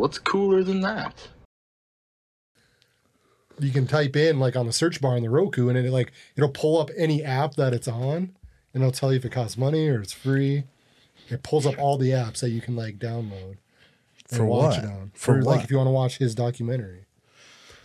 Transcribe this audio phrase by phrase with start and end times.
[0.00, 1.28] What's cooler than that?
[3.58, 6.12] You can type in like on the search bar on the Roku, and it like
[6.36, 8.34] it'll pull up any app that it's on,
[8.72, 10.64] and it'll tell you if it costs money or it's free.
[11.28, 13.58] It pulls up all the apps that you can like download
[14.30, 14.84] and For watch what?
[14.84, 15.12] it on.
[15.14, 15.64] For like what?
[15.64, 17.04] if you want to watch his documentary.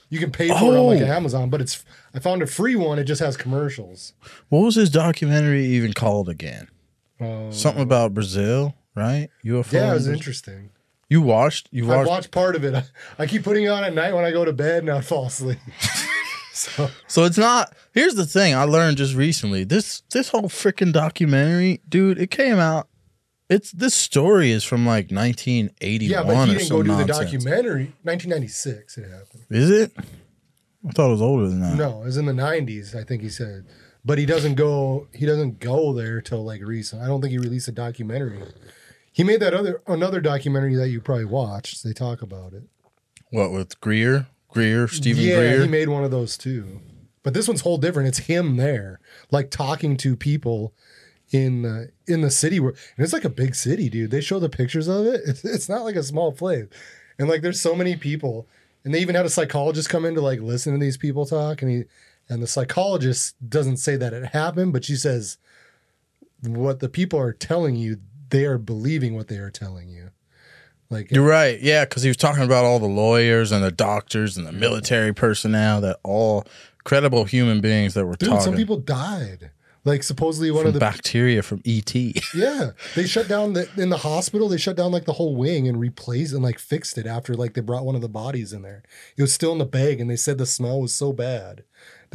[0.09, 1.05] You can pay for it on like Oh.
[1.05, 2.97] Amazon, but it's I found a free one.
[2.97, 4.13] It just has commercials.
[4.49, 6.69] What was his documentary even called again?
[7.19, 9.29] Um, Something about Brazil, right?
[9.43, 9.71] UFO.
[9.73, 10.13] Yeah, it was Brazil?
[10.13, 10.69] interesting.
[11.09, 11.69] You watched?
[11.71, 12.07] You watched?
[12.07, 12.31] I watched?
[12.31, 12.83] part of it.
[13.19, 15.27] I keep putting it on at night when I go to bed and I fall
[15.27, 15.59] asleep.
[16.53, 17.75] so So it's not.
[17.93, 19.63] Here's the thing I learned just recently.
[19.63, 22.17] This this whole freaking documentary, dude.
[22.17, 22.87] It came out.
[23.47, 27.05] It's this story is from like 1981 yeah, but he or didn't go do the
[27.05, 27.93] documentary.
[28.01, 29.43] 1996 it happened.
[29.51, 29.91] Is it?
[30.87, 31.75] I thought it was older than that.
[31.75, 32.95] No, it was in the 90s.
[32.95, 33.65] I think he said,
[34.03, 35.07] but he doesn't go.
[35.13, 37.03] He doesn't go there till like recent.
[37.03, 38.41] I don't think he released a documentary.
[39.15, 41.85] He made that other another documentary that you probably watched.
[41.85, 42.63] They talk about it.
[43.29, 44.27] What with Greer?
[44.49, 45.61] Greer, Steven yeah, Greer.
[45.61, 46.81] he made one of those too.
[47.23, 48.09] But this one's whole different.
[48.09, 48.99] It's him there,
[49.31, 50.73] like talking to people
[51.31, 54.11] in uh, in the city where and it's like a big city, dude.
[54.11, 55.21] They show the pictures of it.
[55.27, 56.67] It's, it's not like a small place,
[57.17, 58.49] and like there's so many people,
[58.83, 61.61] and they even had a psychologist come in to like listen to these people talk,
[61.61, 61.83] and he
[62.27, 65.37] and the psychologist doesn't say that it happened, but she says
[66.41, 70.09] what the people are telling you, they are believing what they are telling you.
[70.89, 71.59] Like You're right.
[71.59, 75.13] Yeah, because he was talking about all the lawyers and the doctors and the military
[75.13, 76.45] personnel that all
[76.83, 78.43] credible human beings that were dude, talking.
[78.43, 79.51] some people died.
[79.83, 81.93] Like supposedly one from of the bacteria from ET.
[82.33, 84.49] Yeah, they shut down the in the hospital.
[84.49, 87.53] They shut down like the whole wing and replaced and like fixed it after like
[87.53, 88.81] they brought one of the bodies in there.
[89.15, 91.63] It was still in the bag, and they said the smell was so bad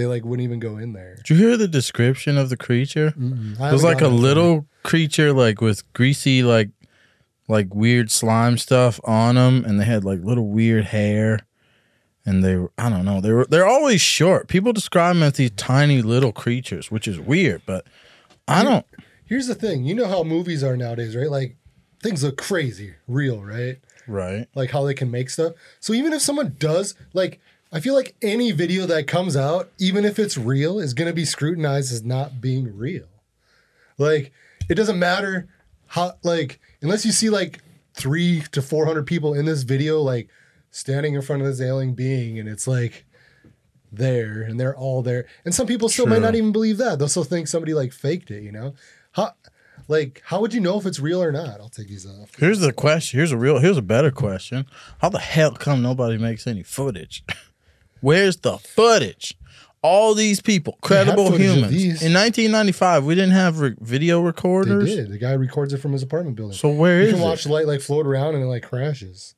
[0.01, 1.17] they like wouldn't even go in there.
[1.17, 3.13] Did you hear the description of the creature?
[3.61, 6.71] I It was like a it little creature, like with greasy, like
[7.49, 11.41] like weird slime stuff on them, and they had like little weird hair,
[12.25, 14.49] and they were I don't know they were they're always short.
[14.49, 17.87] People describe them as these tiny little creatures, which is weird, but
[18.49, 18.87] I don't.
[19.27, 21.31] Here's the thing, you know how movies are nowadays, right?
[21.31, 21.57] Like
[22.03, 23.79] things look crazy, real, right?
[24.09, 24.49] Right.
[24.55, 25.53] Like how they can make stuff.
[25.79, 27.41] So even if someone does like.
[27.73, 31.15] I feel like any video that comes out, even if it's real, is going to
[31.15, 33.07] be scrutinized as not being real.
[33.97, 34.33] Like
[34.69, 35.49] it doesn't matter
[35.87, 37.61] how like unless you see like
[37.95, 40.29] three to four hundred people in this video like
[40.71, 43.05] standing in front of this alien being and it's like
[43.93, 47.09] there and they're all there and some people still might not even believe that they'll
[47.09, 48.73] still think somebody like faked it you know
[49.11, 49.33] how
[49.89, 52.61] like how would you know if it's real or not i'll take these off Here's
[52.61, 53.19] the question.
[53.19, 53.59] Here's a real.
[53.59, 54.65] Here's a better question.
[55.01, 57.25] How the hell come nobody makes any footage?
[58.01, 59.37] Where's the footage?
[59.83, 61.73] All these people, credible humans.
[62.03, 64.95] In 1995, we didn't have re- video they recorders.
[64.95, 67.25] did the guy records it from his apartment building So where you is can it?
[67.25, 69.35] watch the light like float around and it like crashes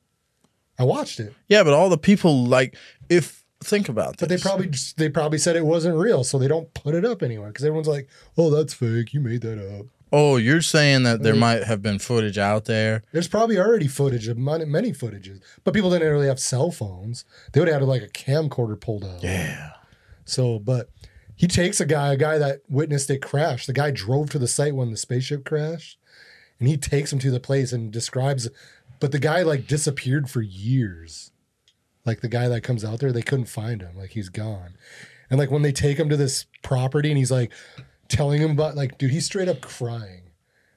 [0.77, 2.75] i watched it Yeah, but all the people like
[3.07, 4.19] if think about this.
[4.19, 7.05] But they probably just, they probably said it wasn't real, so they don't put it
[7.05, 9.13] up anywhere because everyone's like, "Oh, that's fake.
[9.13, 9.85] You made that up."
[10.15, 11.39] Oh, you're saying that there mm-hmm.
[11.39, 13.03] might have been footage out there.
[13.13, 17.25] There's probably already footage of many, many footages, but people didn't really have cell phones.
[17.51, 19.23] They would have had like a camcorder pulled out.
[19.23, 19.71] Yeah.
[20.23, 20.91] So, but
[21.35, 23.65] he takes a guy, a guy that witnessed it crash.
[23.65, 25.97] The guy drove to the site when the spaceship crashed,
[26.59, 28.47] and he takes him to the place and describes.
[28.99, 31.31] But the guy like disappeared for years.
[32.05, 33.97] Like the guy that comes out there, they couldn't find him.
[33.97, 34.75] Like he's gone.
[35.31, 37.51] And like when they take him to this property, and he's like
[38.07, 40.21] telling him about like, dude, he's straight up crying.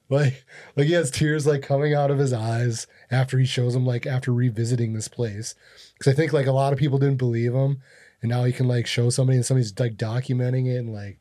[0.09, 0.45] Like,
[0.77, 4.07] like he has tears like coming out of his eyes after he shows him like
[4.07, 5.55] after revisiting this place.
[5.99, 7.83] Because I think like a lot of people didn't believe him,
[8.23, 11.19] and now he can like show somebody, and somebody's like documenting it and like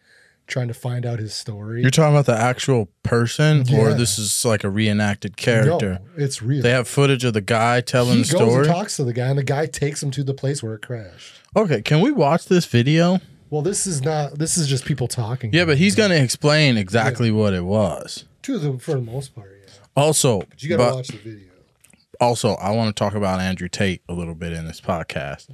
[0.47, 1.81] trying to find out his story.
[1.81, 5.99] You're talking about the actual person, or this is like a reenacted character.
[6.01, 6.61] No, it's real.
[6.61, 8.67] They have footage of the guy telling he the goes story.
[8.67, 10.81] and talks to the guy, and the guy takes him to the place where it
[10.81, 11.41] crashed.
[11.55, 13.19] Okay, can we watch this video?
[13.49, 14.37] Well, this is not.
[14.37, 15.53] This is just people talking.
[15.53, 18.25] Yeah, but he's gonna explain exactly what it was.
[18.43, 19.51] to the for the most part.
[19.65, 21.47] Yeah, Also, but you got to but watch the video.
[22.19, 25.47] also, I want to talk about Andrew Tate a little bit in this podcast.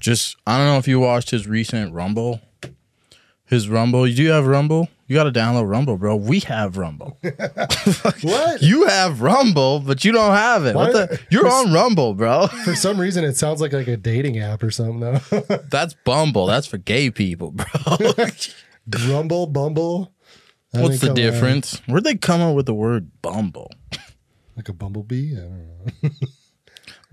[0.00, 2.40] Just, I don't know if you watched his recent Rumble.
[3.50, 4.06] His Rumble.
[4.06, 4.88] You do have Rumble?
[5.08, 6.14] You got to download Rumble, bro.
[6.14, 7.18] We have Rumble.
[8.22, 8.62] What?
[8.62, 10.74] you have Rumble, but you don't have it.
[10.76, 11.20] What Why- the?
[11.30, 12.46] You're on Rumble, bro.
[12.46, 15.00] For some reason, it sounds like like a dating app or something.
[15.00, 15.40] Though.
[15.70, 16.46] That's Bumble.
[16.46, 17.66] That's for gay people, bro.
[18.90, 20.12] Grumble, Bumble.
[20.72, 21.18] How What's the come out?
[21.18, 21.82] Uh, difference?
[21.86, 23.70] Where'd they come up with the word Bumble?
[24.56, 25.32] Like a bumblebee?
[25.36, 25.68] I don't
[26.02, 26.10] know.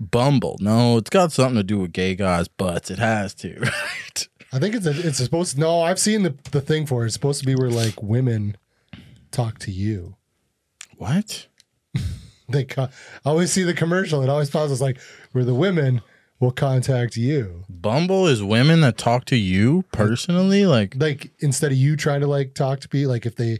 [0.00, 0.56] Bumble.
[0.60, 2.90] No, it's got something to do with gay guys' butts.
[2.90, 4.28] It has to, right?
[4.52, 5.54] I think it's a, it's supposed.
[5.54, 7.06] To, no, I've seen the the thing for it.
[7.06, 8.56] It's supposed to be where like women
[9.30, 10.16] talk to you.
[10.96, 11.46] What?
[12.50, 12.88] They co-
[13.26, 14.22] I always see the commercial.
[14.22, 14.98] It always pauses like
[15.32, 16.00] where the women
[16.40, 17.64] will contact you.
[17.68, 20.64] Bumble is women that talk to you personally.
[20.64, 23.58] Like, Like instead of you trying to like talk to people, like if they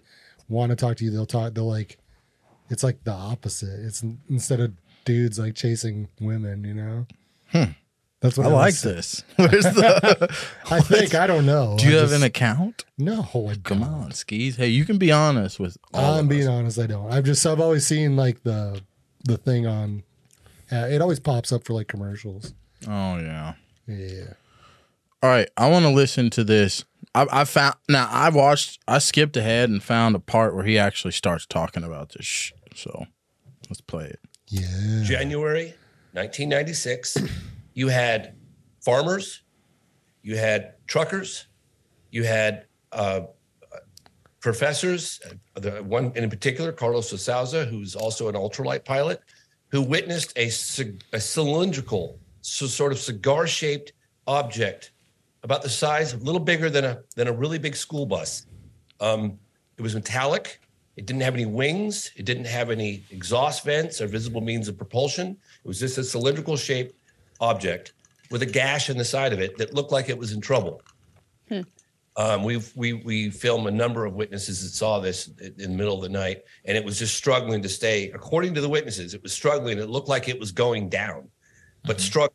[0.49, 1.53] want to talk to you, they'll talk.
[1.53, 1.99] They'll like.
[2.71, 3.79] It's like the opposite.
[3.85, 4.73] It's instead of
[5.05, 6.65] dudes like chasing women.
[6.65, 7.07] You know.
[7.49, 7.73] Hmm.
[8.21, 9.23] That's what I like this.
[9.37, 10.37] Where's the?
[10.71, 11.77] I think I don't know.
[11.79, 12.85] Do you I have just- an account?
[12.99, 13.83] No, I Come don't.
[13.89, 14.57] on, skis.
[14.57, 15.77] Hey, you can be honest with.
[15.95, 16.49] All I'm of being us.
[16.49, 16.79] honest.
[16.81, 17.13] I don't.
[17.13, 18.81] I've just I've always seen like the
[19.25, 20.03] the thing on.
[20.71, 22.55] Uh, it always pops up for like commercials.
[22.89, 23.55] Oh yeah.
[23.87, 24.33] Yeah.
[25.23, 26.85] All right, I want to listen to this.
[27.15, 28.09] I, I found now.
[28.11, 28.81] I watched.
[28.89, 32.27] I skipped ahead and found a part where he actually starts talking about this.
[32.27, 33.07] Sh- so
[33.71, 34.21] let's play it.
[34.49, 35.03] Yeah.
[35.05, 35.75] January
[36.13, 37.17] 1996,
[37.79, 38.35] you had
[38.85, 39.45] farmers,
[40.23, 41.47] you had truckers,
[42.11, 43.21] you had uh,
[44.41, 49.21] professors, uh, the one in particular, Carlos de Souza, who's also an ultralight pilot,
[49.69, 50.47] who witnessed a,
[51.13, 53.93] a cylindrical, so sort of cigar-shaped
[54.27, 54.91] object
[55.45, 58.49] about the size, a little bigger than a than a really big school bus.
[58.99, 59.39] Um,
[59.77, 60.61] it was metallic.
[60.97, 62.11] It didn't have any wings.
[62.17, 65.37] It didn't have any exhaust vents or visible means of propulsion.
[65.65, 66.98] It was just a cylindrical shaped
[67.41, 67.93] object
[68.31, 70.83] with a gash in the side of it that looked like it was in trouble.
[72.17, 75.95] Um, we've we we filmed a number of witnesses that saw this in the middle
[75.95, 78.11] of the night, and it was just struggling to stay.
[78.11, 79.79] According to the witnesses, it was struggling.
[79.79, 81.29] It looked like it was going down,
[81.85, 82.35] but struggling.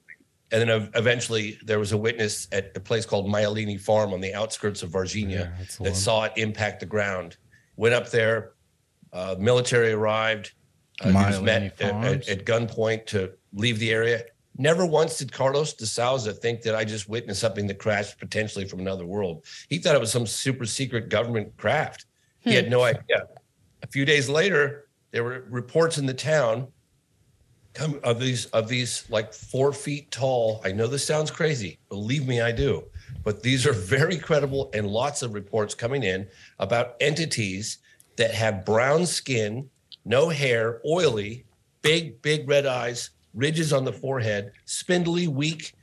[0.53, 4.21] And then ev- eventually, there was a witness at a place called Myelini Farm on
[4.21, 5.95] the outskirts of Varginha Yeah, that one.
[5.95, 7.35] saw it impact the ground.
[7.75, 8.53] Went up there.
[9.11, 10.53] Uh, military arrived.
[11.01, 14.23] Uh, he was met at, at, at gunpoint to leave the area.
[14.57, 18.67] Never once did Carlos de Souza think that I just witnessed something that crashed potentially
[18.67, 19.45] from another world.
[19.69, 22.05] He thought it was some super secret government craft.
[22.39, 22.95] He had no hmm.
[22.95, 23.27] idea.
[23.81, 26.67] A few days later, there were reports in the town
[27.73, 30.61] come of these of these like four feet tall.
[30.63, 31.79] I know this sounds crazy.
[31.89, 32.83] Believe me, I do.
[33.23, 36.27] But these are very credible and lots of reports coming in
[36.59, 37.79] about entities
[38.17, 39.69] that have brown skin,
[40.05, 41.45] no hair, oily,
[41.81, 45.73] big, big red eyes, ridges on the forehead, spindly, weak,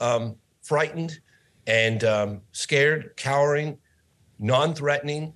[0.00, 1.20] um, frightened,
[1.66, 3.78] and um, scared, cowering,
[4.38, 5.32] non-threatening.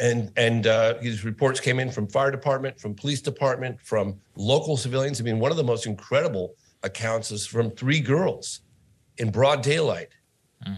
[0.00, 4.76] And and uh, these reports came in from fire department, from police department, from local
[4.76, 5.20] civilians.
[5.20, 8.62] I mean, one of the most incredible accounts is from three girls
[9.18, 10.08] in broad daylight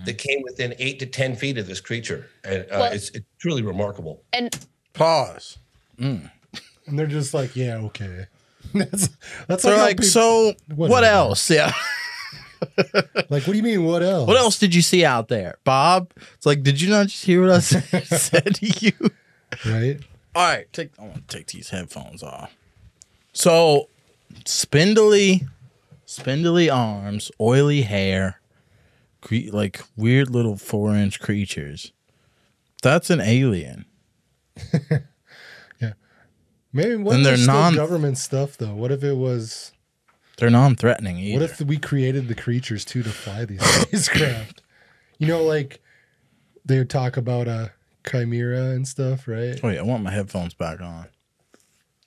[0.04, 3.24] that came within eight to ten feet of this creature, and uh, Well- it's, it's
[3.38, 4.22] truly remarkable.
[4.32, 4.54] And
[4.92, 5.58] Pause.
[5.98, 6.30] And
[6.86, 8.26] they're just like, yeah, okay.
[8.74, 9.08] that's
[9.48, 11.12] that's They're like, like, people- so what Whatever.
[11.14, 11.50] else?
[11.50, 11.72] Yeah.
[13.28, 13.84] like, what do you mean?
[13.84, 14.26] What else?
[14.26, 16.10] What else did you see out there, Bob?
[16.34, 18.92] It's like, did you not just hear what I said, said to you?
[19.66, 20.00] Right?
[20.34, 20.90] All right, take.
[20.98, 22.54] I want to take these headphones off.
[23.34, 23.88] So,
[24.46, 25.46] spindly,
[26.06, 28.40] spindly arms, oily hair,
[29.20, 31.92] cre- like weird little four-inch creatures.
[32.82, 33.84] That's an alien.
[36.76, 38.74] Maybe what And if they're non- government stuff though?
[38.74, 39.72] What if it was?
[40.36, 41.40] They're non-threatening either.
[41.40, 44.60] What if we created the creatures too to fly these spacecraft?
[45.18, 45.80] You know, like
[46.66, 47.72] they would talk about a
[48.06, 49.60] chimera and stuff, right?
[49.62, 51.06] Wait, I want my headphones back on.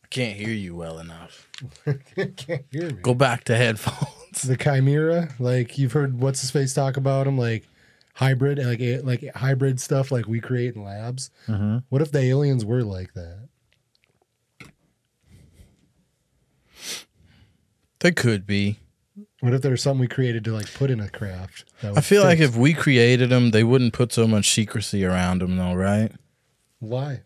[0.04, 1.47] I can't hear you well enough.
[2.16, 3.02] Can't hear me.
[3.02, 4.44] Go back to headphones.
[4.44, 7.68] The chimera, like you've heard what's his face talk about them, like
[8.14, 11.31] hybrid, like like hybrid stuff, like we create in labs.
[11.47, 11.80] Mm-hmm.
[11.90, 13.48] What if the aliens were like that?
[17.99, 18.79] They could be.
[19.41, 21.65] What if there's something we created to like put in a craft?
[21.81, 25.41] that I feel like if we created them, they wouldn't put so much secrecy around
[25.41, 26.11] them, though, right?
[26.79, 27.21] why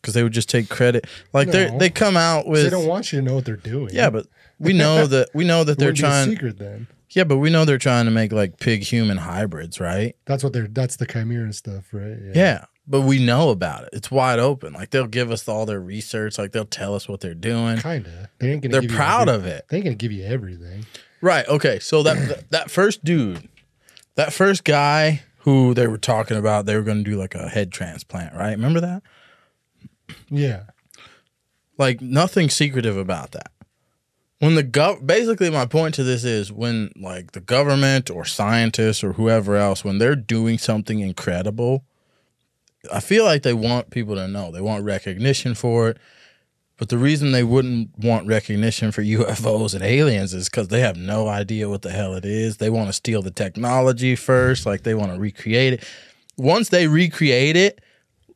[0.00, 1.06] Because they would just take credit.
[1.32, 1.78] Like they No.
[1.78, 3.90] they come out with they don't want you to know what they're doing.
[3.94, 4.26] yeah, but
[4.58, 6.30] we know that we know that they're would be a trying.
[6.30, 6.86] secret then.
[7.10, 10.14] Yeah, but we know they're trying to make like pig human hybrids, right?
[10.26, 10.68] That's what they're.
[10.68, 12.16] That's the chimera stuff, right?
[12.34, 12.66] Yeah.
[12.88, 13.90] But we know about it.
[13.92, 14.72] It's wide open.
[14.72, 16.38] Like they'll give us all their research.
[16.38, 17.78] Like they'll tell us what they're doing.
[17.78, 18.30] Kinda.
[18.38, 18.72] They ain't gonna.
[18.72, 19.66] They're give proud of it.
[19.68, 20.86] They ain't gonna give you everything.
[21.20, 21.46] Right.
[21.46, 21.78] Okay.
[21.78, 23.48] So that that first dude,
[24.14, 27.72] that first guy who they were talking about, they were to do like a head
[27.72, 28.50] transplant, right?
[28.50, 29.02] Remember that?
[30.30, 30.64] Yeah.
[31.76, 33.52] Like nothing secretive about that.
[34.40, 39.02] When the gov basically my point to this is when like the government or scientists
[39.02, 41.84] or whoever else when they're doing something incredible,
[42.92, 44.50] I feel like they want people to know.
[44.50, 45.98] They want recognition for it.
[46.76, 50.96] But the reason they wouldn't want recognition for UFOs and aliens is because they have
[50.96, 52.58] no idea what the hell it is.
[52.58, 55.84] They want to steal the technology first, like they want to recreate it.
[56.36, 57.80] Once they recreate it,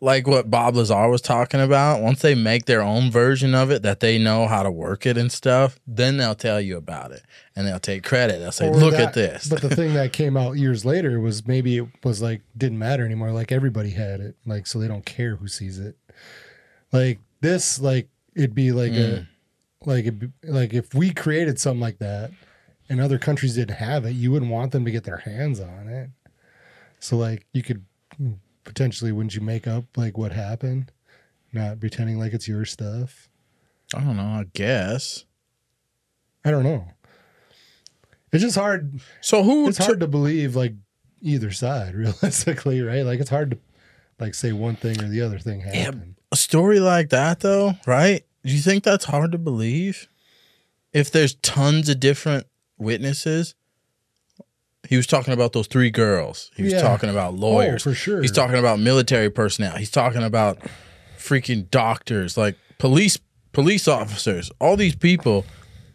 [0.02, 3.82] like what Bob Lazar was talking about, once they make their own version of it
[3.82, 7.22] that they know how to work it and stuff, then they'll tell you about it
[7.54, 8.40] and they'll take credit.
[8.40, 11.20] They'll say, Or "Look that- at this." But the thing that came out years later
[11.20, 13.30] was maybe it was like didn't matter anymore.
[13.30, 15.96] Like everybody had it, like so they don't care who sees it.
[16.92, 19.18] Like this, like it'd be like Mm.
[19.20, 22.30] a like it'd be, like if we created something like that
[22.88, 25.86] and other countries didn't have it, you wouldn't want them to get their hands on
[25.88, 26.10] it.
[27.00, 27.84] So like you could
[28.64, 30.92] potentially wouldn't you make up like what happened,
[31.52, 33.28] not pretending like it's your stuff.
[33.94, 34.22] I don't know.
[34.22, 35.24] I guess.
[36.44, 36.88] I don't know.
[38.32, 39.00] It's just hard.
[39.20, 39.68] So who?
[39.68, 40.74] it's took- hard to believe like
[41.20, 43.58] either side realistically right like it's hard to
[44.18, 48.24] like say one thing or the other thing happened a story like that though, right?
[48.44, 50.08] Do you think that's hard to believe?
[50.92, 52.46] If there's tons of different
[52.78, 53.54] witnesses,
[54.88, 56.50] he was talking about those three girls.
[56.56, 56.82] He was Yeah.
[56.82, 57.86] talking about oh, lawyers.
[57.86, 59.76] oh, for sure He's talking about military personnel.
[59.76, 60.58] He's talking about
[61.18, 63.18] freaking doctors, like police
[63.52, 64.50] police officers.
[64.60, 65.44] All these people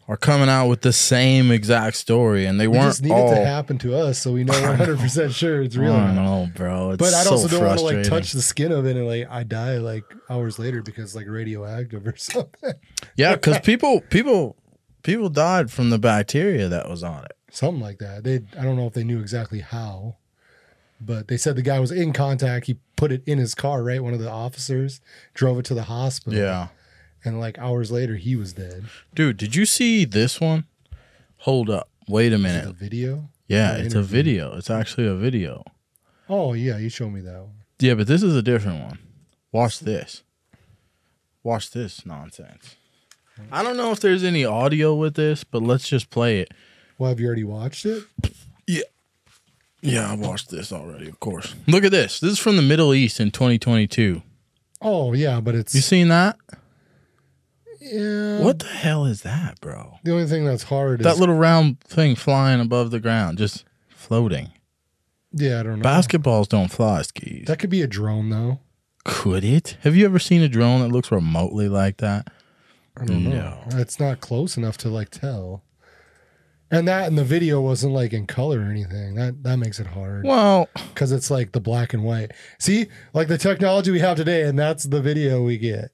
[0.07, 3.29] are coming out with the same exact story, and they it weren't just needed all.
[3.35, 6.91] to happen to us so we know 100% sure it's real I know, bro.
[6.91, 9.05] It's but i so also don't want to like touch the skin of it and
[9.05, 12.73] like i die like hours later because like radioactive or something
[13.17, 14.55] Yeah, because people people
[15.03, 17.36] people died from the bacteria that was on it.
[17.57, 20.15] Something like that they i don't know if they knew exactly how
[21.01, 24.03] but they said the guy was in contact he put it in his car right
[24.03, 25.01] one of the officers
[25.33, 26.67] drove it to the hospital Yeah.
[27.25, 28.85] and like hours later he was dead
[29.15, 30.65] Dude, did you see this one?
[31.41, 31.89] Hold up.
[32.07, 32.75] Wait a minute.
[32.75, 34.55] video Yeah, it's a video.
[34.57, 35.63] It's actually a video.
[36.29, 38.99] oh yeah you showed me that one Yeah, but this is a different one.
[39.51, 40.23] Watch this.
[41.43, 42.75] Watch this nonsense.
[43.51, 46.51] I don't know if there's any audio with this, but let's just play it.
[46.97, 48.03] Well, have you already watched it?
[48.65, 48.81] Yeah,
[49.81, 51.53] Yeah, I watched this already, of course.
[51.67, 52.19] Look at this.
[52.19, 54.21] This is from the Middle East in 2022.
[54.81, 56.37] Oh yeah, but it's You seen that?
[57.79, 58.39] yeah.
[58.41, 59.99] What the hell is that, bro?
[60.03, 63.37] The only thing that's hard That is That little round thing flying above the ground,
[63.37, 64.51] just floating.
[65.31, 65.85] yeah, I don't know.
[65.87, 67.45] Basketballs don't fly, skis.
[67.47, 68.59] That could be a drone though.
[69.05, 69.77] Could it?
[69.81, 72.27] Have you ever seen a drone that looks remotely like that?
[72.99, 73.59] I don't know.
[73.73, 75.63] It's not close enough to like tell.
[76.69, 79.15] And that in the video wasn't like in color or anything.
[79.15, 82.31] That that makes it hard Well, because it's like the black and white.
[82.59, 85.91] See, like the technology we have today, and that's the video we get.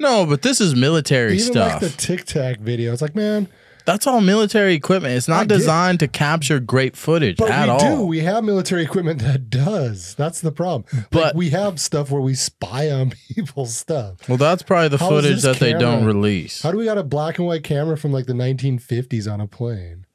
[0.00, 1.82] no, but this is military Even stuff.
[1.82, 3.48] like the Tic Tac video, it's like man,
[3.84, 5.14] That's all military equipment.
[5.16, 7.96] It's I not get- designed to capture great footage but at we all.
[7.98, 8.02] do.
[8.06, 10.14] We have military equipment that does.
[10.14, 10.86] That's the problem.
[10.94, 14.26] like But- we have stuff where we spy on people's stuff.
[14.30, 16.62] well, that's probably the How footage that they don't release.
[16.62, 19.46] How do we got a black and white camera from like the 1950s on a
[19.46, 20.05] plane?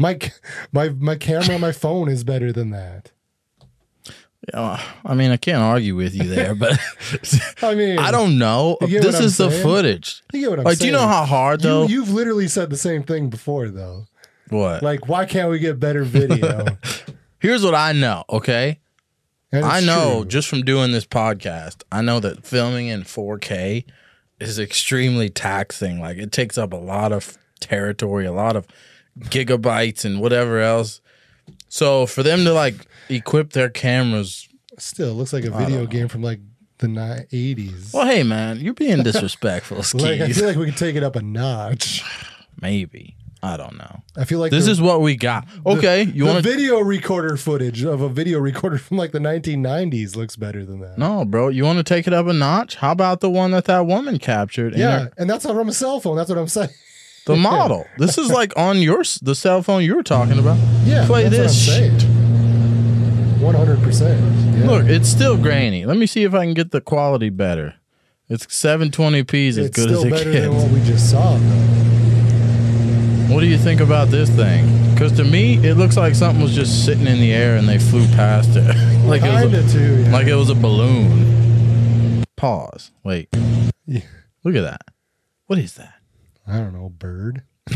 [0.00, 0.18] My
[0.72, 3.12] my my camera on my phone is better than that.
[4.54, 6.80] Uh, I mean, I can't argue with you there, but
[7.62, 8.78] I mean, I don't know.
[8.80, 10.22] This is the footage.
[10.32, 11.82] You get what I'm Like, do you know how hard though?
[11.86, 14.06] you, you've literally said the same thing before though.
[14.48, 14.82] what?
[14.82, 16.78] Like, why can't we get better video?
[17.38, 18.24] Here's what I know.
[18.30, 18.80] Okay,
[19.52, 20.24] I know true.
[20.30, 23.84] just from doing this podcast, I know that filming in 4K
[24.40, 26.00] is extremely taxing.
[26.00, 28.66] Like it takes up a lot of territory, a lot of
[29.24, 31.00] gigabytes and whatever else.
[31.68, 32.74] So for them to like
[33.08, 34.48] equip their cameras,
[34.78, 36.40] still looks like a video game from like
[36.78, 37.92] the ni- 80s.
[37.92, 41.16] well, hey man, you're being disrespectful, Like I feel like we could take it up
[41.16, 42.02] a notch.
[42.60, 44.02] Maybe I don't know.
[44.18, 45.46] I feel like This the- is what we got.
[45.64, 46.50] Okay, you the want to?
[46.50, 50.98] video recorder footage of a video recorder from like the 1990s looks better than that.
[50.98, 51.48] No, bro.
[51.48, 52.76] You want to take it up a notch?
[52.76, 54.74] How about the one that that woman captured?
[54.74, 56.16] in yeah, her- and that's not from a cell phone.
[56.16, 56.68] That's what I'm saying.
[57.30, 57.86] The model.
[57.98, 60.58] This is like on your the cell phone you were talking about.
[60.84, 62.02] Yeah, Play this shit.
[63.40, 64.20] One hundred percent.
[64.66, 65.86] Look, it's still grainy.
[65.86, 67.74] Let me see if I can get the quality better.
[68.28, 70.46] It's 720p is as it's good as it better gets.
[70.46, 71.36] than what we just saw.
[71.36, 73.34] Though.
[73.34, 74.92] What do you think about this thing?
[74.92, 77.78] Because to me, it looks like something was just sitting in the air and they
[77.78, 78.62] flew past it,
[79.06, 80.02] like it was a, too.
[80.02, 80.12] Yeah.
[80.12, 82.24] like it was a balloon.
[82.36, 82.90] Pause.
[83.02, 83.28] Wait.
[83.86, 84.02] Yeah.
[84.44, 84.82] Look at that.
[85.46, 85.94] What is that?
[86.50, 87.42] I don't know, bird.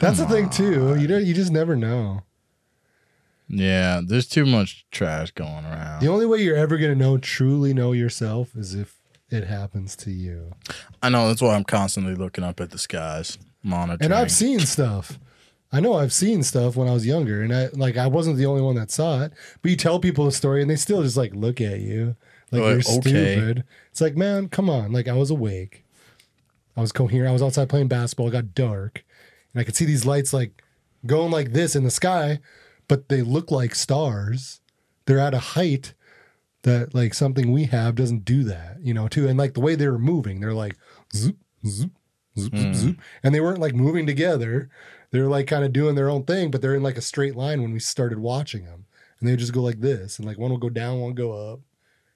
[0.00, 0.96] That's the thing too.
[0.96, 1.24] You don't.
[1.24, 2.22] You just never know.
[3.48, 6.00] Yeah, there's too much trash going around.
[6.00, 8.96] The only way you're ever gonna know, truly know yourself, is if
[9.30, 10.52] it happens to you.
[11.02, 14.04] I know that's why I'm constantly looking up at the skies, monitoring.
[14.04, 15.18] And I've seen stuff.
[15.70, 18.46] I know I've seen stuff when I was younger, and I like I wasn't the
[18.46, 19.32] only one that saw it.
[19.62, 22.16] But you tell people a story, and they still just like look at you
[22.50, 23.34] like Like, you're okay.
[23.34, 23.64] stupid.
[23.90, 24.92] It's like, man, come on!
[24.92, 25.84] Like I was awake,
[26.78, 27.28] I was coherent.
[27.28, 28.28] I was outside playing basketball.
[28.28, 29.04] It got dark,
[29.52, 30.62] and I could see these lights like
[31.04, 32.38] going like this in the sky,
[32.86, 34.60] but they look like stars.
[35.06, 35.94] They're at a height,
[36.62, 39.28] that like something we have doesn't do that, you know, too.
[39.28, 40.76] And like the way they were moving, they're like
[41.14, 41.92] zoop, zoop,
[42.38, 42.74] zoop, zoop, Mm.
[42.74, 42.98] zoop.
[43.22, 44.68] And they weren't like moving together.
[45.10, 47.62] They're like kind of doing their own thing, but they're in like a straight line
[47.62, 48.84] when we started watching them.
[49.18, 50.18] And they would just go like this.
[50.18, 51.60] And like one will go down, one will go up,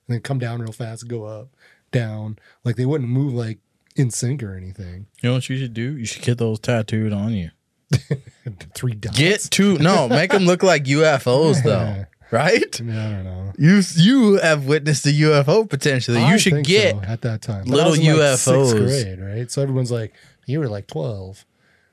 [0.06, 1.48] and then come down real fast, go up,
[1.90, 2.38] down.
[2.64, 3.58] Like they wouldn't move like
[3.96, 5.06] in sync or anything.
[5.22, 5.96] You know what you should do?
[5.96, 7.50] You should get those tattooed on you.
[8.74, 9.18] Three dots.
[9.18, 9.78] Get two.
[9.78, 12.06] No, make them look like UFOs though.
[12.30, 12.80] Right?
[12.80, 13.52] I, mean, I don't know.
[13.58, 16.24] You you have witnessed a UFO potentially.
[16.26, 18.70] You should get so, at that time little I was in, like, UFOs.
[18.70, 19.50] sixth grade, right?
[19.50, 20.14] So everyone's like,
[20.46, 21.44] "You were like 12.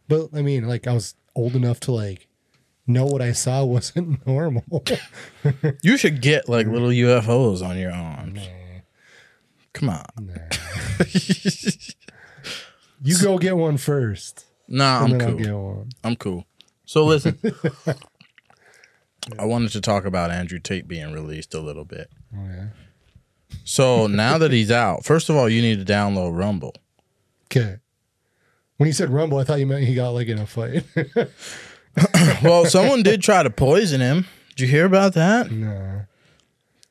[0.08, 2.28] but I mean, like I was old enough to like
[2.88, 4.84] know what I saw wasn't normal.
[5.84, 8.40] you should get like little UFOs on your arms.
[9.74, 10.06] Come on.
[10.20, 10.34] Nah.
[13.04, 15.36] you go get one first, Nah, I'm cool.
[15.38, 15.90] get one.
[16.04, 16.46] I'm cool.
[16.86, 17.38] So listen.
[19.38, 22.10] I wanted to talk about Andrew Tate being released a little bit.
[22.36, 22.68] Oh yeah.
[23.64, 26.74] So now that he's out, first of all, you need to download Rumble.
[27.46, 27.78] Okay.
[28.78, 30.84] When you said Rumble, I thought you meant he got like in a fight.
[32.44, 34.26] Well, someone did try to poison him.
[34.56, 35.52] Did you hear about that?
[35.52, 36.04] no.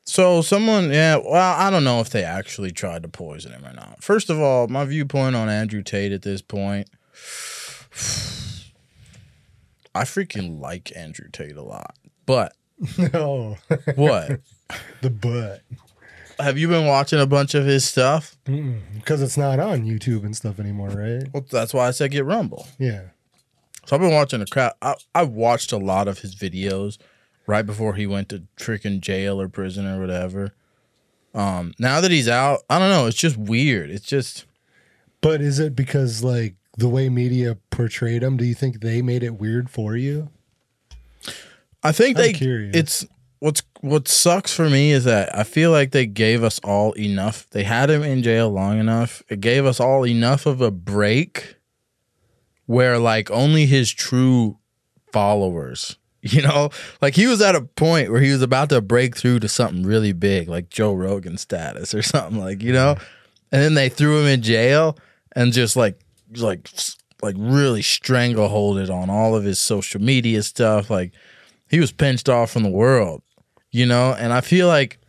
[0.09, 3.73] So someone, yeah, well, I don't know if they actually tried to poison him or
[3.73, 4.03] not.
[4.03, 6.89] First of all, my viewpoint on Andrew Tate at this point,
[9.93, 11.95] I freaking like Andrew Tate a lot.
[12.25, 12.55] But
[13.13, 13.57] No.
[13.93, 14.39] what?
[15.01, 15.61] the butt.
[16.39, 18.35] Have you been watching a bunch of his stuff?
[18.45, 21.21] Because it's not on YouTube and stuff anymore, right?
[21.31, 22.67] Well, that's why I said get Rumble.
[22.79, 23.01] Yeah.
[23.85, 24.75] So I've been watching a crap.
[24.81, 26.97] I, I watched a lot of his videos
[27.49, 30.53] right before he went to freaking jail or prison or whatever.
[31.33, 33.07] Um, now that he's out, I don't know.
[33.07, 33.89] It's just weird.
[33.89, 34.45] It's just
[35.19, 38.37] But is it because like the way media portrayed him?
[38.37, 40.29] Do you think they made it weird for you?
[41.83, 42.33] I think I'm they.
[42.33, 42.75] curious.
[42.75, 43.05] It's
[43.39, 47.49] what's what sucks for me is that I feel like they gave us all enough.
[47.49, 49.23] They had him in jail long enough.
[49.27, 51.55] It gave us all enough of a break
[52.67, 54.57] where like only his true
[55.11, 56.69] followers, you know,
[57.01, 59.83] like he was at a point where he was about to break through to something
[59.83, 62.95] really big, like Joe Rogan status or something like, you know,
[63.51, 64.97] and then they threw him in jail
[65.35, 65.99] and just like
[66.35, 66.69] like
[67.21, 71.11] like really strangleholded on all of his social media stuff like
[71.69, 73.21] he was pinched off from the world,
[73.71, 74.13] you know?
[74.17, 74.99] And I feel like,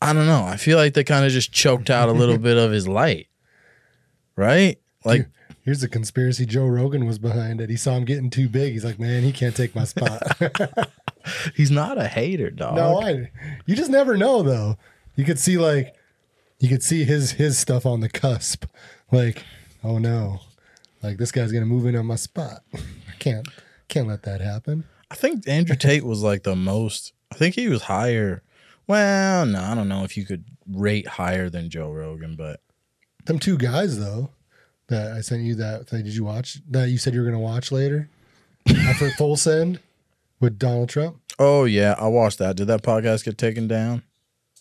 [0.00, 2.56] I don't know, I feel like they kind of just choked out a little bit
[2.56, 3.28] of his light,
[4.34, 4.78] right?
[5.04, 5.28] Like,
[5.68, 7.68] Here's the conspiracy Joe Rogan was behind it.
[7.68, 8.72] He saw him getting too big.
[8.72, 10.22] He's like, man, he can't take my spot.
[11.54, 12.74] he's not a hater, dog.
[12.74, 13.30] no, I,
[13.66, 14.78] you just never know though.
[15.14, 15.94] You could see like,
[16.58, 18.64] you could see his his stuff on the cusp.
[19.12, 19.44] Like,
[19.84, 20.40] oh no,
[21.02, 22.62] like this guy's gonna move in on my spot.
[22.74, 23.46] I can't
[23.88, 24.84] can't let that happen.
[25.10, 28.42] I think Andrew Tate was like the most, I think he was higher.
[28.86, 32.62] Well, no, I don't know if you could rate higher than Joe Rogan, but
[33.26, 34.30] Them two guys though,
[34.88, 36.04] that I sent you that thing.
[36.04, 36.88] Did you watch that?
[36.88, 38.08] You said you were gonna watch later
[38.68, 39.80] after Full Send
[40.40, 41.18] with Donald Trump.
[41.38, 42.56] oh, yeah, I watched that.
[42.56, 44.02] Did that podcast get taken down?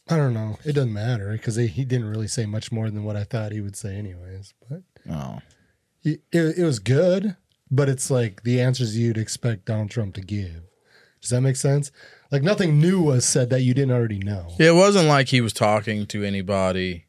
[0.09, 0.57] I don't know.
[0.63, 3.59] It doesn't matter because he didn't really say much more than what I thought he
[3.61, 4.53] would say, anyways.
[4.69, 5.39] But Oh,
[6.03, 7.35] it, it, it was good,
[7.69, 10.61] but it's like the answers you'd expect Donald Trump to give.
[11.21, 11.91] Does that make sense?
[12.31, 14.53] Like nothing new was said that you didn't already know.
[14.59, 17.05] Yeah, it wasn't like he was talking to anybody.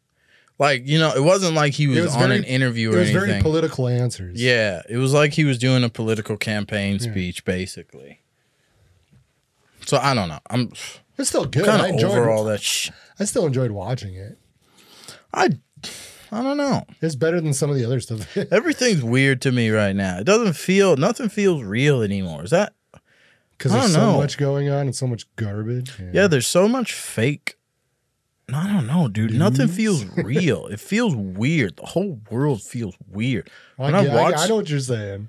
[0.58, 3.12] Like, you know, it wasn't like he was, was on very- an interview or anything.
[3.12, 3.42] It was anything.
[3.42, 4.42] very political answers.
[4.42, 8.20] yeah, it was like he was doing a political campaign speech, basically.
[9.86, 10.40] So I don't know.
[10.50, 10.72] I'm
[11.16, 11.64] it's still good.
[11.64, 12.10] kind I of enjoyed.
[12.10, 12.60] over all that.
[12.60, 14.38] Sh- I still enjoyed watching it.
[15.32, 15.48] I,
[16.30, 16.84] I don't know.
[17.00, 18.36] It's better than some of the other stuff.
[18.52, 20.18] Everything's weird to me right now.
[20.18, 20.96] It doesn't feel.
[20.96, 22.44] Nothing feels real anymore.
[22.44, 22.74] Is that?
[23.56, 24.16] Because there's so know.
[24.18, 25.92] much going on and so much garbage.
[26.12, 27.56] Yeah, there's so much fake.
[28.52, 29.34] I don't know, dude.
[29.34, 30.66] Nothing feels real.
[30.66, 31.76] it feels weird.
[31.76, 33.50] The whole world feels weird.
[33.78, 35.28] I, When I I- watch- I know what you're saying.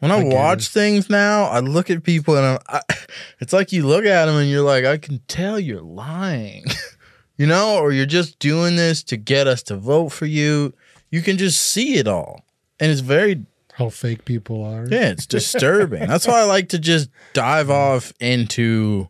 [0.00, 2.82] When I, I watch things now, I look at people and I'm, I,
[3.40, 6.64] it's like you look at them and you're like, I can tell you're lying,
[7.38, 10.74] you know, or you're just doing this to get us to vote for you.
[11.10, 12.44] You can just see it all,
[12.78, 14.86] and it's very How fake people are.
[14.90, 16.06] yeah, it's disturbing.
[16.06, 19.08] That's why I like to just dive off into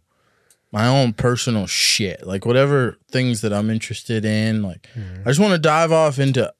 [0.76, 4.62] my own personal shit, like whatever things that I'm interested in.
[4.62, 5.22] Like mm-hmm.
[5.22, 6.52] I just want to dive off into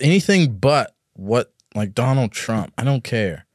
[0.00, 2.74] anything but what like Donald Trump.
[2.76, 3.46] I don't care.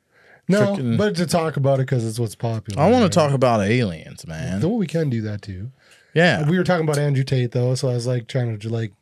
[0.47, 2.81] No, Frickin- but to talk about it because it's what's popular.
[2.81, 3.11] I want right?
[3.11, 4.61] to talk about aliens, man.
[4.61, 5.71] Though we can do that too.
[6.13, 6.49] Yeah.
[6.49, 8.93] We were talking about Andrew Tate though, so I was like trying to like,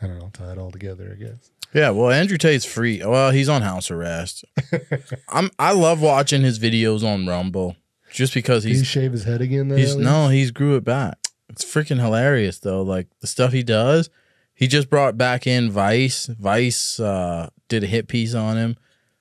[0.00, 1.14] I don't know, tie it all together.
[1.14, 1.50] I guess.
[1.74, 3.02] Yeah, well, Andrew Tate's free.
[3.04, 4.46] Well, he's on house arrest.
[5.28, 7.76] I'm I love watching his videos on Rumble
[8.12, 9.68] just because Did he he's shave his head again?
[9.68, 11.18] Then he's no, he's grew it back.
[11.48, 12.82] It's freaking hilarious though.
[12.82, 14.10] Like the stuff he does.
[14.54, 16.26] He just brought back in Vice.
[16.26, 18.76] Vice uh, did a hit piece on him.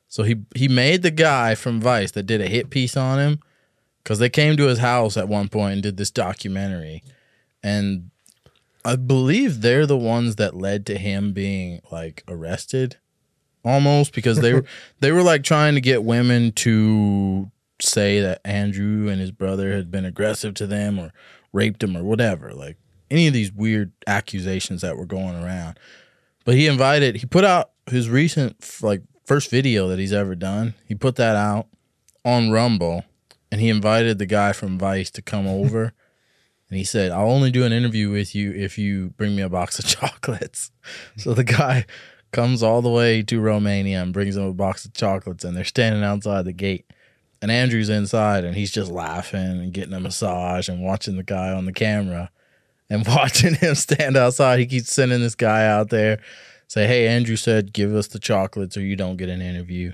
[0.07, 3.39] So he he made the guy from Vice that did a hit piece on him
[4.03, 7.03] because they came to his house at one point and did this documentary,
[7.63, 8.09] and
[8.83, 12.97] I believe they're the ones that led to him being like arrested,
[13.63, 14.65] almost because they were
[14.99, 17.50] they were like trying to get women to
[17.83, 21.13] say that Andrew and his brother had been aggressive to them or
[21.53, 22.77] raped him or whatever, like
[23.09, 25.77] any of these weird accusations that were going around.
[26.45, 30.73] But he invited, he put out his recent like first video that he's ever done.
[30.87, 31.67] He put that out
[32.23, 33.05] on Rumble
[33.51, 35.93] and he invited the guy from Vice to come over.
[36.69, 39.49] and he said, I'll only do an interview with you if you bring me a
[39.49, 40.71] box of chocolates.
[41.17, 41.85] so the guy
[42.31, 45.65] comes all the way to Romania and brings him a box of chocolates, and they're
[45.65, 46.85] standing outside the gate.
[47.41, 51.51] And Andrew's inside and he's just laughing and getting a massage and watching the guy
[51.51, 52.29] on the camera
[52.89, 54.59] and watching him stand outside.
[54.59, 56.19] He keeps sending this guy out there,
[56.67, 59.93] say, Hey, Andrew said, give us the chocolates or you don't get an interview.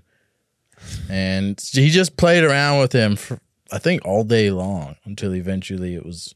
[1.10, 3.39] And he just played around with him for,
[3.71, 6.36] I think, all day long until eventually it was,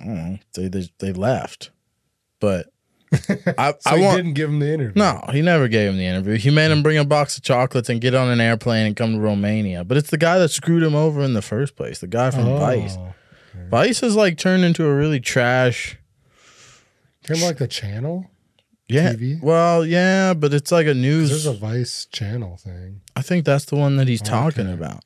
[0.00, 1.70] I don't know, they, they, they left.
[2.40, 2.68] But
[3.58, 4.92] I, So I he want, didn't give him the interview.
[4.96, 6.36] no, he never gave him the interview.
[6.36, 9.14] He made him bring a box of chocolates and get on an airplane and come
[9.14, 9.84] to Romania.
[9.84, 12.46] But it's the guy that screwed him over in the first place, the guy from
[12.46, 12.58] Oh.
[12.58, 12.96] Vice.
[13.70, 15.96] Vice has like turned into a really trash.
[17.24, 18.26] Kind of like the channel.
[18.88, 19.12] Yeah.
[19.12, 19.42] TV?
[19.42, 21.28] Well, yeah, but it's like a news.
[21.30, 23.02] There's a Vice channel thing.
[23.16, 25.02] I think that's the one that he's talking about.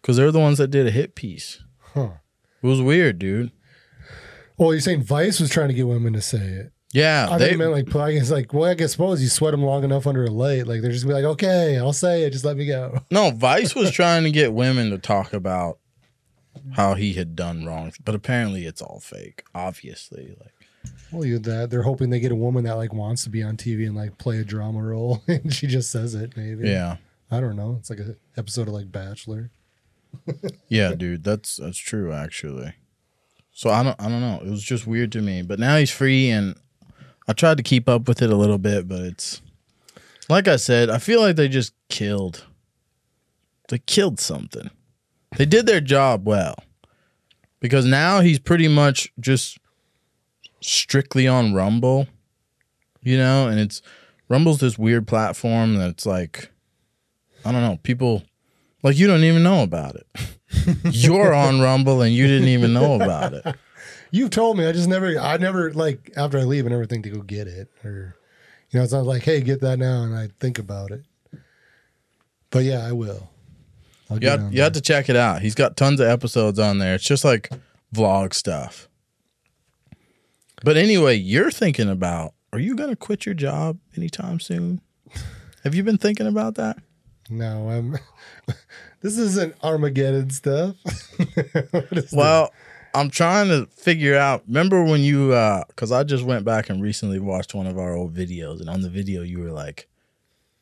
[0.00, 1.62] Because they're the ones that did a hit piece.
[1.94, 2.10] Huh.
[2.62, 3.52] It was weird, dude.
[4.56, 6.72] Well, you're saying Vice was trying to get women to say it.
[6.92, 7.28] Yeah.
[7.30, 10.24] I they, meant like, like, well, I guess suppose you sweat them long enough under
[10.24, 12.66] a light, like they're just gonna be like, okay, I'll say it, just let me
[12.66, 12.98] go.
[13.10, 15.78] no, Vice was trying to get women to talk about
[16.72, 17.92] how he had done wrong.
[18.04, 20.36] But apparently it's all fake, obviously.
[20.40, 23.42] Like, Well, you that they're hoping they get a woman that like wants to be
[23.42, 26.36] on TV and like play a drama role, and she just says it.
[26.36, 26.68] Maybe.
[26.68, 26.96] yeah.
[27.30, 27.76] I don't know.
[27.78, 29.50] It's like a episode of like Bachelor.
[30.68, 32.74] Yeah, dude, that's that's true actually.
[33.52, 34.40] So I don't I don't know.
[34.44, 35.42] It was just weird to me.
[35.42, 36.56] But now he's free and
[37.30, 39.40] I tried to keep up with it a little bit, but it's
[40.28, 42.44] like I said, I feel like they just killed
[43.68, 44.68] they killed something.
[45.36, 46.56] They did their job well.
[47.60, 49.58] Because now he's pretty much just
[50.60, 52.08] strictly on Rumble.
[53.02, 53.80] You know, and it's
[54.28, 56.50] Rumble's this weird platform that's like
[57.44, 58.24] I don't know, people
[58.82, 60.06] like you don't even know about it.
[60.90, 63.46] You're on Rumble and you didn't even know about it.
[64.10, 64.66] You've told me.
[64.66, 65.18] I just never.
[65.18, 66.66] I never like after I leave.
[66.66, 68.16] I never think to go get it, or
[68.70, 71.04] you know, it's not like, hey, get that now, and I think about it.
[72.50, 73.30] But yeah, I will.
[74.10, 75.42] I'll You have, you have to check it out.
[75.42, 76.96] He's got tons of episodes on there.
[76.96, 77.50] It's just like
[77.94, 78.88] vlog stuff.
[80.64, 84.80] But anyway, you're thinking about are you going to quit your job anytime soon?
[85.62, 86.78] Have you been thinking about that?
[87.28, 87.98] No, I'm.
[89.00, 90.74] this isn't Armageddon stuff.
[91.92, 92.12] Is?
[92.12, 92.52] Well,
[92.94, 94.42] I'm trying to figure out.
[94.46, 97.94] Remember when you, uh, because I just went back and recently watched one of our
[97.94, 99.88] old videos, and on the video you were like,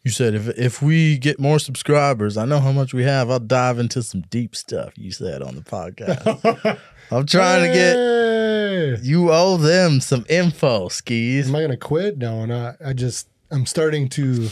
[0.04, 3.30] you said if if we get more subscribers, I know how much we have.
[3.30, 4.96] I'll dive into some deep stuff.
[4.96, 6.78] You said on the podcast.
[7.10, 9.04] I'm trying to get.
[9.04, 11.48] You owe them some info, skis.
[11.48, 12.18] Am I gonna quit?
[12.18, 12.76] No, not.
[12.84, 13.28] I just.
[13.50, 14.50] I'm starting to.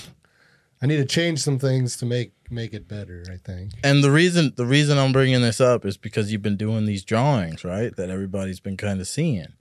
[0.83, 3.25] I need to change some things to make make it better.
[3.33, 3.73] I think.
[3.83, 7.05] And the reason the reason I'm bringing this up is because you've been doing these
[7.05, 7.95] drawings, right?
[7.97, 9.55] That everybody's been kind of seeing.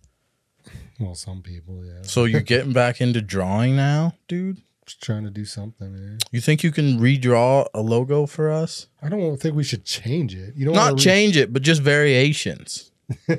[1.00, 2.02] Well, some people, yeah.
[2.04, 4.62] So you're getting back into drawing now, dude.
[4.86, 5.92] Just trying to do something.
[5.92, 6.18] Man.
[6.32, 8.88] You think you can redraw a logo for us?
[9.02, 10.54] I don't think we should change it.
[10.56, 12.92] You don't Not change it, but just variations.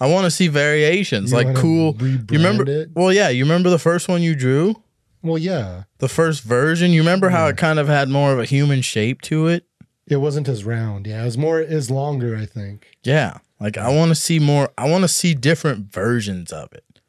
[0.00, 1.96] I want to see variations, You like cool.
[2.00, 2.64] You remember?
[2.68, 2.90] it?
[2.94, 3.28] Well, yeah.
[3.28, 4.74] You remember the first one you drew,
[5.26, 5.84] Well, yeah.
[5.98, 6.92] the first version.
[6.92, 9.64] You remember how it kind of had more of a human shape to it?
[10.06, 11.06] It wasn't as round.
[11.06, 11.60] Yeah, it was more.
[11.60, 12.36] Is longer.
[12.36, 12.96] I think.
[13.02, 13.38] Yeah.
[13.60, 14.70] Like I want to see more.
[14.78, 17.00] I want to see different versions of it.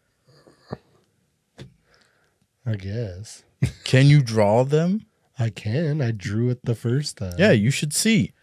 [2.65, 3.43] I guess
[3.83, 5.05] Can you draw them?
[5.39, 6.01] I can.
[6.01, 7.35] I drew it the first time.
[7.37, 8.33] Yeah, you should see.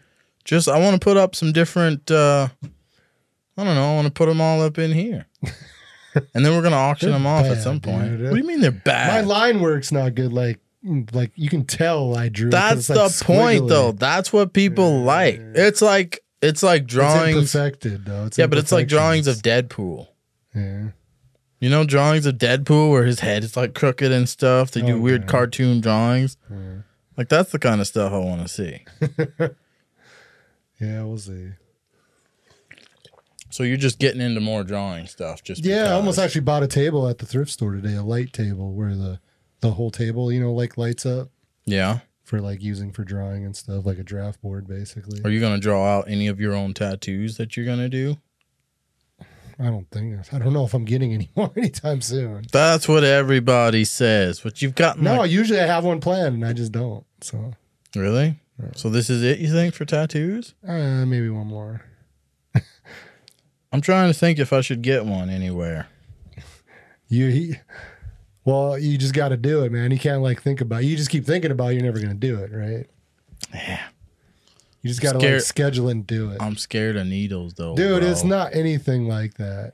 [0.45, 2.09] Just I want to put up some different.
[2.09, 2.47] uh
[3.57, 3.91] I don't know.
[3.91, 5.27] I want to put them all up in here,
[6.33, 8.17] and then we're gonna auction They're them off at some point.
[8.17, 8.21] dude.
[8.23, 9.25] What do you mean they're bad?
[9.25, 10.31] My line work's not good.
[10.33, 10.59] Like,
[11.13, 12.49] like you can tell I drew.
[12.49, 13.69] That's the like, point, squiggly.
[13.69, 13.91] though.
[13.91, 15.39] That's what people like.
[15.39, 17.35] It's like it's like It's drawings.
[17.55, 18.25] imperfected though.
[18.25, 19.37] It's yeah, but it's like drawings of.
[19.37, 20.07] Deadpool.
[20.53, 20.89] Yeah.
[21.59, 24.71] You know, drawings of Deadpool where his head is like crooked and stuff.
[24.71, 26.37] They do Oh, weird cartoon drawings.
[26.51, 26.57] Yeah.
[27.17, 28.85] Like that's the kind of stuff I want to see.
[30.79, 31.51] Yeah, we'll see.
[33.55, 35.41] So you're just getting into more drawing stuff.
[35.41, 38.33] Just Yeah, I almost actually bought a table at the thrift store today, a light
[38.33, 39.19] table where the
[39.61, 41.29] the whole table, you know, like lights up
[41.65, 41.99] Yeah.
[42.25, 45.21] for like using for drawing and stuff, like a draft board basically.
[45.23, 48.17] Are you gonna draw out any of your own tattoos that you're gonna do?
[49.57, 52.43] I don't think I don't know if I'm getting any more anytime soon.
[52.51, 54.41] That's what everybody says.
[54.41, 57.05] But you've got No, like, usually I have one planned and I just don't.
[57.21, 57.53] So
[57.95, 58.37] really.
[58.75, 60.53] So this is it, you think, for tattoos?
[60.67, 61.81] uh, maybe one more.
[63.75, 65.89] I'm trying to think if I should get one anywhere.
[67.09, 67.55] You, he,
[68.45, 69.91] well, you just got to do it, man.
[69.91, 70.83] You can't like think about.
[70.83, 70.85] It.
[70.85, 71.71] You just keep thinking about.
[71.71, 72.87] it, You're never gonna do it, right?
[73.53, 73.81] Yeah.
[74.81, 77.75] You just got to like schedule and do it, I'm scared of needles though.
[77.75, 77.99] dude.
[77.99, 78.09] bro.
[78.09, 79.73] It's not anything like that.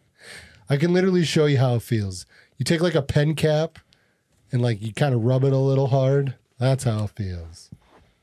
[0.68, 2.26] I can literally show you how it feels.
[2.58, 3.78] You take like a pen cap,
[4.52, 6.34] and like you kind of rub it a little hard.
[6.58, 7.70] That's how it feels.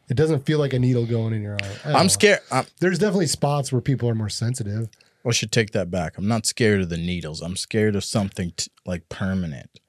[0.08, 1.94] It doesn't feel like a needle going in your arm.
[1.94, 2.40] I'm scared.
[2.50, 4.88] I'm, There's definitely spots where people are more sensitive.
[5.28, 6.16] I should take that back.
[6.18, 7.42] I'm not scared of the needles.
[7.42, 9.80] I'm scared of something t- like permanent.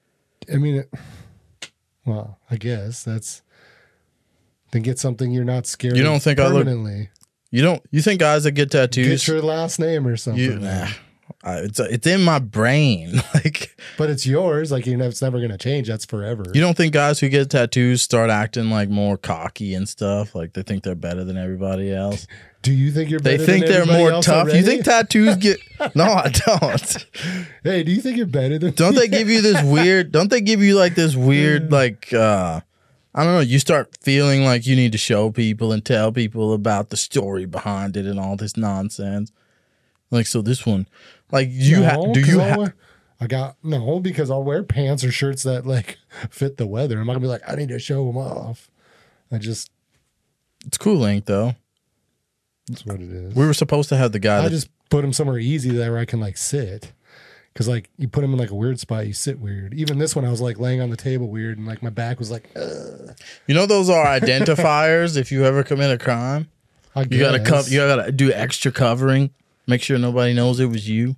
[0.52, 0.94] I mean, it,
[2.06, 3.42] well, I guess that's
[4.72, 5.98] then get something you're not scared.
[5.98, 6.68] You don't think I look-?
[7.52, 7.82] You don't.
[7.92, 9.26] You think guys that get tattoos?
[9.26, 10.44] Get your last name or something.
[10.44, 10.88] you, nah,
[11.56, 13.22] I- it's it's in my brain.
[13.34, 14.72] Like But it's yours.
[14.72, 15.88] Like you know, it's never going to change.
[15.88, 16.44] That's forever.
[16.54, 20.36] you don't think guys who get tattoos start acting like more cocky and stuff?
[20.36, 22.28] Like they think they're better than everybody else.
[22.62, 23.22] Do you think you're?
[23.22, 23.38] Better?
[23.38, 24.54] They think they're more tough.
[24.54, 25.60] You think tattoos get?
[25.96, 27.06] No, I don't.
[27.64, 28.74] hey, do you think you're better than?
[28.74, 30.12] Don't they give you this weird?
[30.12, 32.12] Don't they give you like this weird like?
[32.14, 32.60] uh
[33.16, 33.40] I don't know.
[33.40, 37.46] You start feeling like you need to show people and tell people about the story
[37.46, 39.32] behind it and all this nonsense.
[40.12, 40.88] Like so, this one,
[41.32, 42.14] like you No, have.
[42.14, 42.74] Do you have?
[43.22, 45.98] I got no because I'll wear pants or shirts that like
[46.30, 47.00] fit the weather.
[47.00, 48.70] I'm not gonna be like I need to show them off.
[49.32, 49.70] I just
[50.66, 51.26] It's cool, Ink.
[51.26, 51.56] Though
[52.68, 53.36] that's what it is.
[53.36, 54.40] we were supposed to have the guy.
[54.40, 56.94] I That, just put him somewhere easy there where I can like sit.
[57.56, 59.74] Cause like you put him in like a weird spot, you sit weird.
[59.74, 62.20] Even this one, I was like laying on the table weird, and like my back
[62.20, 63.18] was like, Ugh.
[63.48, 65.18] you know, those are identifiers.
[65.18, 66.48] if you ever commit a crime,
[66.96, 67.70] I you gotta cover.
[67.70, 69.32] You gotta do extra covering.
[69.70, 71.16] Make sure nobody knows it was you.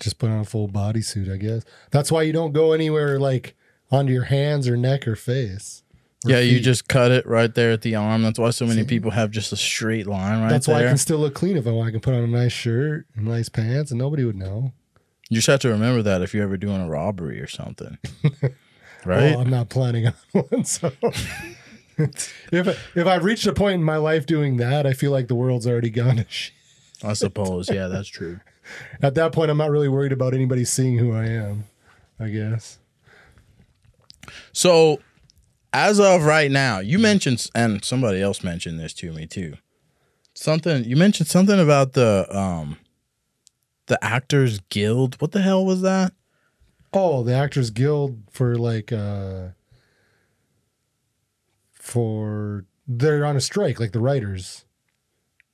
[0.00, 1.32] just put on a full bodysuit.
[1.32, 1.62] I guess
[1.92, 3.54] that's why you don't go anywhere like
[3.92, 5.84] onto your hands or neck or face.
[6.24, 8.22] or yeah, you just cut it right there at the arm.
[8.24, 8.88] That's why so many See?
[8.88, 10.48] people have just a straight line right there.
[10.50, 11.88] That's why I can still look clean if I want.
[11.88, 14.72] I can put on a nice shirt and nice pants, and nobody would know.
[15.30, 17.98] You just have to remember that if you're ever doing a robbery or something.
[19.04, 19.34] right?
[19.34, 20.64] Well, I'm not planning on one.
[20.64, 20.90] So
[21.96, 25.34] if if I've reached a point in my life doing that, I feel like the
[25.34, 26.54] world's already gone to shit.
[27.02, 27.70] I suppose.
[27.70, 28.40] Yeah, that's true.
[29.02, 31.64] At that point, I'm not really worried about anybody seeing who I am.
[32.20, 32.78] I guess.
[34.52, 35.00] So,
[35.72, 39.54] as of right now, you mentioned, and somebody else mentioned this to me too.
[40.34, 42.78] Something you mentioned something about the um,
[43.86, 45.20] the Actors Guild.
[45.20, 46.12] What the hell was that?
[46.92, 49.48] Oh, the Actors Guild for like uh
[51.72, 54.64] for they're on a strike, like the writers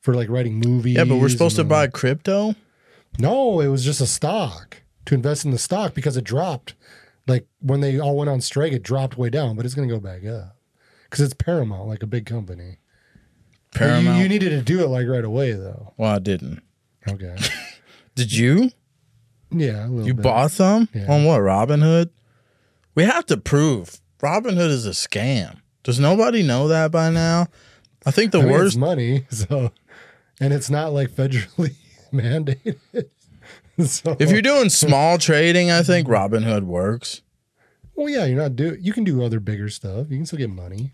[0.05, 0.97] for like writing movies.
[0.97, 2.55] Yeah, but we're supposed to buy uh, crypto.
[3.19, 6.75] No, it was just a stock to invest in the stock because it dropped.
[7.27, 9.95] Like when they all went on strike, it dropped way down, but it's going to
[9.95, 10.57] go back up
[11.05, 12.79] because it's Paramount, like a big company.
[13.73, 14.23] But you- Paramount.
[14.23, 15.95] You, needed to do it like right away, though.
[15.97, 16.63] well, I didn't.
[17.09, 17.35] Okay.
[18.15, 18.71] Did you?
[19.51, 20.23] Yeah, a little You bit.
[20.23, 21.11] bought some Yeah.
[21.11, 21.41] on what?
[21.41, 22.11] Robinhood.
[22.95, 25.61] We have to prove Robinhood is a scam.
[25.83, 27.47] Does nobody know that by now?
[28.07, 28.77] I think the I mean, it's worst.
[28.79, 29.71] money, so
[30.45, 31.75] and it's not like federally
[32.13, 32.77] mandated.
[33.87, 37.23] so If you're doing small trading, I think Robinhood works.
[37.95, 38.77] well, yeah, you're not do.
[38.81, 40.11] You can do other bigger stuff.
[40.11, 40.93] You can still get money.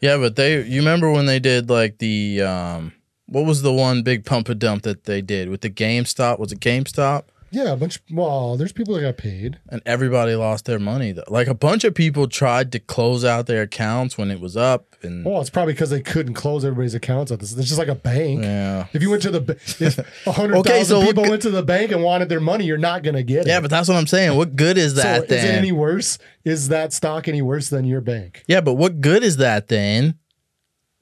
[0.00, 2.92] Yeah, but they you remember when they did like the um
[3.26, 6.38] what was the one big pump and dump that they did with the GameStop?
[6.38, 7.24] Was it GameStop?
[7.52, 8.00] Yeah, a bunch.
[8.10, 9.58] Well, there's people that got paid.
[9.68, 11.22] And everybody lost their money though.
[11.28, 14.96] Like a bunch of people tried to close out their accounts when it was up
[15.02, 17.52] and Well, it's probably because they couldn't close everybody's accounts at this.
[17.56, 18.42] It's just like a bank.
[18.42, 18.86] yeah.
[18.94, 21.50] If you went to the ba- if a hundred thousand Okay, so people went to
[21.50, 23.48] the bank and wanted their money, you're not gonna get it.
[23.48, 24.36] Yeah, but that's what I'm saying.
[24.36, 25.58] What good is so that is it then?
[25.58, 26.18] any worse?
[26.44, 28.42] Is that stock any worse than your bank?
[28.48, 30.18] Yeah, but what good is that then?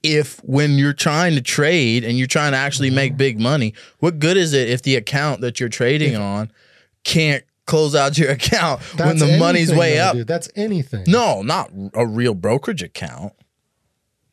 [0.03, 2.97] If when you're trying to trade and you're trying to actually Mm-hmm.
[2.97, 6.51] make big money, what good is it if the account that you're trading on
[7.05, 10.15] can't close out your account when the money's way up?
[10.15, 10.27] dude.
[10.27, 11.05] That's anything.
[11.07, 13.35] No, not a real brokerage account.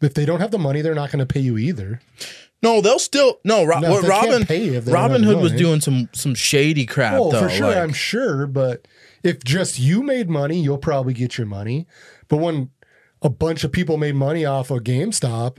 [0.01, 1.99] If they don't have the money, they're not going to pay you either.
[2.63, 3.63] No, they'll still no.
[3.65, 6.86] Ro- No, what Robin pay if they don't have Robinhood was doing some some shady
[6.86, 7.41] crap Oh, though.
[7.41, 8.47] for sure, like- I'm sure.
[8.47, 8.88] But
[9.23, 11.88] if just you made money, you'll probably get your money.
[12.30, 12.69] But when
[13.21, 15.58] a bunch of people made money off of GameStop,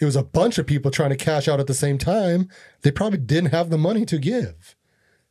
[0.00, 2.48] it was a bunch of people trying to cash out at the same time,
[2.82, 4.76] they probably didn't have the money to give.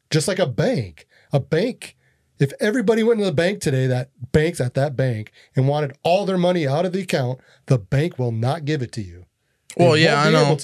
[0.09, 1.07] Just like a bank.
[1.31, 1.95] A bank,
[2.39, 6.25] if everybody went to the bank today, that banks at that bank, and wanted all
[6.25, 9.25] their money out of the account, the bank will not give it to you.
[9.77, 10.57] They Well, yeah, I know.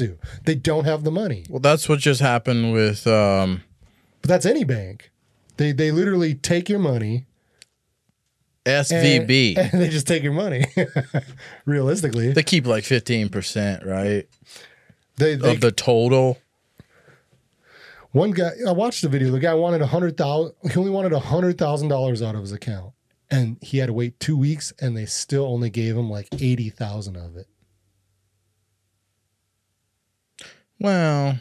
[0.45, 1.45] They don't have the money.
[1.49, 3.63] Well, that's what just happened with um,
[4.21, 5.12] But that's any bank.
[5.58, 7.25] They they literally take your money
[8.65, 9.58] SVB.
[9.74, 10.65] and they just take your money.
[11.65, 14.28] Realistically, they keep like fifteen percent, right,
[15.17, 16.38] they, they of the total.
[18.12, 19.32] One guy, I watched the video.
[19.32, 20.54] The guy wanted a hundred thousand.
[20.69, 22.93] He only wanted a hundred thousand dollars out of his account,
[23.30, 26.69] and he had to wait two weeks, and they still only gave him like eighty
[26.69, 27.47] thousand of it.
[30.80, 31.38] Well,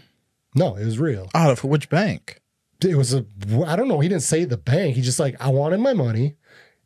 [0.55, 1.29] No, it was real.
[1.35, 2.41] out of which bank?
[2.83, 3.27] It was a.
[3.67, 4.01] I don't know.
[4.01, 4.97] He didn't say the bank.
[4.97, 6.37] He just like I wanted my money.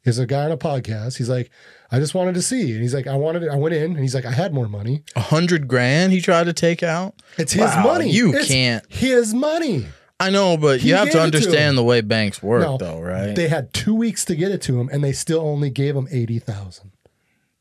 [0.04, 1.16] Is a guy on a podcast.
[1.16, 1.50] He's like,
[1.90, 3.42] I just wanted to see, and he's like, I wanted.
[3.44, 3.48] It.
[3.50, 5.02] I went in, and he's like, I had more money.
[5.16, 7.14] A hundred grand he tried to take out.
[7.38, 8.10] It's his Wow, money.
[8.10, 9.86] you It's can't- His money.
[10.20, 12.62] I know, but He you have gave to it to understand the way banks work,
[12.62, 13.34] No, though, right?
[13.34, 16.06] They had two weeks to get it to him, and they still only gave him
[16.10, 16.92] eighty thousand.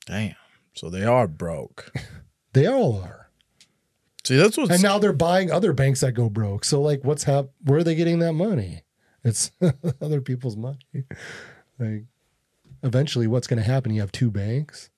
[0.05, 0.35] Damn.
[0.75, 1.91] So they are broke.
[2.53, 3.31] They all are.
[4.23, 6.65] See, that's what's and now they're buying other banks that go broke.
[6.65, 8.83] So like, what's hap- Where are they getting that money?
[9.23, 9.49] It's
[10.01, 10.77] other people's money.
[11.79, 12.03] Like,
[12.83, 13.93] eventually, what's going to happen?
[13.93, 14.89] You have two banks.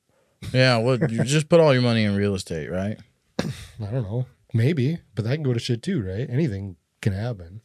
[0.53, 0.77] yeah.
[0.77, 2.97] What you just put all your money in real estate, right?
[3.41, 4.25] I don't know.
[4.53, 6.29] Maybe, but that can go to shit too, right?
[6.29, 7.61] Anything can happen.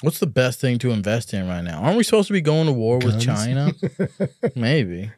[0.00, 1.80] What's the best thing to invest in right now?
[1.82, 3.72] Aren't we supposed to be going to war with China?
[4.54, 5.10] Maybe.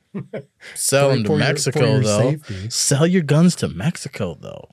[0.74, 2.30] Sell For- them to Mexico, your though.
[2.30, 2.70] safety.
[2.70, 4.70] Sell your guns to Mexico, though.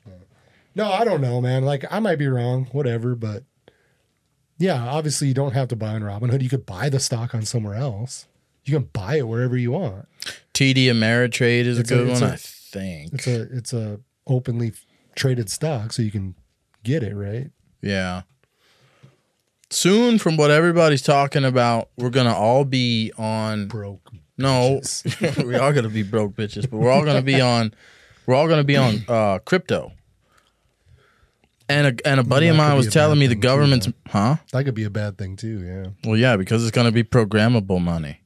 [0.75, 1.63] No, I don't know, man.
[1.65, 3.15] Like, I might be wrong, whatever.
[3.15, 3.43] But
[4.57, 6.41] yeah, obviously, you don't have to buy on Robinhood.
[6.41, 8.27] You could buy the stock on somewhere else.
[8.67, 10.07] You can buy it wherever you want.
[10.53, 13.13] TD Ameritrade is It's a a- good it's one, a- I think.
[13.13, 14.73] It's a it's a openly
[15.15, 16.35] traded stock, so you can
[16.83, 17.49] get it right.
[17.81, 18.23] Yeah.
[19.69, 23.67] Soon, from what everybody's talking about, we're gonna all be on.
[23.67, 24.11] Broke.
[24.37, 24.81] No,
[25.43, 27.73] we are gonna be broke bitches, but we're all gonna be on.
[28.25, 29.91] We're all gonna be on uh, crypto.
[31.69, 34.37] And a and a buddy of mine was telling me the thing, too, government's huh?
[34.53, 35.87] That could be a bad thing too, yeah.
[36.09, 38.21] Well, yeah, because it's gonna be programmable money.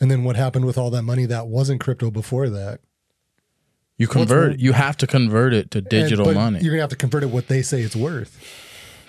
[0.00, 2.80] And then what happened with all that money that wasn't crypto before that?
[3.98, 4.58] You convert.
[4.58, 6.60] You have to convert it to And- digital but money.
[6.60, 8.38] You're gonna have to convert it what they say it's worth.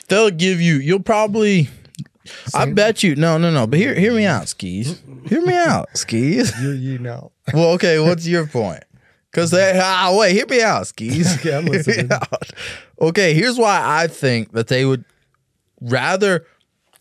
[0.10, 0.76] They'll give you.
[0.76, 1.70] You'll probably.
[2.54, 3.16] I bet you.
[3.16, 3.66] No, no, no.
[3.68, 5.02] But hear hear me out, skis.
[5.28, 6.54] Hear me out, skis.
[6.62, 7.32] You you know.
[7.54, 8.00] Well, okay.
[8.00, 8.84] What's your point?
[9.32, 11.36] Because they ah wait, hear me out, skis.
[11.40, 12.12] Okay, I'm listening.
[12.12, 12.50] out.
[13.00, 15.06] Okay, here's why I think that they would
[15.80, 16.46] rather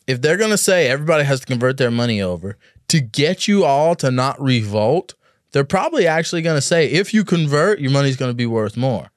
[0.06, 2.56] if they're gonna say everybody has to convert their money over
[2.90, 5.14] to get you all to not revolt.
[5.52, 9.10] They're probably actually gonna say if you convert, your money's gonna be worth more,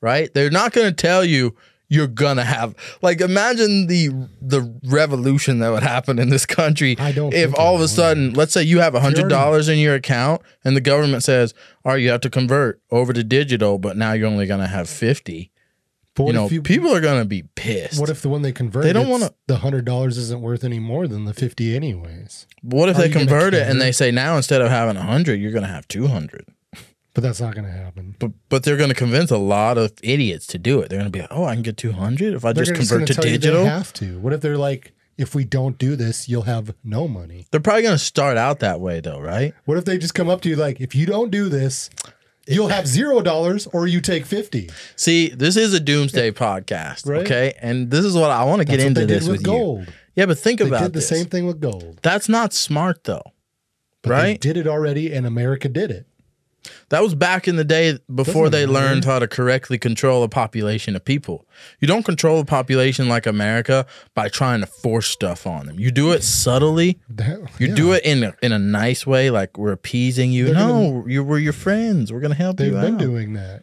[0.00, 0.32] right?
[0.32, 1.54] They're not gonna tell you
[1.88, 4.08] you're gonna have like imagine the
[4.40, 8.32] the revolution that would happen in this country I don't if all of a sudden
[8.32, 11.92] let's say you have a hundred dollars in your account and the government says all
[11.92, 15.52] right you have to convert over to digital but now you're only gonna have 50
[16.16, 18.84] But you know you, people are gonna be pissed what if the one they convert
[18.84, 22.46] They don't wanna- the hundred dollars isn't worth any more than the fifty anyways.
[22.62, 25.40] what if Are they convert it and they say now instead of having a hundred
[25.40, 26.46] you're gonna have 200
[27.14, 28.14] But that's not gonna happen.
[28.18, 31.20] but but they're gonna convince a lot of idiots to do it they're gonna be
[31.20, 33.64] like oh i can get 200 if i They're just convert to tell you digital
[33.64, 34.18] They have to.
[34.18, 37.46] What if they're like, if we don't do this, you'll have no money.
[37.50, 40.40] they're probably gonna start out that way though right What if they just come up
[40.42, 41.88] to you like, if you don't do this,
[42.46, 44.70] you'll have zero dollars or you take fifty.
[44.96, 47.22] see this is a doomsday podcast Right.
[47.22, 49.40] okay and this is what i want to get into they did this with with
[49.42, 49.92] you gold.
[50.14, 51.08] yeah but think They about did the this.
[51.08, 51.98] same thing with gold.
[52.02, 53.22] that's not smart though
[54.02, 56.06] But They right did it already, and America did it.
[56.90, 60.28] That was back in the day before Doesn't they learned how to correctly control a
[60.28, 61.46] population of people.
[61.80, 65.78] You don't control a population like America by trying to force stuff on them.
[65.78, 66.98] You do it subtly.
[67.08, 67.74] That- You yeah.
[67.74, 70.46] do it in a, in a nice way, like we're appeasing you.
[70.46, 72.12] They're no, you we're your friends.
[72.12, 72.66] We're gonna help you.
[72.66, 73.00] They've you been out.
[73.00, 73.62] doing that.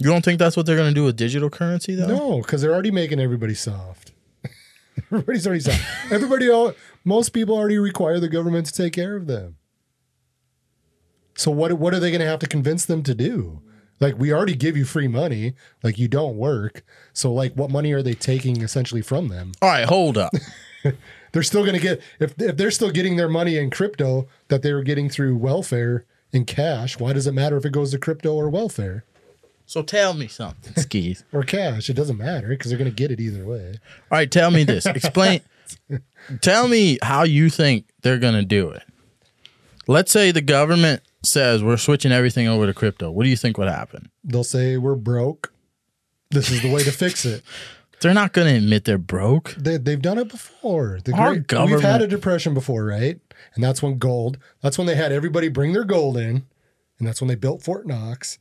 [0.00, 2.06] You don't think that's what they're gonna do with digital currency though?
[2.06, 4.12] No, because they're already making everybody soft.
[5.12, 5.80] Everybody's already soft.
[6.10, 6.72] Everybody, all,
[7.04, 9.56] most people already require the government to take care of them.
[11.34, 11.72] So what?
[11.74, 13.62] What are they going to have to convince them to do?
[14.00, 15.54] Like we already give you free money.
[15.82, 16.84] Like you don't work.
[17.12, 19.52] So like, what money are they taking essentially from them?
[19.60, 20.32] All right, hold up.
[21.32, 24.62] They're still going to get if if they're still getting their money in crypto that
[24.62, 26.98] they were getting through welfare in cash.
[26.98, 29.04] Why does it matter if it goes to crypto or welfare
[29.70, 31.22] so tell me something, skis.
[31.32, 31.88] or cash?
[31.88, 33.74] It doesn't matter because they're going to get it either way.
[34.10, 34.84] All right, tell me this.
[34.84, 35.42] Explain.
[36.40, 38.82] tell me how you think they're gonna do it.
[39.86, 43.10] Let's say the government says we're switching everything over to crypto.
[43.10, 44.10] What do you think would happen?
[44.24, 45.52] they'll say we're broke
[46.30, 47.42] This is the way to fix it.
[48.00, 49.54] They're not going to admit they're broke.
[49.56, 51.00] They, they've done it before.
[51.04, 53.20] The Our great, we've had a depression before, right?
[53.54, 54.38] And that's when gold.
[54.62, 56.46] That's when they had everybody bring their gold in,
[56.98, 58.38] and that's when they built Fort Knox.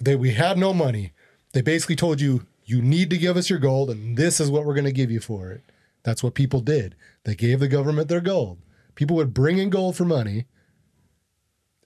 [0.00, 1.12] They we had no money.
[1.52, 4.64] They basically told you you need to give us your gold, and this is what
[4.64, 5.60] we're going to give you for it.
[6.02, 6.94] That's what people did.
[7.24, 8.58] They gave the government their gold.
[8.94, 10.46] People would bring in gold for money,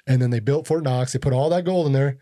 [0.06, 1.12] and then they built Fort Knox.
[1.12, 2.18] They put all that gold in there,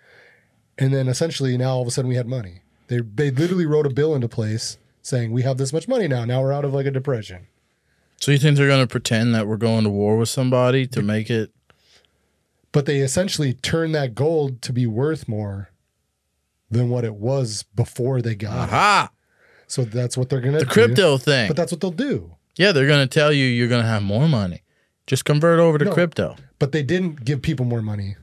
[0.79, 2.61] and then essentially now all of a sudden we had money.
[2.89, 6.25] They they literally wrote a bill into place saying we have this much money now.
[6.25, 7.47] Now we're out of like a depression.
[8.21, 11.03] So you think they're going to pretend that we're going to war with somebody to
[11.03, 11.51] make it?
[12.73, 15.71] But they essentially turned that gold to be worth more
[16.71, 18.73] than what it was before they got it.
[18.73, 19.11] Aha!
[19.67, 20.65] So that's what they're gonna do.
[20.65, 20.71] The do.
[20.73, 21.49] crypto thing.
[21.49, 22.33] But that's what they'll do.
[22.57, 24.63] yeah, they're going to tell you you're going to have more money.
[25.07, 25.93] Just convert over to No.
[25.93, 26.37] crypto.
[26.65, 28.17] But they didn't give people more money.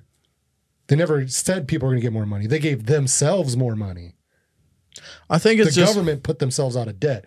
[0.87, 2.47] They never said people are gonna get more money.
[2.47, 4.15] They gave themselves more money.
[5.29, 7.25] I think The just government put themselves out of debt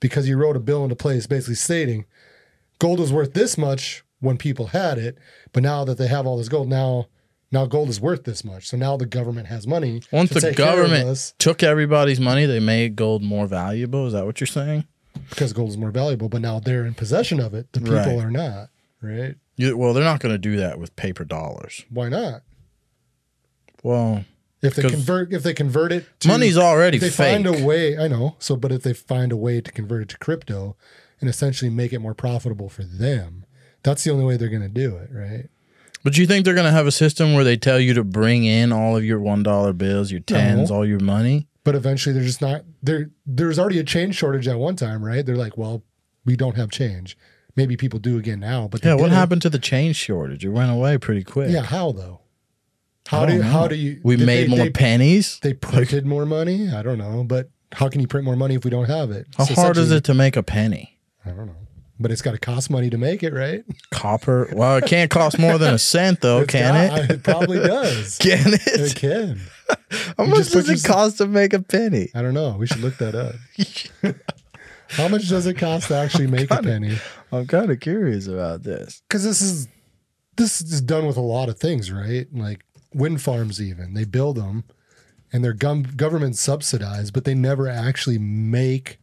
[0.00, 2.04] because you wrote a bill into place basically stating
[2.80, 5.16] gold was worth this much when people had it,
[5.52, 7.06] but now that they have all this gold, now
[7.52, 8.66] now gold is worth this much.
[8.66, 10.02] So now the government has money.
[10.10, 14.08] once to the take care of government took everybody's money, they made gold more valuable.
[14.08, 14.82] Is that what you're saying?
[15.30, 17.72] because gold is more valuable, but now they're in possession of it.
[17.72, 18.18] The people Right.
[18.18, 18.70] are not.
[19.02, 19.36] Right?
[19.56, 21.84] You, well, they're not going to do that with paper dollars.
[21.90, 22.42] Why not?
[23.82, 24.24] Well,
[24.62, 27.44] If they convert, if they convert it, to, money's already if they fake.
[27.44, 27.96] find a way.
[27.98, 28.36] I know.
[28.38, 30.76] So, but if they find a way to convert it to crypto
[31.20, 33.44] and essentially make it more profitable for them,
[33.82, 35.48] that's the only way they're going to do it, right?
[36.02, 38.44] But you think they're going to have a system where they tell you to bring
[38.44, 41.48] in all of your one dollar bills, your tens, all your money?
[41.64, 43.10] But eventually, they're just not there.
[43.24, 45.24] There's already a change shortage at one time, right?
[45.26, 45.82] They're like, well,
[46.24, 47.16] we don't have change.
[47.56, 48.92] Maybe people do again now, but Yeah.
[48.94, 49.14] What didn't.
[49.14, 50.44] happened to the change shortage?
[50.44, 51.50] It went away pretty quick.
[51.50, 52.20] Yeah, how though?
[53.08, 54.00] How do don't how do you?
[54.02, 55.38] We made they- more They, pennies.
[55.40, 56.70] they printed more money.
[56.70, 59.26] I don't know, but how can you print more money if we don't have it?
[59.38, 60.98] How So hard is it to make a penny?
[61.24, 61.56] I don't know,
[62.00, 63.64] but it's got to cost money to make it, right?
[63.90, 64.48] Copper.
[64.52, 67.10] Well, it can't cost more than a cent, though, It's can got- it?
[67.10, 68.18] It probably does.
[68.18, 68.94] Can It it?
[68.96, 69.40] can.
[70.18, 72.10] How You much does it cost to make a penny?
[72.14, 72.56] I don't know.
[72.58, 73.34] We should look that up.
[74.90, 76.96] How much does it cost to actually make a penny?
[77.32, 79.02] I'm kind of curious about this.
[79.08, 79.68] Because this is
[80.36, 82.26] this is done with a lot of things, right?
[82.32, 82.64] Like
[82.94, 84.64] wind farms, even they build them,
[85.32, 88.98] and they're government subsidized, but they never actually make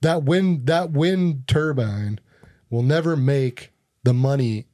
[0.00, 0.66] that wind.
[0.66, 2.20] That wind turbine
[2.70, 3.72] will never make
[4.04, 4.66] the money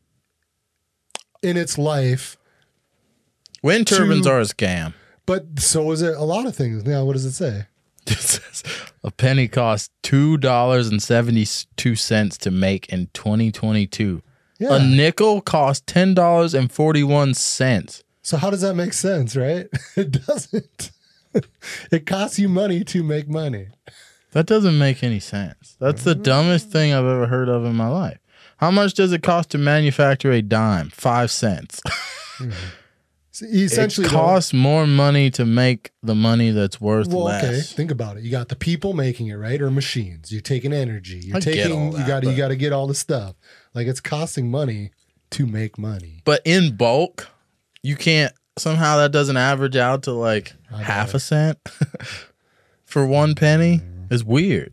[1.42, 2.36] in its life.
[3.62, 4.94] Wind To- turbines are a scam.
[5.26, 6.84] But so is it a lot of things.
[6.84, 7.66] Now, what does it say?
[8.10, 8.64] It says
[9.04, 11.46] a penny costs two dollars and seventy
[11.76, 14.22] two cents to make in 2022.
[14.58, 14.76] Yeah.
[14.76, 18.02] A nickel costs ten dollars and forty one cents.
[18.22, 19.68] So how does that make sense, right?
[19.96, 20.90] It doesn't.
[21.92, 23.68] it costs you money to make money.
[24.32, 25.76] That doesn't make any sense.
[25.80, 26.22] That's the mm-hmm.
[26.22, 28.18] dumbest thing I've ever heard of in my life.
[28.58, 30.90] How much does it cost to manufacture a dime?
[30.90, 31.80] Five cents.
[32.38, 32.52] Hmm.
[33.42, 37.44] Essentially, it though- costs more money to make the money that's worth well, less.
[37.44, 37.60] okay.
[37.60, 38.24] Think about it.
[38.24, 40.32] You got the people making it, right, or machines.
[40.32, 41.20] You're taking energy.
[41.24, 41.72] You're I get taking.
[41.78, 42.30] all you that, got to.
[42.30, 43.34] You got to get all the stuff.
[43.74, 44.90] Like it's costing money
[45.30, 46.22] to make money.
[46.24, 47.28] But in bulk,
[47.82, 51.58] you can't somehow that doesn't average out to like half got a cent
[52.84, 53.78] for one penny.
[53.78, 54.14] Mm-hmm.
[54.14, 54.72] It's weird.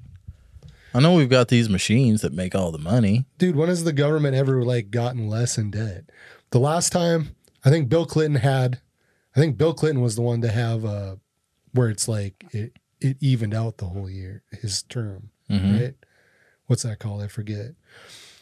[0.94, 3.26] I know we've got these machines that make all the money.
[3.38, 6.06] Dude, when has the government ever like gotten less in debt?
[6.52, 7.35] The last time
[7.66, 8.80] I think Bill Clinton had,
[9.36, 11.16] I think Bill Clinton was the one to have uh
[11.74, 15.82] where it's like it it evened out the whole year his term, Mhm.
[15.82, 15.96] right?
[16.68, 17.22] What's that called?
[17.22, 17.74] I forget.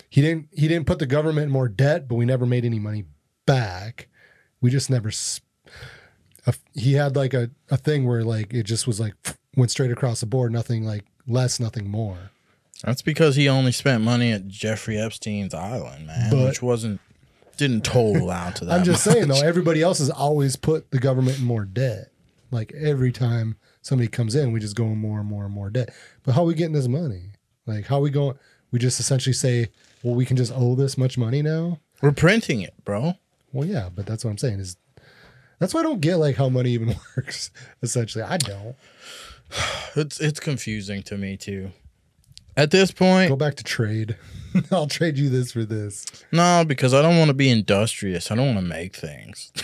[0.10, 2.80] He didn't he didn't put the government in more debt, but we never made any
[2.80, 3.06] money
[3.46, 4.10] back.
[4.62, 5.08] We just never.
[5.10, 5.42] s-
[6.46, 9.16] a- He had like a, a thing where like it just was like
[9.56, 12.32] went straight across the board, nothing like less, nothing more.
[12.84, 17.00] That's because he only spent money at Jeffrey Epstein's island, man, But- which wasn't
[17.68, 18.74] didn't total out to that.
[18.74, 22.12] I'm just saying though, everybody else has always put the government in more debt.
[22.52, 25.70] Like every time somebody comes in, we just go in more and more and more
[25.70, 25.94] debt.
[26.24, 27.32] But how are we getting this money?
[27.66, 28.38] Like how are we going?
[28.72, 29.70] We just essentially say,
[30.04, 31.80] well, we can just owe this much money now.
[32.02, 33.14] We're printing it, bro.
[33.54, 34.78] Well, yeah, but that's what I'm saying is
[35.60, 37.52] that's why I don't get like how money even works.
[37.82, 38.76] Essentially, I don't.
[39.96, 41.72] It's it's confusing to me too.
[42.56, 44.16] At this point, Go back to trade.
[44.72, 46.06] I'll trade you this for this.
[46.32, 48.30] no, because I don't want to be industrious.
[48.32, 49.52] I don't want to make things.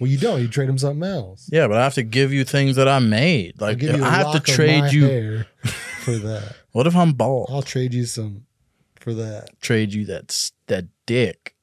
[0.00, 0.40] Well, you don't.
[0.40, 1.48] You trade him something else.
[1.52, 3.62] Yeah, but I have to give you things that I made.
[3.62, 5.04] I'll Like give you a I have to lock of my trade you.
[5.04, 5.46] hair
[6.02, 6.56] for that.
[6.72, 7.50] What if I'm bald?
[7.52, 8.44] I'll trade you some
[8.98, 9.50] for that.
[9.60, 11.54] trade you that s- that dick.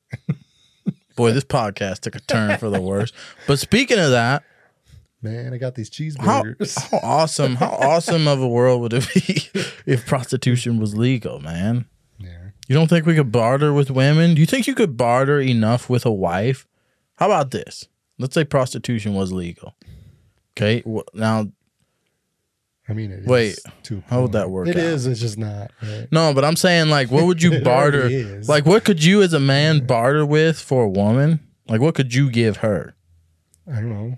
[1.17, 3.11] Boy, this podcast took a turn for the worse.
[3.45, 4.43] But speaking of that,
[5.21, 6.77] Man, I got these cheeseburgers.
[6.91, 7.55] how awesome!
[7.55, 11.85] How awesome of a world would it be if prostitution was legal, man?
[12.19, 12.49] yeah.
[12.67, 14.35] You don't think we could barter with women?
[14.35, 16.67] Do you think you could barter enough with a wife?
[17.15, 17.87] How about this?
[18.17, 19.75] Let's say prostitution was legal.
[20.55, 21.47] Okay, wh- now
[22.87, 23.59] I mean, it is Wait,
[24.07, 24.81] how would that work It out?
[24.83, 25.05] is.
[25.05, 25.71] It's just not.
[25.81, 26.07] Right?
[26.11, 28.09] no, but I'm saying like, what would you barter?
[28.47, 31.39] Like, what could you as a man barter with for a woman?
[31.67, 32.95] Like, what could you give her?
[33.67, 34.17] I don't know.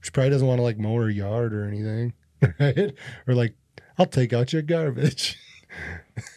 [0.00, 2.14] She probably doesn't want to like mow her yard or anything,
[2.60, 2.92] right?
[3.26, 3.54] Or like,
[3.98, 5.38] I'll take out your garbage.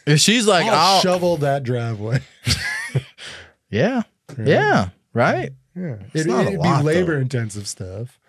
[0.05, 2.22] If she's like, I'll, I'll, shovel that driveway.
[3.70, 4.03] yeah,
[4.38, 4.47] Right?
[4.47, 5.51] yeah, right.
[5.76, 5.95] yeah.
[6.14, 6.82] It's it, lot, be though.
[6.82, 8.20] labor intensive stuff,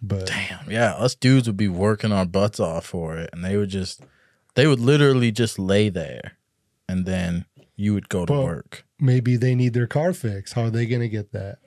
[0.00, 3.56] but Damn, yeah, us dudes would be working our butts off for it, and they
[3.56, 4.02] would just,
[4.54, 6.38] they would literally just lay there,
[6.88, 8.84] and then you would go to work.
[9.00, 10.54] maybe they need their car fixed.
[10.54, 11.58] How are they going to get that?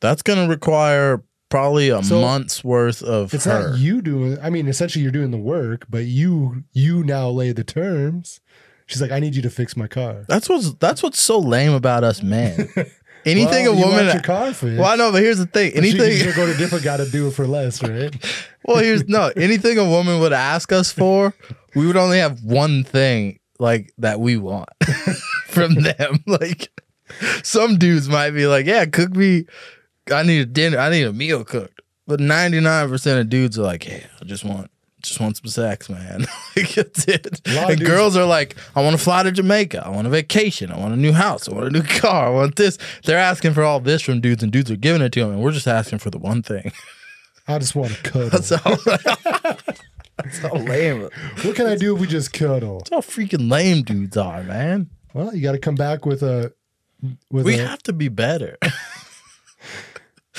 [0.00, 3.70] That's gonna require probably a So, month's worth of It's her.
[3.70, 4.38] not you doing.
[4.40, 8.40] I mean, essentially, you're doing the work, but you you now lay the terms.
[8.86, 10.24] She's like, I need you to fix my car.
[10.28, 12.68] That's what's that's what's so lame about us men.
[13.26, 14.14] Anything Well, a you want woman.
[14.14, 14.78] your car fixed.
[14.78, 15.72] well, I know, but here's the thing.
[15.74, 16.18] Anything.
[16.20, 18.16] gonna go to different guy to do it for less, right?
[18.64, 19.30] well, here's no.
[19.36, 21.34] Anything a woman would ask us for,
[21.76, 24.70] we would only have one thing like that we want
[25.48, 26.24] from them.
[26.26, 26.70] Like
[27.42, 29.44] some dudes might be like, "Yeah, cook me.
[30.12, 30.78] I need a dinner.
[30.78, 34.24] I need a meal cooked." But ninety nine percent of dudes are like, "Yeah, I
[34.24, 34.70] just want."
[35.02, 36.26] Just want some sex, man.
[36.56, 37.40] like that's it.
[37.48, 39.82] A lot of And girls are like, I want to fly to Jamaica.
[39.86, 40.70] I want a vacation.
[40.70, 41.48] I want a new house.
[41.48, 42.26] I want a new car.
[42.26, 42.76] I want this.
[43.06, 45.40] They're asking for all this from dudes, and dudes are giving it to them, and
[45.42, 46.70] we're just asking for the one thing.
[47.48, 48.28] I just want to cuddle.
[48.28, 48.76] That's all.
[50.18, 51.08] that's how lame.
[51.44, 52.80] what can I do if we just cuddle?
[52.80, 54.90] That's how freaking lame dudes are, man.
[55.14, 56.52] Well, you got to come back with a
[57.30, 57.66] with We a.
[57.66, 58.58] have to be better.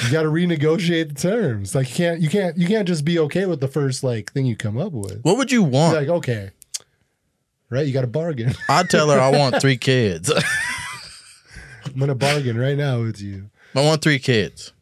[0.04, 1.76] You got to renegotiate the terms.
[1.76, 4.46] Like you can't you can't you can't just be okay with the first like thing
[4.46, 5.22] you come up with.
[5.24, 5.96] what would you You're want?
[5.96, 6.52] like okay,
[7.70, 7.86] right?
[7.86, 8.54] You got to bargain.
[8.70, 10.32] I'd tell her I want three kids.
[11.86, 13.50] I'm gonna bargain right now with you.
[13.76, 14.74] I want three kids.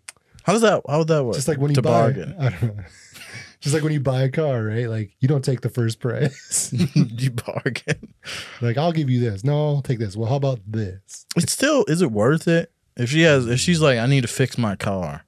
[0.43, 0.82] How does that?
[0.88, 1.36] How would that work?
[1.36, 2.84] Just like when you to buy, bargain, I don't know.
[3.61, 4.88] Just like when you buy a car, right?
[4.89, 6.74] Like you don't take the first price.
[6.95, 8.13] you bargain.
[8.61, 9.43] like I'll give you this.
[9.43, 10.15] No, I'll take this.
[10.15, 11.26] Well, how about this?
[11.36, 11.84] It's still.
[11.89, 12.72] Is it worth it?
[12.99, 15.23] If she has, if she's like, I need to fix my car,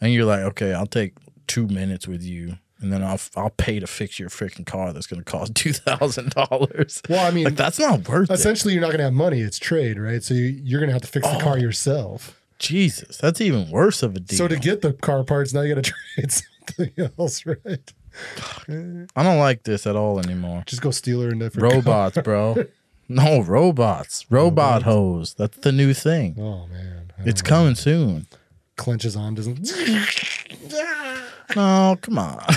[0.00, 1.14] and you're like, okay, I'll take
[1.46, 4.92] two minutes with you, and then I'll I'll pay to fix your freaking car.
[4.92, 7.02] That's gonna cost two thousand dollars.
[7.08, 8.34] Well, I mean, Like that's not worth it.
[8.34, 9.40] essentially you're not gonna have money.
[9.40, 10.22] It's trade, right?
[10.22, 11.40] So you, you're gonna have to fix the Oh.
[11.40, 12.40] car yourself.
[12.58, 14.38] Jesus, that's even worse of a deal.
[14.38, 17.92] So to get the car parts, now you got to trade something else, right?
[19.14, 20.62] I don't like this at all anymore.
[20.64, 22.56] Just go steal her in different Robots, bro.
[23.08, 24.26] No, robots.
[24.30, 25.34] Robot hose.
[25.34, 26.36] That's the new thing.
[26.38, 27.48] Oh man, I It's know.
[27.48, 28.26] coming soon.
[28.76, 29.66] clenches on doesn't.
[31.54, 32.42] No, come on.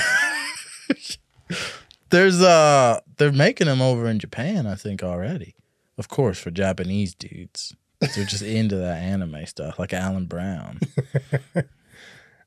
[2.09, 5.55] There's uh they're making them over in Japan, I think, already.
[5.97, 7.75] Of course, for Japanese dudes.
[7.99, 10.79] They're just into that anime stuff, like Alan Brown.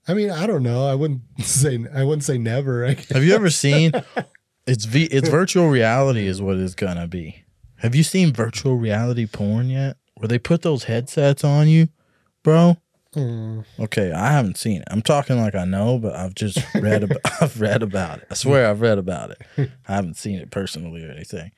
[0.08, 0.86] I mean, I don't know.
[0.88, 1.78] I wouldn't say.
[1.94, 2.84] I wouldn't say never.
[2.86, 3.08] I guess.
[3.10, 3.92] Have you ever seen
[4.66, 7.44] it's v it's virtual reality is what it's gonna be.
[7.82, 9.96] Have you seen virtual reality porn yet?
[10.16, 11.88] Where they put those headsets on you,
[12.42, 12.76] bro?
[13.16, 14.88] Mm, Okay, I haven't seen it.
[14.90, 18.26] I'm talking like I know, but I've just read about I've read about it.
[18.30, 19.42] I swear I've read about it.
[19.88, 21.50] I haven't seen it personally or anything.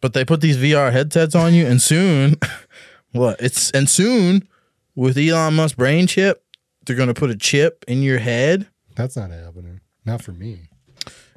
[0.00, 2.34] But they put these VR headsets on you and soon
[3.12, 3.40] what?
[3.40, 4.46] It's and soon
[4.94, 6.44] with Elon Musk brain chip,
[6.84, 8.68] they're going to put a chip in your head.
[8.94, 9.80] that's not happening.
[10.04, 10.68] Not for me.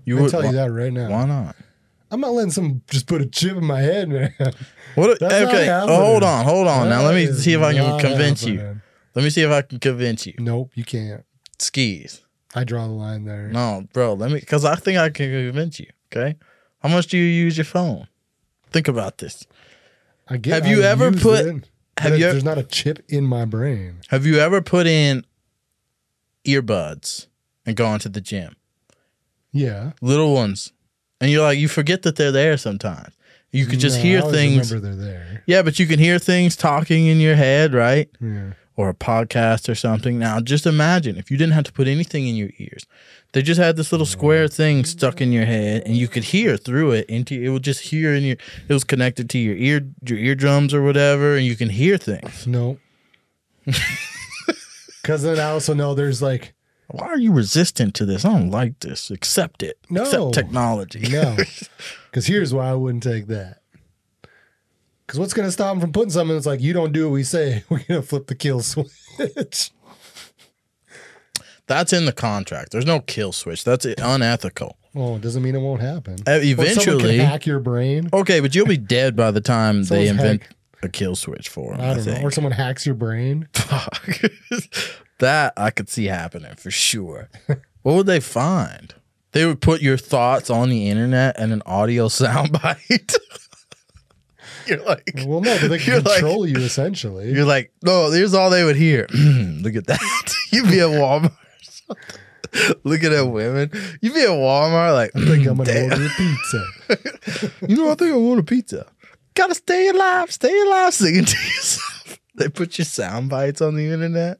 [0.03, 1.09] You I would tell you that right now.
[1.09, 1.55] why not?
[2.09, 4.33] I'm not letting some just put a chip in my head, man.
[4.95, 6.89] What okay, oh, hold on, hold on.
[6.89, 8.79] now let me see if I can convince you.
[9.13, 10.33] Let me see if I can convince you.
[10.39, 11.23] Nope, you can't.
[11.59, 12.23] Skis.
[12.55, 13.49] I draw the line there.
[13.49, 15.87] No, bro, let me because I think I can convince you.
[16.11, 16.35] Okay,
[16.79, 18.07] how much do you use your phone?
[18.71, 19.45] Think about this.
[20.27, 20.53] I get.
[20.53, 23.97] Have you I ever put- it, have you- There's not a chip in my brain.
[24.09, 25.25] Have you ever put in
[26.45, 27.27] earbuds
[27.65, 28.55] and gone to the gym?
[29.51, 29.91] Yeah.
[30.01, 30.71] Little ones,
[31.21, 33.13] and you're like you forget that they're there sometimes.
[33.51, 34.71] You could just No, hear things.
[34.73, 35.43] Remember they're there.
[35.47, 38.09] Yeah, but you can hear things talking in your head, right?
[38.19, 38.51] Yeah.
[38.75, 40.19] or a podcast or something.
[40.19, 42.85] Now, just imagine if you didn't have to put anything in your ears.
[43.33, 46.57] They just had this little square thing stuck in your head, and you could hear
[46.57, 47.05] through it.
[47.09, 48.37] Into it would just hear in your.
[48.69, 52.45] It was connected to your ear, your eardrums or whatever, and you can hear things.
[52.45, 52.77] No.
[55.01, 56.53] Because then I also know there's like
[56.89, 58.23] Why are you resistant to this?
[58.23, 59.11] I don't like this.
[59.11, 59.77] Accept it.
[59.89, 60.03] No.
[60.03, 61.07] Accept technology.
[61.09, 61.35] no.
[62.09, 63.59] Because here's why I wouldn't take that.
[65.05, 67.13] Because what's going to stop them from putting something that's like, you don't do what
[67.13, 69.71] we say, we're going to flip the kill switch.
[71.67, 72.71] That's in the contract.
[72.71, 73.63] There's no kill switch.
[73.63, 74.77] That's unethical.
[74.93, 76.15] Well, it doesn't mean it won't happen.
[76.25, 78.09] Uh, Eventually, hack your brain.
[78.13, 81.73] okay, but you'll be dead by the time they invent hack- a kill switch for
[81.73, 81.81] them.
[81.81, 82.13] I I, don't know.
[82.13, 82.23] think.
[82.25, 83.47] Or someone hacks your brain.
[83.53, 84.09] Fuck.
[85.19, 87.29] That I could see happening for sure.
[87.81, 88.93] what would they find?
[89.33, 93.15] They would put your thoughts on the internet and an audio soundbite.
[94.67, 97.31] you're like, Well, no, but they like- control you essentially.
[97.33, 99.07] you're like, no, here's all they would hear.
[99.13, 100.33] Look at that.
[100.51, 101.31] You'd be at Walmart.
[102.83, 103.69] Looking at that women,
[104.01, 107.57] you'd be at Walmart like, I think mm, I'm gonna "Damn." order a pizza.
[107.67, 108.87] You know, I think I want a pizza.
[109.35, 112.19] Gotta stay alive, stay alive, singing to yourself.
[112.35, 114.39] They put your sound bites on the internet.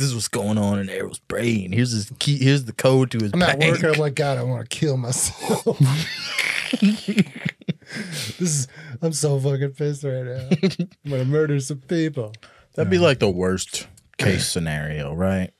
[0.00, 1.72] This is what's going on in Errol's brain.
[1.72, 2.38] Here's his key.
[2.38, 4.96] Here's the code to his I'm at work I'm like, God, I want to kill
[4.96, 5.78] myself.
[6.80, 8.66] this is
[9.02, 10.48] I'm so fucking pissed right now.
[11.04, 12.32] I'm gonna murder some people.
[12.74, 15.50] That'd be like the worst case scenario, right?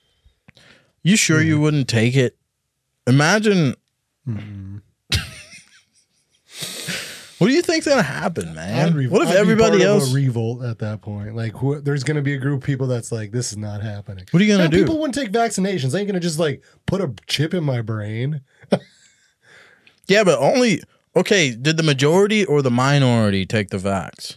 [1.03, 2.39] You sure you wouldn't take it?
[3.07, 3.75] Imagine.
[4.27, 4.79] Mm-hmm.
[7.41, 8.95] What do you think's gonna happen, man?
[8.95, 10.13] Re- what if I'd everybody else?
[10.13, 11.35] a revolt at that point?
[11.35, 14.27] Like, who, there's gonna be a group of people that's like, this is not happening.
[14.31, 14.79] what are you gonna And do?
[14.81, 15.93] People wouldn't take vaccinations.
[15.93, 18.43] They ain't gonna just like put a chip in my brain.
[20.07, 20.83] yeah, but only.
[21.17, 24.37] Okay, did the majority or the minority take the vax,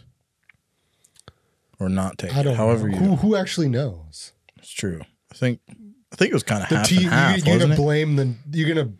[1.78, 2.42] or not take I it?
[2.44, 2.98] don't However, know.
[2.98, 3.04] you.
[3.04, 4.32] Who who actually knows?
[4.58, 5.00] It's true.
[5.30, 7.74] I think I think it was kind of half T- half, you, you're wasn't gonna
[7.74, 7.84] it?
[7.84, 8.90] blame the you're gonna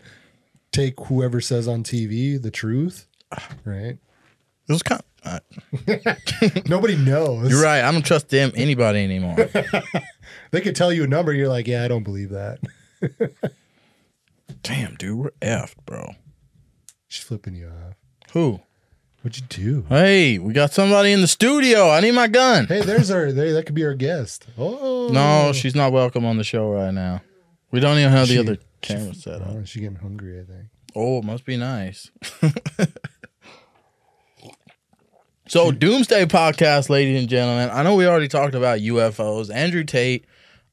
[0.72, 3.08] take whoever says on TV the truth,
[3.64, 3.96] right?
[4.66, 5.02] It was kind.
[5.24, 5.40] Of,
[5.86, 7.50] uh, Nobody knows.
[7.50, 7.82] you're right.
[7.82, 9.36] I don't trust them anybody anymore.
[10.50, 11.32] They could tell you a number.
[11.32, 12.60] You're like, yeah, I don't believe that.
[14.62, 16.14] Damn, dude, we're effed, bro.
[17.08, 17.94] She's flipping you off.
[18.32, 18.60] Who?
[19.22, 19.86] What'd you do?
[19.88, 21.90] Hey, we got somebody in the studio.
[21.90, 22.66] I need my gun.
[22.66, 23.32] Hey, there's our.
[23.32, 24.46] There, that could be our guest.
[24.56, 27.22] Oh No, she's not welcome on the show right now.
[27.70, 29.48] We don't even have the other camera set up.
[29.50, 30.40] Oh, she's getting hungry.
[30.40, 30.66] I think.
[30.94, 32.10] Oh, it must be nice.
[35.54, 37.70] So, Doomsday Podcast, ladies and gentlemen.
[37.70, 39.54] I know we already talked about UFOs.
[39.54, 40.24] Andrew Tate.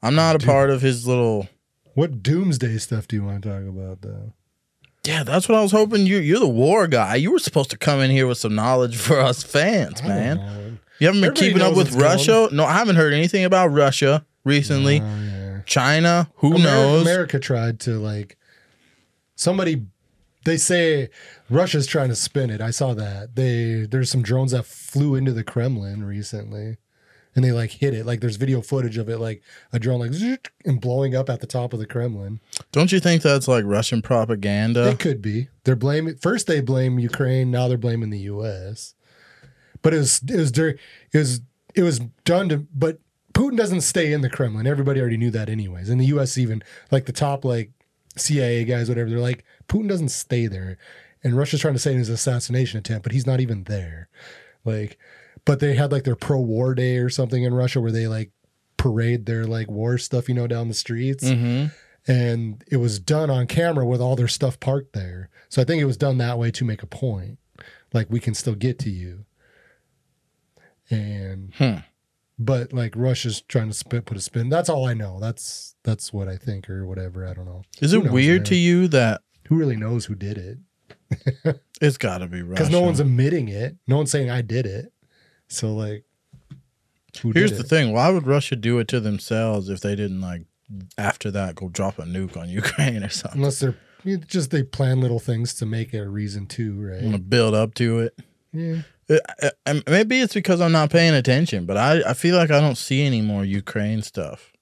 [0.01, 1.47] I'm not a part of his little.
[1.93, 4.33] What doomsday stuff do you want to talk about, though?
[5.05, 6.07] Yeah, that's what I was hoping.
[6.07, 7.13] You, you're the war guy.
[7.17, 10.79] You were supposed to come in here with some knowledge for us fans, I man.
[10.97, 12.49] You haven't been Everybody keeping up with Russia?
[12.51, 14.99] No, I haven't heard anything about Russia recently.
[14.99, 15.61] Oh, yeah.
[15.67, 17.01] China, who Ameri- knows?
[17.03, 18.35] America tried to like
[19.35, 19.85] somebody.
[20.43, 21.09] They say
[21.49, 22.61] Russia's trying to spin it.
[22.61, 23.35] I saw that.
[23.35, 26.77] They there's some drones that flew into the Kremlin recently,
[27.35, 28.05] and they like hit it.
[28.05, 31.47] Like there's video footage of it, like a drone like and blowing up at the
[31.47, 32.39] top of the Kremlin.
[32.71, 34.89] Don't you think that's like Russian propaganda?
[34.89, 35.49] It could be.
[35.63, 36.47] They're blaming first.
[36.47, 37.51] They blame Ukraine.
[37.51, 38.95] Now they're blaming the U.S.
[39.81, 40.77] But it was it was during
[41.13, 41.41] it was
[41.75, 42.57] it was done to.
[42.73, 42.99] But
[43.33, 44.67] Putin doesn't stay in the Kremlin.
[44.67, 45.89] Everybody already knew that, anyways.
[45.89, 46.37] And the U.S.
[46.37, 47.71] even like the top like
[48.17, 49.09] CIA guys, whatever.
[49.09, 50.77] They're like Putin doesn't stay there,
[51.23, 54.09] and Russia's trying to say it was an assassination attempt, but he's not even there.
[54.65, 54.97] Like,
[55.45, 58.31] but they had like their pro-war day or something in Russia where they like
[58.77, 61.65] parade their like war stuff, you know, down the streets hmm
[62.07, 65.29] and it was done on camera with all their stuff parked there.
[65.49, 67.37] So I think it was done that way to make a point,
[67.93, 69.25] like we can still get to you.
[70.89, 71.75] And Hmm.
[72.39, 74.49] but like Russia's trying to spin, put a spin.
[74.49, 75.19] That's all I know.
[75.19, 77.25] That's that's what I think or whatever.
[77.27, 77.61] I don't know.
[77.79, 78.45] Is Who it knows, weird man?
[78.45, 79.21] to you that
[79.51, 81.59] Who really knows who did it?
[81.81, 82.63] it's got to be Russia?
[82.63, 83.75] Because no one's admitting it.
[83.85, 84.93] No one's saying I did it.
[85.49, 86.05] So like,
[87.21, 87.67] who Here's the it?
[87.67, 90.43] thing: Why would Russia do it to themselves if they didn't like
[90.97, 93.41] after that go drop a nuke on Ukraine or something?
[93.41, 93.75] Unless they're
[94.05, 97.01] you know, just they plan little things to make it a reason too, right?
[97.01, 98.17] Want to build up to it?
[98.53, 98.83] Yeah.
[99.09, 102.61] Uh, uh, maybe it's because I'm not paying attention, but I, I feel like I
[102.61, 104.53] don't see any more Ukraine stuff.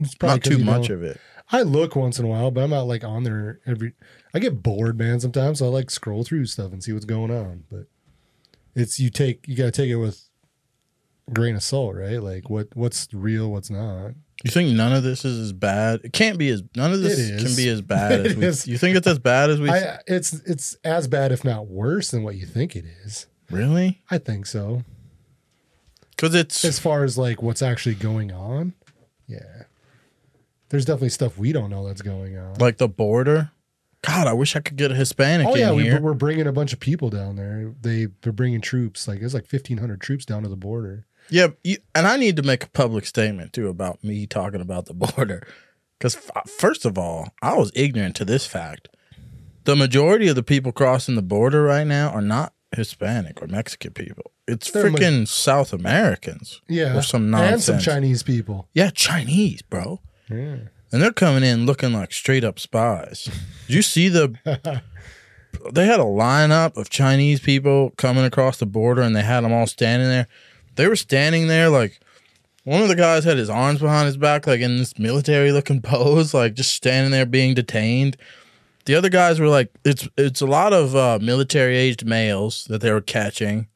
[0.00, 1.20] It's probably Not too much of it.
[1.54, 3.92] I look once in a while, but I'm not like on there every.
[4.34, 5.20] I get bored, man.
[5.20, 7.62] Sometimes so I like scroll through stuff and see what's going on.
[7.70, 7.86] But
[8.74, 10.28] it's you take you got to take it with
[11.28, 12.20] a grain of salt, right?
[12.20, 14.14] Like what what's real, what's not.
[14.42, 16.00] You think none of this is as bad?
[16.02, 18.44] It can't be as none of this can be as bad as we.
[18.44, 18.66] is.
[18.66, 19.70] You think it's as bad as we?
[19.70, 23.28] I it's it's as bad, if not worse, than what you think it is.
[23.48, 24.02] really?
[24.10, 24.82] I think so.
[26.10, 28.74] Because it's As far as like what's actually going on,
[29.28, 29.53] yeah.
[30.74, 32.54] There's definitely stuff we don't know that's going on.
[32.54, 33.52] like the border.
[34.02, 36.52] God, I wish I could get a Hispanic Oh in yeah, we, we're bringing a
[36.52, 37.72] bunch of people down there.
[37.80, 39.06] They they're bringing troops.
[39.06, 41.06] Like there's like 1,500 troops down to the border.
[41.30, 44.86] Yeah, you, and I need to make a public statement too about me talking about
[44.86, 45.46] the border.
[45.96, 48.88] Because f- first of all, I was ignorant to this fact.
[49.62, 53.92] The majority of the people crossing the border right now are not Hispanic or Mexican
[53.92, 54.32] people.
[54.46, 56.60] It's They're ma- freaking South Americans.
[56.68, 57.78] Yeah, Or some and some.
[57.78, 58.68] Chinese people.
[58.74, 60.00] Yeah, Chinese, bro.
[60.30, 60.56] Yeah.
[60.92, 63.28] and they're coming in looking like straight up spies.
[63.66, 64.34] Did you see the?
[65.72, 69.52] They had a lineup of Chinese people coming across the border, and they had them
[69.52, 70.26] all standing there.
[70.74, 72.00] They were standing there like
[72.64, 75.80] one of the guys had his arms behind his back, like in this military looking
[75.82, 78.16] pose, like just standing there being detained.
[78.84, 82.80] The other guys were like, it's it's a lot of uh, military aged males that
[82.80, 83.68] they were catching.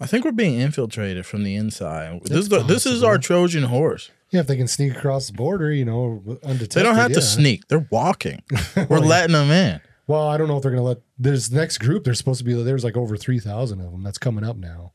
[0.00, 2.22] I think we're being infiltrated from the inside.
[2.24, 4.10] This is the, this is our Trojan horse.
[4.30, 6.70] Yeah, if they can sneak across the border, you know, undetected.
[6.70, 8.42] They don't have to sneak; they're walking.
[8.88, 9.80] We're letting them in.
[10.06, 10.98] Well, I don't know if they're going to let.
[11.18, 12.04] There's next group.
[12.04, 12.54] There's supposed to be.
[12.62, 14.02] There's like over three thousand of them.
[14.02, 14.92] That's coming up now.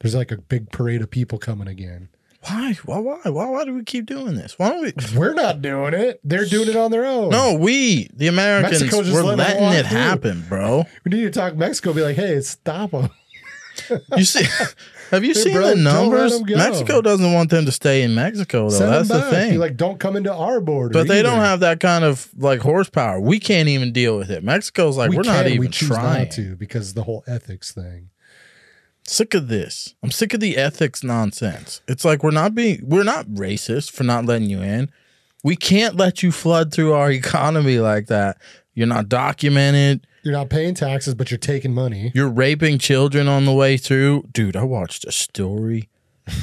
[0.00, 2.08] There's like a big parade of people coming again.
[2.48, 2.74] Why?
[2.84, 2.98] Why?
[2.98, 3.20] Why?
[3.24, 3.48] Why?
[3.48, 4.58] Why do we keep doing this?
[4.58, 4.92] Why don't we?
[5.18, 6.20] We're not doing it.
[6.24, 7.30] They're doing it on their own.
[7.30, 9.98] No, we, the Americans, we're letting letting it through.
[9.98, 10.84] happen, bro.
[11.04, 11.92] we need to talk Mexico.
[11.92, 13.10] Be like, hey, stop them.
[14.16, 14.44] You see,
[15.14, 16.42] have you Hey, seen bro, the numbers?
[16.42, 18.76] Mexico doesn't want them to stay in Mexico, though.
[18.78, 19.50] Send That's the thing.
[19.52, 20.92] Be like, don't come into our border.
[20.92, 23.18] but they don't have that kind of like horsepower.
[23.20, 24.44] We can't even deal with it.
[24.44, 26.28] Mexico's like, we are not even we trying.
[26.30, 28.10] to because the whole ethics thing.
[29.06, 29.94] Sick of this.
[30.02, 31.82] I'm sick of the ethics nonsense.
[31.86, 34.90] It's like we're not being we're not racist for not letting you in.
[35.42, 38.38] We can't let you flood through our economy like that.
[38.72, 40.06] You're not documented.
[40.24, 42.10] You're not paying taxes, but you're taking money.
[42.14, 44.24] You're raping children on the way through.
[44.32, 45.90] Dude, I watched a story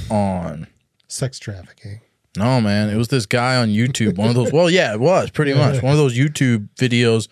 [0.10, 0.68] on
[1.08, 2.00] Sex trafficking.
[2.38, 2.90] No, man.
[2.90, 4.18] It was this guy on YouTube.
[4.18, 4.54] One of those.
[4.54, 7.28] Well, yeah, it was pretty much one of those YouTube videos.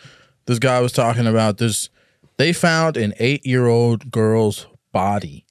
[0.48, 1.90] This guy was talking about this.
[2.36, 5.46] They found an eight-year-old girl's body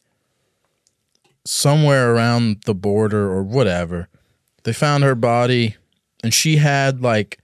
[1.46, 4.09] somewhere around the border or whatever.
[4.64, 5.76] They found her body,
[6.22, 7.38] and she had like,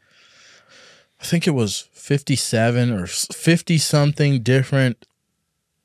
[1.18, 5.06] I think it was fifty-seven or fifty something different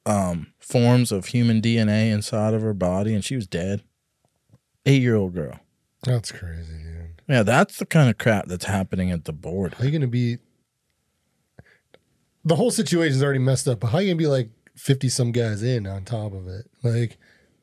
[0.05, 3.83] um, forms of human DNA inside of her body, and she was dead.
[4.85, 5.59] Eight-year-old girl.
[6.03, 7.21] That's crazy, dude.
[7.29, 9.75] Yeah, that's the kind of crap that's happening at the board.
[9.75, 10.39] How you gonna be?
[12.43, 13.79] The whole situation's already messed up.
[13.79, 16.69] But how are you gonna be like fifty some guys in on top of it?
[16.83, 17.17] Like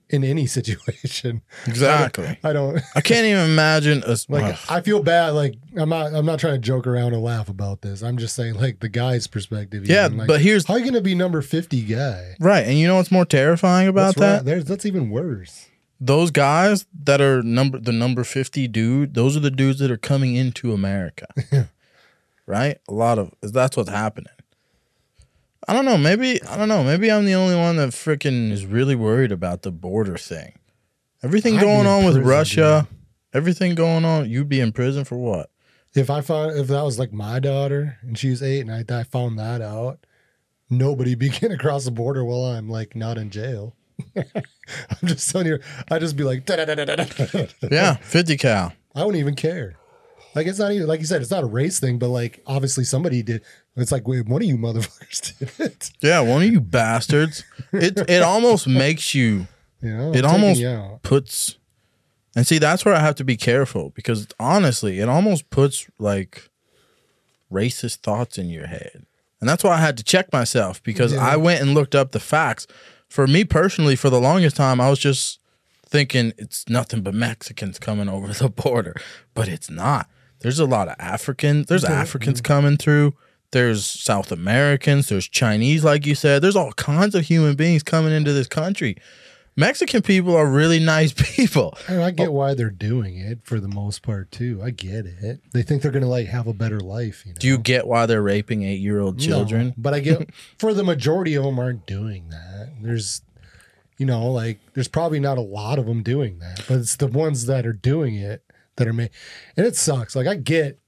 [0.08, 1.42] in any situation.
[1.66, 2.38] Exactly.
[2.44, 4.54] I don't I can't even imagine a like.
[4.54, 4.58] ugh.
[4.68, 5.30] I feel bad.
[5.30, 6.14] Like I'm not.
[6.14, 8.02] I'm not trying to joke around and laugh about this.
[8.02, 9.86] I'm just saying, like the guy's perspective.
[9.88, 12.36] yeah, like, but here's how you gonna be number fifty guy?
[12.40, 14.36] right, and you know what's more terrifying about What's that?
[14.36, 15.66] wrong- There's that's even worse.
[16.00, 19.96] Those guys that are number the number fifty dude, those are the dudes that are
[19.96, 21.26] coming into America.
[22.46, 22.78] right?
[22.88, 24.32] A lot of that's what's happening.
[25.68, 25.98] I don't know.
[25.98, 26.84] Maybe I don't know.
[26.84, 30.58] Maybe I'm the only one that freaking is really worried about the border thing.
[31.22, 32.88] Everything I'd going in on with prison, Russia,
[33.34, 34.30] everything going on.
[34.30, 35.50] You'd be in prison for what?
[35.94, 39.00] If I found if that was like my daughter and she was eight and I,
[39.00, 40.06] I found that out,
[40.70, 43.74] nobody be getting across the border while I'm like not in jail.
[44.16, 44.24] I'm
[45.04, 45.58] just telling you,
[45.90, 46.46] I'd just be like,
[47.70, 48.72] Yeah, fifty cal.
[48.94, 49.76] I wouldn't even care.
[50.34, 52.84] Like it's not even like you said, it's not a race thing, but like obviously
[52.84, 53.42] somebody did.
[53.76, 55.90] It's like wait, one of you motherfuckers did it.
[56.00, 57.44] Yeah, one of you bastards.
[57.72, 59.46] It it almost makes you
[59.82, 61.56] You know, It almost- you puts
[62.34, 66.48] and see that's where I have to be careful because honestly, it almost puts like
[67.52, 69.06] racist thoughts in your head.
[69.40, 71.24] And that's why I had to check myself because Yeah.
[71.26, 72.66] I went and looked up the facts.
[73.08, 75.38] For me personally, for the longest time, I was just
[75.88, 78.94] thinking it's nothing but Mexicans coming over the border,
[79.34, 80.08] but it's not.
[80.40, 81.66] There's a lot of Africans.
[81.66, 81.92] There's Yeah.
[81.92, 83.14] Africans coming through.
[83.52, 85.08] There's South Americans.
[85.08, 86.42] There's Chinese, like you said.
[86.42, 88.96] There's all kinds of human beings coming into this country.
[89.58, 91.76] Mexican people are really nice people.
[91.88, 92.32] And I get oh.
[92.32, 94.60] why they're doing it for the most part too.
[94.62, 95.40] I get it.
[95.52, 97.24] They think they're gonna like have a better life.
[97.24, 97.38] You know?
[97.38, 99.74] Do you get why they're raping eight year old No, children?
[99.78, 100.28] but I get
[100.58, 102.70] for the majority of them aren't doing that.
[102.82, 103.22] There's,
[103.96, 107.06] you know, like there's probably not a lot of them doing that, but it's the
[107.06, 108.42] ones that are doing it
[108.76, 109.10] that are made,
[109.56, 110.14] and it sucks.
[110.14, 110.78] Like I get,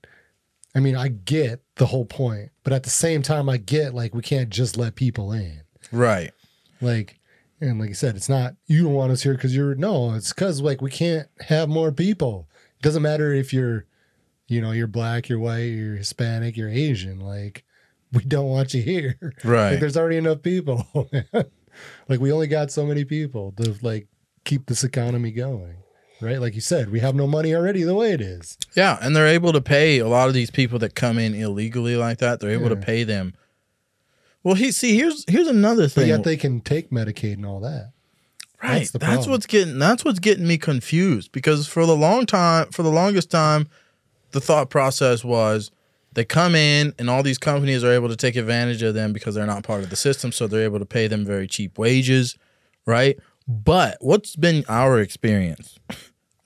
[0.75, 4.15] I mean, I get the whole point, but at the same time, I get like
[4.15, 5.63] we can't just let people in.
[5.91, 6.33] Right.
[6.81, 7.19] Like,
[7.61, 10.33] and like I said, it's not you don't want us here because you're no, it's
[10.33, 12.49] because like we can't have more people.
[12.79, 13.87] It doesn't matter if you're,
[14.47, 17.19] you know, you're black, you're white, you're Hispanic, you're Asian.
[17.19, 17.65] Like,
[18.13, 19.17] we don't want you here.
[19.23, 19.81] Like, Right.
[19.81, 20.87] there's already enough people.
[22.09, 24.07] like, we only got so many people to like
[24.45, 25.77] keep this economy going.
[26.21, 28.59] Right, like you said, we have no money already the way it is.
[28.75, 28.99] Yeah.
[29.01, 32.19] And they're able to pay a lot of these people that come in illegally like
[32.19, 32.41] that.
[32.41, 33.35] They're able to pay them.
[34.43, 36.09] Well, he see here's here's another But thing.
[36.09, 37.93] yet they can take Medicaid and all that.
[38.63, 38.79] right.
[38.81, 42.83] that's That's, what's getting that's what's getting me confused because for the long time for
[42.83, 43.69] the longest time,
[44.33, 45.71] the thought process was
[46.15, 49.35] they come in and all these companies are able to take advantage of them because
[49.37, 52.37] they're not part of the system, so they're able to pay them very cheap wages,
[52.87, 53.19] right?
[53.47, 55.79] But what's been our experience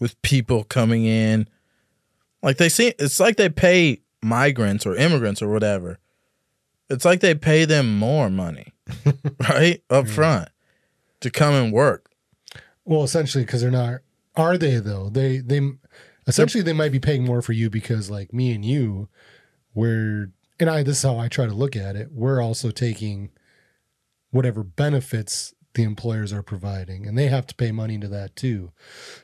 [0.03, 1.49] with people coming in
[2.43, 6.01] Like they see it's like they pay migrants or immigrants or whatever.
[6.91, 8.73] It's like they pay them more money,
[9.49, 9.81] right?
[9.89, 10.11] Up mm.
[10.11, 10.49] front
[11.21, 12.11] to come and work.
[12.85, 14.01] Well, essentially, because they're not.
[14.35, 15.09] Are they though?
[15.09, 15.61] They they
[16.27, 19.09] essentially they might be paying more for you because like me and you,
[19.73, 20.83] we're and I.
[20.83, 22.09] This is how I try to look at it.
[22.11, 23.31] We're also taking
[24.33, 28.73] whatever benefits the employers are providing, and they have to pay money to that too.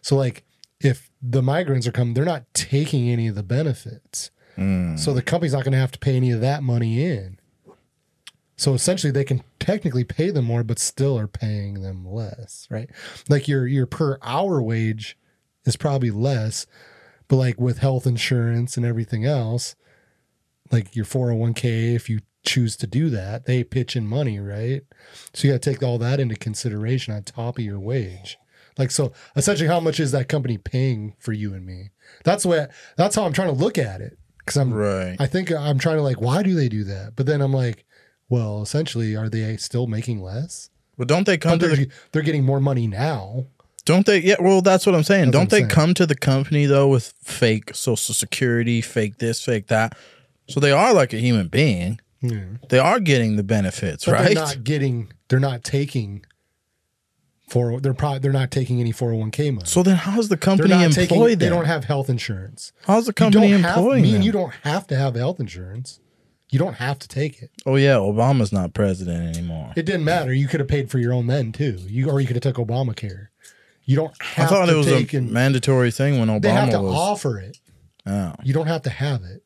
[0.03, 0.45] So like,
[0.81, 4.31] if the migrants are coming, they're not taking any of the benefits.
[4.57, 4.99] Mm.
[4.99, 7.39] So the company's not going to have to pay any of that money in.
[8.57, 12.91] So essentially, they can technically pay them more, but still are paying them less, right?
[13.29, 15.17] Like your your per hour wage
[15.65, 16.67] is probably less,
[17.29, 19.77] but like with health insurance and everything else,
[20.73, 24.83] like your 401k, if you choose to do that, they pitch in money, right?
[25.35, 28.39] So you got to take all that into consideration on top of your wage.
[28.79, 31.91] Like so, essentially, how much is that company paying for you and me?
[32.25, 32.67] That's the way.
[32.97, 34.19] That's how I'm trying to look at it.
[34.39, 35.17] Because I'm Right.
[35.19, 37.15] I think I'm trying to like, why do they do that?
[37.17, 37.85] But then I'm like,
[38.29, 40.71] well, essentially, are they still making less?
[40.97, 43.47] But don't they come But to they're, the they're getting more money now.
[43.85, 44.21] Don't they?
[44.21, 45.27] Yeah, well, that's what I'm saying.
[45.27, 45.71] That's Don't they saying.
[45.71, 49.97] come to the company though with fake social security, fake this, fake that?
[50.49, 52.01] So they are like a human being.
[52.21, 52.45] Yeah.
[52.69, 54.25] They are getting the benefits, But right?
[54.27, 55.13] they're not getting.
[55.29, 56.25] They're not taking.
[57.49, 59.67] For they're probably they're not taking any 401k money.
[59.67, 61.39] so then, how's the company not employ taking.
[61.39, 62.73] They don't have health insurance.
[62.85, 66.01] how's the company have, employing me and you don't have to have health insurance.
[66.51, 67.51] You don't have to take it.
[67.67, 69.73] oh yeah, Obama's not president anymore.
[69.77, 70.33] It didn't matter.
[70.33, 71.79] You could have paid for your own then too.
[71.87, 73.29] You or you could have took Obamacare.
[73.85, 76.51] You don't I thought to it was take a and mandatory thing when Obama they
[76.51, 76.95] have to was.
[76.95, 77.57] offer it.
[78.07, 79.43] Oh, You don't have to have it.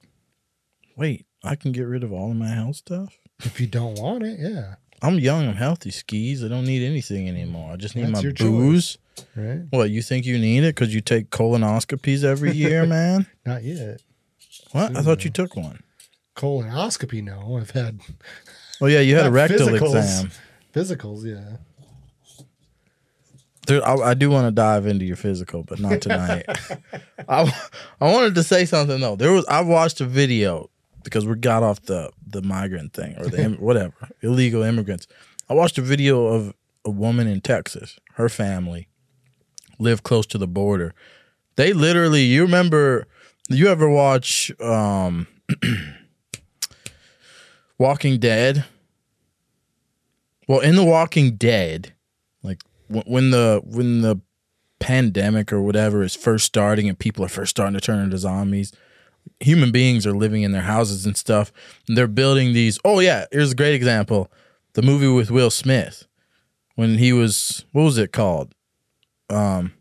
[0.96, 3.16] wait, I can get rid of all of my health stuff.
[3.44, 4.74] If you don't want it, yeah.
[5.03, 5.48] I'm young.
[5.48, 5.90] I'm healthy.
[5.90, 6.44] Skis.
[6.44, 7.72] I don't need anything anymore.
[7.72, 8.48] I just need That's my your choice.
[8.48, 8.98] booze.
[9.36, 9.62] Right?
[9.70, 13.26] What you think you need it because you take colonoscopies every year, man?
[13.44, 14.00] Not yet.
[14.70, 14.96] What?
[14.96, 15.82] I thought you took one.
[16.36, 17.59] Colonoscopy, no.
[17.59, 18.00] I've had
[18.80, 19.96] Oh yeah, you had a rectal physicals.
[19.96, 20.30] exam.
[20.72, 21.57] physicals, yeah.
[23.66, 26.44] Dude, I, I do want to dive into your physical, but not tonight.
[27.28, 27.55] I,
[28.00, 29.14] I wanted to say something though.
[29.14, 30.68] There was I watched a video
[31.05, 35.07] because we got off the the migrant thing or the whatever illegal immigrants.
[35.48, 37.98] I watched a video of a woman in Texas.
[38.14, 38.88] Her family
[39.78, 40.94] live close to the border.
[41.57, 43.07] They literally, you remember?
[43.48, 45.26] You ever watch um,
[47.78, 48.64] Walking Dead?
[50.48, 51.92] Well, in the Walking Dead,
[52.42, 54.20] like wh- when the when the
[54.80, 58.72] pandemic or whatever is first starting and people are first starting to turn into zombies,
[59.40, 61.52] human beings are living in their houses and stuff.
[61.88, 62.78] And they're building these.
[62.84, 64.30] Oh yeah, here's a great example:
[64.74, 66.06] the movie with Will Smith
[66.74, 68.54] when he was what was it called?
[69.30, 69.72] Um,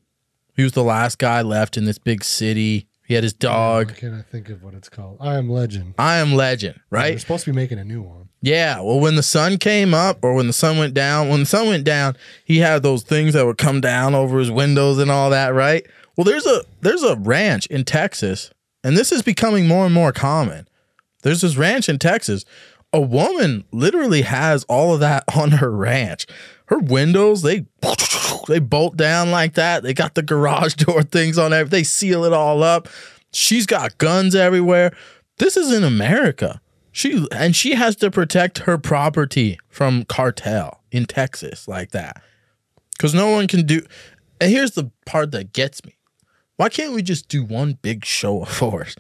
[0.55, 2.87] he was the last guy left in this big city.
[3.07, 3.95] He had his dog.
[3.97, 5.17] can't I think of what it's called?
[5.19, 5.95] I am legend.
[5.97, 7.09] I am Legend, right?
[7.09, 8.29] They're supposed to be making a new one.
[8.41, 8.79] Yeah.
[8.79, 11.67] Well, when the sun came up or when the sun went down, when the sun
[11.67, 12.15] went down,
[12.45, 15.85] he had those things that would come down over his windows and all that, right?
[16.15, 18.51] Well, there's a there's a ranch in Texas,
[18.83, 20.67] and this is becoming more and more common.
[21.23, 22.45] There's this ranch in Texas.
[22.93, 26.25] A woman literally has all of that on her ranch.
[26.65, 27.65] Her windows, they
[28.47, 29.83] they bolt down like that.
[29.83, 31.65] They got the garage door things on there.
[31.65, 32.87] They seal it all up.
[33.33, 34.91] She's got guns everywhere.
[35.37, 36.61] This is in America.
[36.91, 42.21] She and she has to protect her property from cartel in Texas like that.
[42.99, 43.81] Cuz no one can do
[44.41, 45.95] And here's the part that gets me.
[46.57, 48.95] Why can't we just do one big show of force?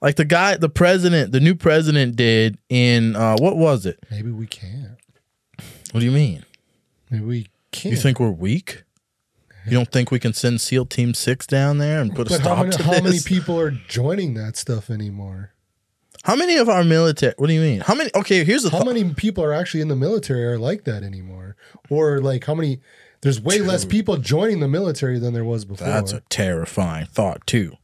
[0.00, 3.98] Like the guy, the president, the new president did in uh what was it?
[4.10, 4.96] Maybe we can't.
[5.92, 6.44] What do you mean?
[7.10, 7.94] Maybe we can't.
[7.94, 8.84] You think we're weak?
[9.66, 12.56] You don't think we can send SEAL Team Six down there and put a stop
[12.56, 12.98] how many, to how this?
[13.00, 15.52] How many people are joining that stuff anymore?
[16.22, 17.34] How many of our military?
[17.36, 17.80] What do you mean?
[17.80, 18.10] How many?
[18.14, 21.56] Okay, here's the How many people are actually in the military are like that anymore?
[21.88, 22.80] Or like how many
[23.22, 25.86] there's way less people joining the military than there was before.
[25.86, 27.76] That's a terrifying thought too.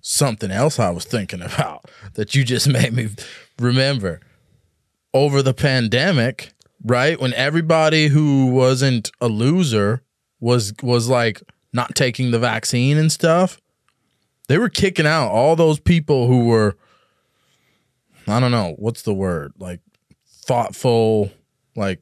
[0.00, 3.08] Something else I was thinking about that you just made me
[3.58, 4.20] remember.
[5.12, 6.52] Over the pandemic,
[6.84, 7.20] right?
[7.20, 10.02] When everybody who wasn't a loser
[10.40, 11.40] was was like
[11.72, 13.60] not taking the vaccine and stuff,
[14.48, 16.76] they were kicking out all those people who were
[18.26, 19.52] I don't know, what's the word?
[19.58, 19.80] Like
[20.26, 21.30] thoughtful,
[21.76, 22.00] like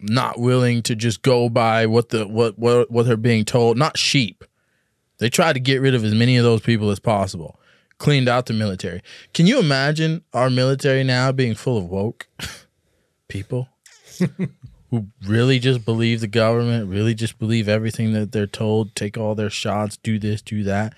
[0.00, 3.98] not willing to just go by what the what what what they're being told, not
[3.98, 4.44] sheep.
[5.18, 7.58] They tried to get rid of as many of those people as possible.
[7.98, 9.02] Cleaned out the military.
[9.32, 12.26] Can you imagine our military now being full of woke
[13.28, 13.68] people
[14.90, 19.34] who really just believe the government, really just believe everything that they're told, take all
[19.34, 20.94] their shots, do this, do that?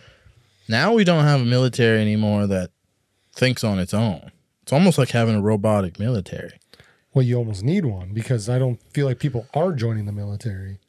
[0.68, 2.70] Now we don't have a military anymore that
[3.34, 4.32] thinks on its own.
[4.62, 6.58] It's almost like having a robotic military.
[7.16, 10.80] Well, you almost need one because I don't feel like people are joining the military.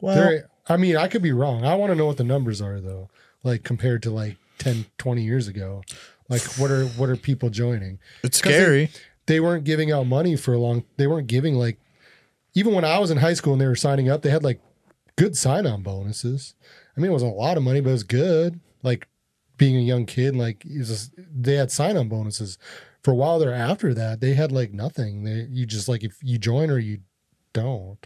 [0.00, 1.64] Well, There- I mean, I could be wrong.
[1.64, 3.10] I want to know what the numbers are though,
[3.42, 5.82] like compared to like 10, 20 years ago.
[6.28, 7.98] Like what are what are people joining?
[8.22, 8.90] It's they- scary.
[9.26, 10.84] They weren't giving out money for a long.
[10.98, 11.78] They weren't giving like
[12.54, 14.60] even when I was in high school and they were signing up, they had like
[15.16, 16.54] good sign-on bonuses.
[16.96, 18.60] I mean, it wasn't a lot of money, but it was good.
[18.84, 19.08] Like
[19.56, 22.56] being a young kid, like just, they had sign-on bonuses.
[23.06, 25.22] For a while there after that, they had like nothing.
[25.22, 27.02] They you just like if you join or you
[27.52, 28.04] don't.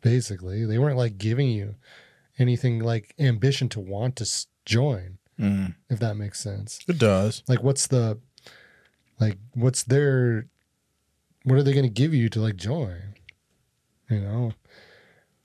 [0.00, 1.74] Basically, they weren't like giving you
[2.38, 6.80] anything like ambition to want to join, Mm, if that makes sense.
[6.88, 7.42] it does.
[7.46, 8.20] Like, what's the
[9.20, 9.36] like?
[9.52, 10.46] What's their?
[11.44, 13.16] What are they going to give you to like join?
[14.08, 14.52] You know,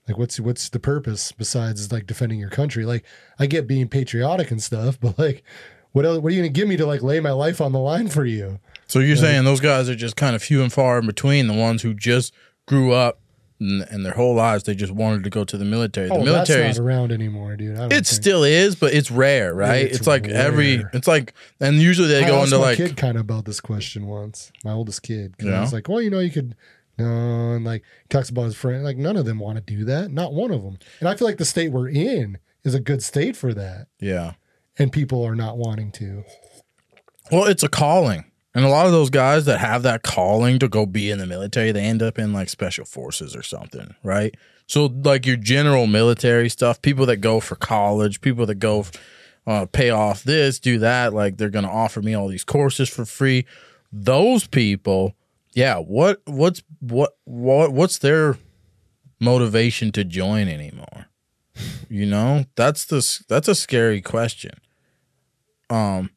[0.08, 2.86] like what's what's the purpose besides like defending your country?
[2.86, 3.04] Like,
[3.38, 5.44] I get being patriotic and stuff, but like,
[5.92, 6.20] what else?
[6.20, 8.08] What are you going to give me to like lay my life on the line
[8.08, 8.60] for you?
[8.86, 11.54] So you're saying those guys are just kind of few and far in between the
[11.54, 12.32] ones who just
[12.66, 13.20] grew up
[13.60, 16.08] and, and their whole lives they just wanted to go to the military.
[16.08, 17.76] The oh, military is not around anymore, dude.
[17.76, 18.06] I don't it think.
[18.06, 19.86] still is, but it's rare, right?
[19.86, 22.76] It's It's, like every it's like and usually they I go asked into my like
[22.78, 24.52] kid kind of about this question once.
[24.64, 25.60] My oldest kid, 'cause I Yeah.
[25.60, 26.56] was like, "Well, you know, you could."
[26.98, 27.06] No,
[27.54, 28.84] and like he talks about his friend.
[28.84, 30.10] Like none of them want to do that.
[30.12, 30.78] Not one of them.
[31.00, 34.34] And I feel like the state we're in is a good state for that, yeah.
[34.78, 36.24] and people are not wanting to.
[37.32, 38.24] Well, it's a calling.
[38.54, 41.26] And a lot of those guys that have that calling to go be in the
[41.26, 44.34] military, they end up in like special forces or something, right?
[44.66, 48.86] So like your general military stuff, people that go for college, people that go
[49.46, 52.88] uh, pay off this, do that, like they're going to offer me all these courses
[52.88, 53.44] for free.
[53.92, 55.14] Those people,
[55.52, 58.38] yeah, what what's what what what's their
[59.20, 61.06] motivation to join anymore?
[61.88, 64.54] You know, that's the that's a scary question.
[65.70, 66.10] Um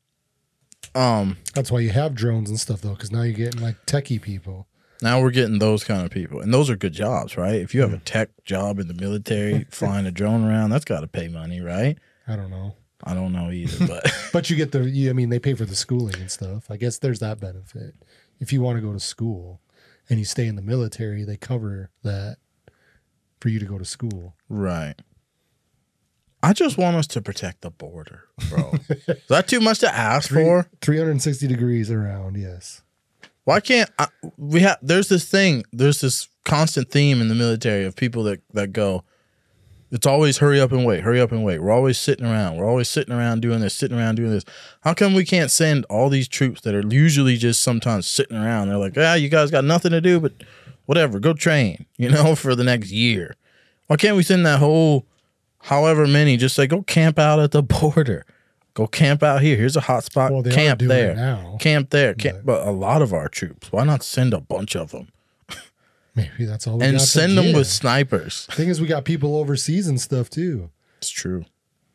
[0.98, 4.22] um That's why you have drones and stuff, though, because now you're getting like techie
[4.22, 4.68] people.
[5.02, 6.42] now we're getting those kind of people.
[6.42, 7.56] And those are good jobs, right?
[7.56, 11.02] If you have a tech job in the military flying a drone around, that's got
[11.02, 11.98] to pay money, right?
[12.28, 14.90] I don't know, I don't know either, but but you get the.
[14.90, 16.70] You, I mean, they pay for the schooling and stuff.
[16.72, 17.94] I guess there's that benefit.
[18.40, 19.62] If you want to go to school
[20.10, 22.38] and you stay in the military, they cover that
[23.40, 24.36] for you to go to school.
[24.50, 24.96] right.
[26.44, 28.74] I just want us to protect the border, bro.
[28.90, 30.68] Is that too much to ask Three- for?
[30.82, 32.82] 360 degrees around, yes.
[33.44, 34.08] Why can't I,
[34.38, 34.78] we have?
[34.82, 35.64] There's this thing.
[35.72, 39.04] There's this constant theme in the military of people that that go.
[39.90, 41.60] It's always hurry up and wait, hurry up and wait.
[41.60, 42.58] We're always sitting around.
[42.58, 44.44] We're always sitting around doing this, sitting around doing this.
[44.82, 48.68] How come we can't send all these troops that are usually just sometimes sitting around?
[48.68, 50.34] They're like, ah, you guys got nothing to do, but
[50.88, 53.36] whatever, go train, you know, for the next year.
[53.88, 55.06] Why can't we send that whole,
[55.64, 58.26] however many, just say go camp out at the border,
[58.74, 59.58] go camp out here.
[59.58, 60.32] Here's a hot spot.
[60.32, 61.58] Well, camp there now.
[61.60, 62.14] camp there.
[62.14, 63.72] Camp, but a lot of our troops.
[63.72, 65.10] Why not send a bunch of them
[66.18, 68.48] Maybe that's all we and send them with snipers?
[68.48, 70.72] Thing is, we got people overseas and stuff too.
[70.98, 71.46] It's true.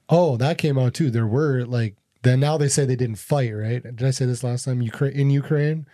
[0.08, 1.10] Oh, that came out too.
[1.10, 3.82] There were like then now they say they didn't fight, right?
[3.82, 4.80] Did I say this last time?
[4.80, 5.86] Ukraine in Ukraine,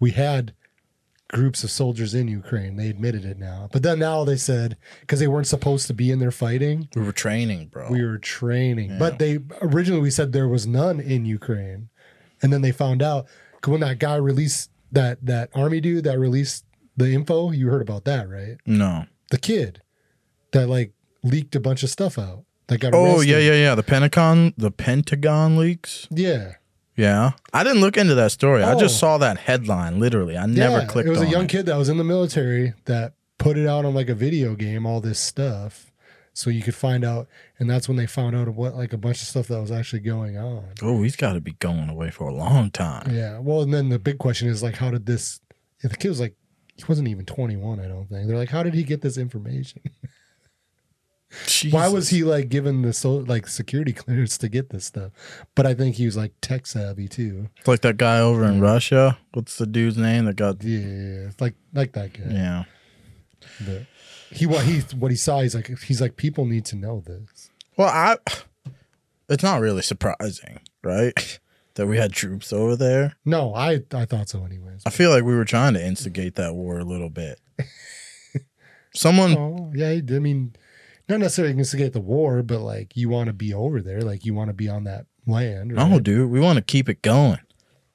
[0.00, 0.54] we had
[1.28, 2.76] groups of soldiers in Ukraine.
[2.76, 6.10] They admitted it now, but then now they said because they weren't supposed to be
[6.10, 7.90] in there fighting, We were training, bro.
[7.90, 8.90] we were training.
[8.90, 8.98] Yeah.
[8.98, 11.88] But they originally we said there was none in Ukraine,
[12.42, 13.26] and then they found out
[13.66, 16.64] when that guy released that that army dude that released
[16.96, 17.50] the info.
[17.50, 18.56] You heard about that, right?
[18.66, 19.04] no.
[19.30, 19.82] The kid
[20.52, 22.44] that like leaked a bunch of stuff out.
[22.68, 23.28] That got Oh arrested.
[23.28, 23.74] yeah, yeah, yeah.
[23.74, 26.06] The Pentagon, the Pentagon leaks.
[26.10, 26.52] yeah.
[26.98, 28.62] Yeah, I didn't look into that story.
[28.62, 28.98] I just Oh.
[28.98, 29.98] saw that headline.
[30.00, 31.06] Literally, I never Yeah, clicked.
[31.08, 31.50] It was a young it.
[31.50, 34.84] kid that was in the military that put it out on like a video game,
[34.84, 35.92] all this stuff.
[36.34, 37.26] So you could find out,
[37.58, 40.00] and that's when they found out what like a bunch of stuff that was actually
[40.00, 40.64] going on.
[40.82, 43.10] Oh, he's got to be going away for a long time.
[43.14, 43.38] Yeah.
[43.38, 45.40] Well, and then the big question is like, how did this?
[45.80, 46.34] If the kid was like,
[46.76, 48.26] he wasn't even twenty one, I don't think.
[48.28, 49.82] They're like, how did he get this information?
[51.70, 55.12] Why was he like given the so like security clearance to get this stuff?
[55.54, 57.48] But I think he was like tech savvy too.
[57.58, 59.18] It's like that guy over in Russia?
[59.32, 60.62] What's the dude's name that got?
[60.62, 62.32] Yeah, like like that guy.
[62.32, 62.64] Yeah.
[63.64, 63.86] But
[64.30, 67.50] he what he what he saw, he's like he's like people need to know this.
[67.76, 68.16] Well, I.
[69.28, 71.38] It's not really surprising, right?
[71.74, 73.16] That we had troops over there.
[73.24, 74.82] No, I I thought so anyways.
[74.86, 77.38] I feel like we were trying to instigate that war a little bit.
[78.94, 80.54] Someone, Oh yeah, I mean,
[81.08, 84.34] not necessarily instigate the war, but like you want to be over there, like you
[84.34, 85.72] want to be on that land.
[85.72, 85.88] Right?
[85.88, 87.40] no, dude, we want to keep it going.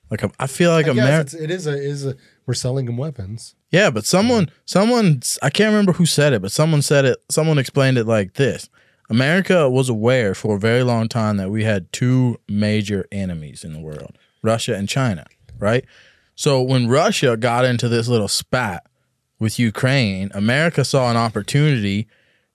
[0.09, 1.41] Like um, I feel like I America.
[1.41, 3.55] it is a is a we're selling them weapons.
[3.71, 7.23] Yeah, but someone, someone, I can't remember who said it, but someone said it.
[7.31, 8.69] Someone explained it like this:
[9.09, 13.73] America was aware for a very long time that we had two major enemies in
[13.73, 15.25] the world Russia and China,
[15.57, 15.85] right?
[16.35, 18.85] So when Russia got into this little spat
[19.39, 22.07] with Ukraine, America saw an opportunity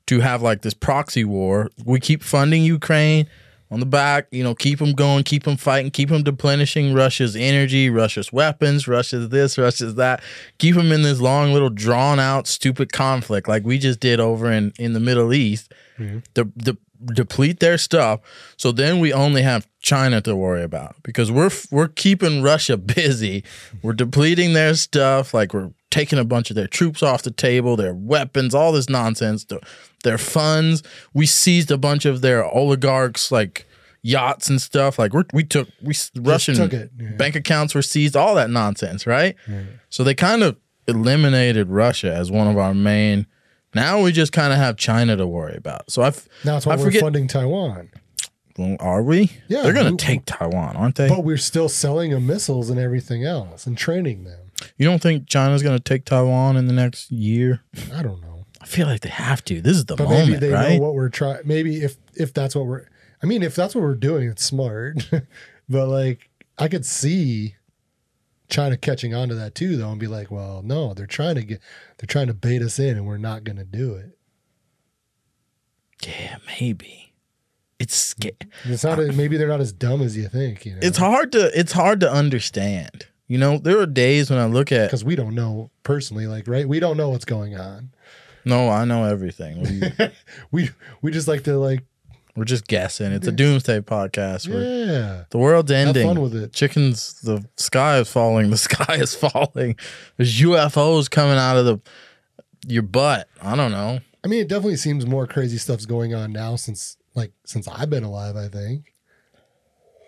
[0.08, 1.70] to have like this proxy war.
[1.84, 3.28] We keep funding Ukraine
[3.70, 7.36] on the back, you know, keep them going, keep them fighting, keep them replenishing Russia's
[7.36, 10.22] energy, Russia's weapons, Russia's this, Russia's that.
[10.56, 14.50] Keep them in this long little drawn out stupid conflict like we just did over
[14.50, 15.72] in in the Middle East.
[15.98, 16.20] Mm-hmm.
[16.34, 18.20] De- de- deplete their stuff.
[18.56, 23.44] So then we only have China to worry about because we're we're keeping Russia busy.
[23.82, 27.76] We're depleting their stuff like we're taking a bunch of their troops off the table,
[27.76, 29.60] their weapons, all this nonsense, their,
[30.04, 30.82] their funds.
[31.14, 33.66] We seized a bunch of their oligarchs like
[34.02, 34.98] yachts and stuff.
[34.98, 37.10] Like we we took we Russian took it, yeah.
[37.16, 39.34] bank accounts were seized, all that nonsense, right?
[39.90, 43.26] So they kind of eliminated Russia as one of our main.
[43.74, 45.90] Now we just kind of have China to worry about.
[45.90, 47.02] So I, f- Now that's why I we're forget.
[47.02, 47.90] funding Taiwan.
[48.56, 49.30] Well, are we?
[49.48, 51.08] Yeah, they're gonna take Taiwan, aren't they?
[51.08, 54.50] But we're still selling them missiles and everything else and training them.
[54.78, 57.60] you don't think China's gonna take Taiwan in the next year?
[57.94, 58.37] I don't know.
[58.68, 59.62] I feel like they have to.
[59.62, 60.74] This is the But maybe they right?
[60.78, 61.40] know what we're trying.
[61.46, 62.86] Maybe if if that's what we're.
[63.22, 65.08] I mean, if that's what we're doing, it's smart.
[65.70, 67.56] but like, I could see
[68.50, 71.44] China catching on to that too, though, and be like, "Well, no, they're trying to
[71.44, 71.60] get,
[71.96, 74.18] they're trying to bait us in, and we're not going to do it."
[76.06, 77.14] yeah, maybe.
[77.78, 78.32] It's sca-
[78.64, 78.98] It's not.
[78.98, 80.66] maybe they're not as dumb as you think.
[80.66, 83.06] You know, it's hard to it's hard to understand.
[83.28, 86.26] You know, there are days when I look at because we don't know personally.
[86.26, 86.68] Like, right?
[86.68, 87.90] We don't know what's going on.
[88.44, 89.62] No, I know everything.
[89.62, 90.08] We,
[90.50, 90.70] We
[91.02, 91.84] we just like to like,
[92.36, 93.12] we're just guessing.
[93.12, 94.48] It's a doomsday podcast.
[94.48, 95.24] We're, yeah.
[95.30, 96.06] the world's Have ending.
[96.06, 96.52] fun with it.
[96.52, 98.50] Chickens, the sky is falling.
[98.50, 99.76] The sky is falling.
[100.16, 101.80] There's UFOs coming out of the
[102.66, 103.28] your butt.
[103.42, 104.00] I don't know.
[104.24, 107.90] I mean, it definitely seems more crazy stuff's going on now since like since I've
[107.90, 108.36] been alive.
[108.36, 108.92] I think,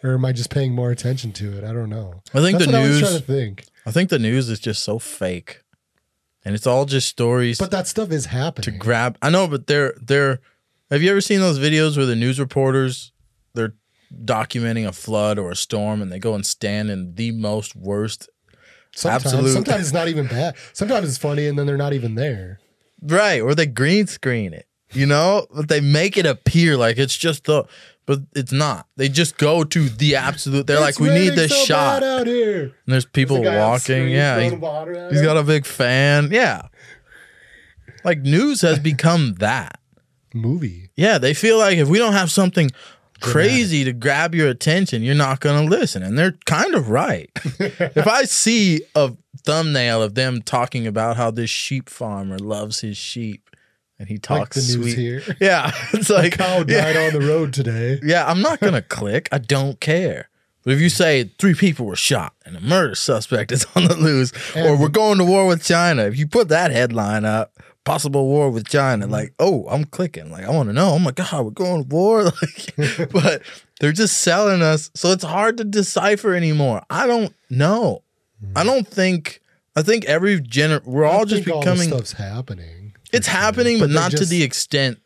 [0.03, 1.65] or am I just paying more attention to it?
[1.65, 2.23] I don't know.
[2.35, 3.01] I think That's the what I was news.
[3.01, 3.65] trying to think.
[3.87, 5.63] I think the news is just so fake,
[6.45, 8.65] and it's all just stories But that stuff is happening.
[8.65, 9.19] to grab.
[9.23, 10.41] I know, but they're they're.
[10.91, 13.13] Have you ever seen those videos where the news reporters
[13.55, 13.75] they're
[14.25, 18.29] documenting a flood or a storm, and they go and stand in the most worst
[18.95, 20.55] sometimes, absolute- sometimes it's not even bad.
[20.73, 22.59] Sometimes it's funny, and then they're not even there.
[23.03, 27.17] right, or they green screen it, you know, but they make it appear like it's
[27.17, 27.65] just the.
[28.07, 28.89] But it's not.
[28.97, 30.67] They just go to the absolute.
[30.67, 32.01] They're It's like, we need this so shot.
[32.01, 32.63] bad out here.
[32.63, 33.81] And there's people There's a guy on walking.
[33.83, 36.29] screen Yeah, throwing he's, water at got a big fan.
[36.33, 36.63] Yeah,
[38.05, 39.79] like news has become that.
[40.35, 40.91] movie.
[40.97, 42.71] Yeah, they feel like if we don't have something
[43.21, 46.03] crazy to grab your attention, you're not going to listen.
[46.03, 47.31] And they're kind of right.
[47.61, 49.13] if I see a
[49.45, 53.50] thumbnail of them talking about how this sheep farmer loves his sheep
[54.01, 54.99] and he Like talks the news sweet.
[54.99, 55.23] here.
[55.41, 58.01] Yeah, it's like Cow yeah, died on the road today.
[58.05, 59.29] yeah, I'm not going to click.
[59.31, 60.29] I don't care.
[60.65, 63.95] But if you say three people were shot and a murder suspect is on the
[63.97, 68.27] loose, or we're going to war with China, if you put that headline up, possible
[68.27, 69.13] war with China, Mm-hmm.
[69.13, 70.31] like, oh, I'm clicking.
[70.31, 70.91] Like, I want to know.
[70.91, 72.25] Oh my God, we're going to war.
[72.77, 73.43] Like, but
[73.81, 74.91] they're just selling us.
[74.95, 76.83] So it's hard to decipher anymore.
[76.91, 78.03] I don't know.
[78.57, 79.41] I don't think,
[79.77, 81.29] I think every gener, we're all Mm-hmm.
[81.31, 82.80] Just think all becoming, stuff's happening.
[83.13, 84.99] It's happening, but, But not to the extent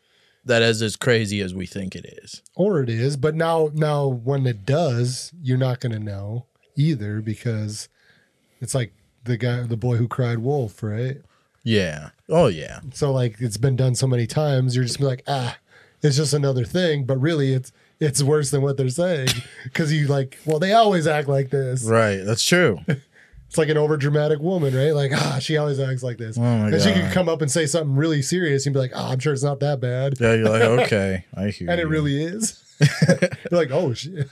[0.45, 2.41] that is as crazy as we think it is.
[2.55, 6.45] or it is but now now when it does you're not going to know
[6.75, 7.89] either because
[8.61, 11.17] it's like the guy the boy who cried wolf right
[11.63, 12.09] Yeah.
[12.29, 12.81] Oh, yeah.
[12.93, 15.57] so like it's been done so many times you're just like ah
[16.03, 19.29] it's just another thing but really it's it's worse than what they're saying
[19.63, 22.17] because you like well they always act like this Right.
[22.17, 22.81] That's true.
[23.47, 26.41] it's like an over dramatic woman right like ah she always acts like this Oh
[26.41, 27.01] my and she God.
[27.03, 29.43] could come up and say something really serious and be like ah i'm sure it's
[29.43, 32.61] not that bad Yeah, you're like, okay, I hear and it really is
[33.11, 34.27] you're like oh shit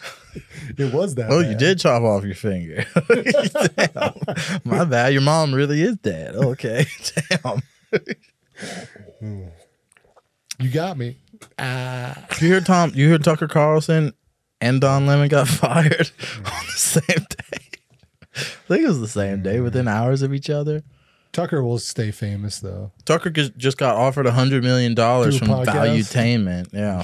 [0.78, 2.86] it was that Oh, you did chop off your finger.
[3.08, 4.14] Damn.
[4.66, 5.14] My bad.
[5.14, 6.36] Your mom really is dead.
[6.36, 6.86] Okay.
[7.30, 7.62] Damn.
[10.60, 11.18] You got me.
[11.58, 12.92] Ah, You hear Tom?
[12.96, 14.14] You hear Tucker Carlson
[14.62, 17.73] and Don Lemon got fired on the same day.
[18.74, 19.64] Think it was the same day, mm.
[19.64, 20.82] within hours of each other.
[21.32, 22.92] Tucker will stay famous though.
[23.06, 25.66] Tucker just got offered a hundred million dollars from a podcast?
[25.66, 26.74] Valuetainment.
[26.74, 27.04] Yeah.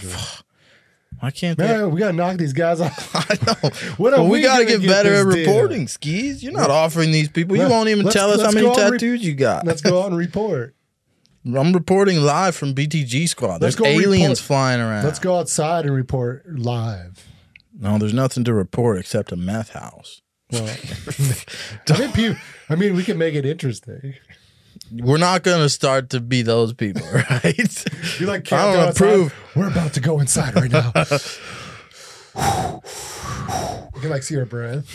[1.21, 1.59] I can't?
[1.59, 3.15] Man, we gotta knock these guys off.
[3.15, 3.69] I know.
[3.97, 6.43] What Well, we, we gotta get get better at reporting, skis.
[6.43, 7.55] You're not offering these people.
[7.55, 9.63] You won't even tell us how many on re- tattoos you got.
[9.63, 10.73] Let's go out and report.
[11.45, 13.59] I'm reporting live from BTG Squad.
[13.59, 14.37] There's aliens report.
[14.39, 15.03] flying around.
[15.03, 17.27] Let's go outside and report live.
[17.79, 20.23] No, there's nothing to report except a meth house.
[20.51, 20.67] Well,
[21.89, 22.35] I mean, pew-
[22.69, 24.15] I mean, we can make it interesting.
[24.91, 27.85] We're not gonna start to be those people, right?
[28.19, 29.33] You like I don't approve.
[29.55, 30.91] We're about to go inside right now.
[33.95, 34.85] you can like see our breath.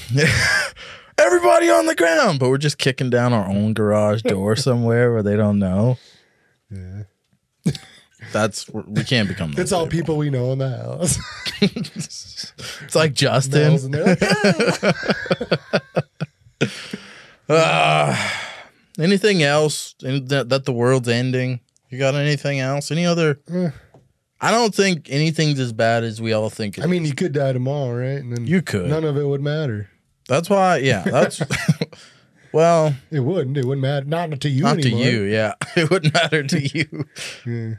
[1.16, 5.22] Everybody on the ground, but we're just kicking down our own garage door somewhere where
[5.22, 5.98] they don't know.
[6.70, 7.02] Yeah.
[8.32, 9.52] That's we can't become.
[9.52, 11.18] Those It's all people we know in the house.
[11.60, 13.90] It's like Justin.
[13.90, 14.18] Like,
[17.48, 18.34] "Ah."
[18.98, 21.60] Uh, anything else in that, that the world's ending?
[21.90, 22.90] You got anything else?
[22.90, 23.40] Any other?
[23.52, 23.70] Eh.
[24.40, 26.76] I don't think anything's as bad as we all think.
[26.78, 27.08] It I mean, is.
[27.10, 28.18] you could die tomorrow, right?
[28.20, 28.90] And then You could.
[28.90, 29.88] None of it would matter.
[30.28, 30.78] that's why.
[30.78, 31.40] Yeah, that's.
[32.52, 33.56] well, It wouldn't.
[33.56, 34.06] It wouldn't matter.
[34.06, 35.00] Not to you not anymore.
[35.04, 35.22] to you.
[35.22, 37.06] Yeah, it wouldn't matter to you.
[37.46, 37.74] Yeah.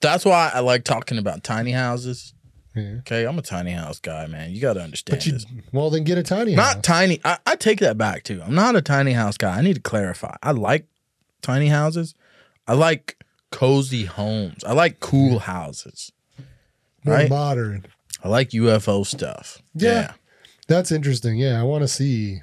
[0.00, 2.34] That's why I like talking about tiny houses.
[2.74, 2.96] Yeah.
[3.00, 4.52] Okay, I'm a tiny house guy, man.
[4.52, 5.46] You got to understand But you, this.
[5.72, 6.82] well, then get a tiny Not house.
[6.84, 7.20] tiny.
[7.24, 8.40] I, I take that back too.
[8.44, 9.58] I'm not a tiny house guy.
[9.58, 10.36] I need to clarify.
[10.42, 10.86] I like
[11.42, 12.14] tiny houses.
[12.68, 14.62] I like cozy homes.
[14.62, 16.12] I like cool houses.
[17.04, 17.28] More right?
[17.30, 17.86] modern.
[18.22, 19.60] I like UFO stuff.
[19.74, 20.12] Yeah.
[20.68, 21.38] That's interesting.
[21.38, 22.42] Yeah, I want to see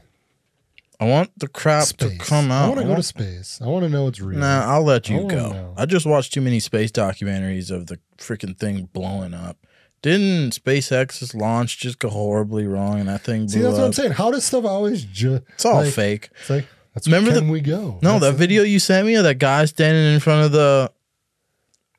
[0.99, 2.17] I want the crap space.
[2.17, 2.65] to come out.
[2.65, 3.59] I want to I go to space.
[3.61, 4.39] I want to know it's real.
[4.39, 5.51] Nah, I'll let you wanna go.
[5.51, 5.73] know.
[5.77, 9.57] I just watched too many space documentaries of the freaking thing blowing up.
[10.01, 13.79] Didn't SpaceX's launch just go horribly wrong and that thing blew See, that's up?
[13.81, 14.11] what I'm saying.
[14.13, 15.43] How does stuff always just?
[15.53, 16.29] It's all like, fake.
[16.39, 17.99] It's like that's Remember Remember the- can we go?
[18.01, 18.37] No, That's that it.
[18.37, 20.91] video you sent me of that guy standing in front of the.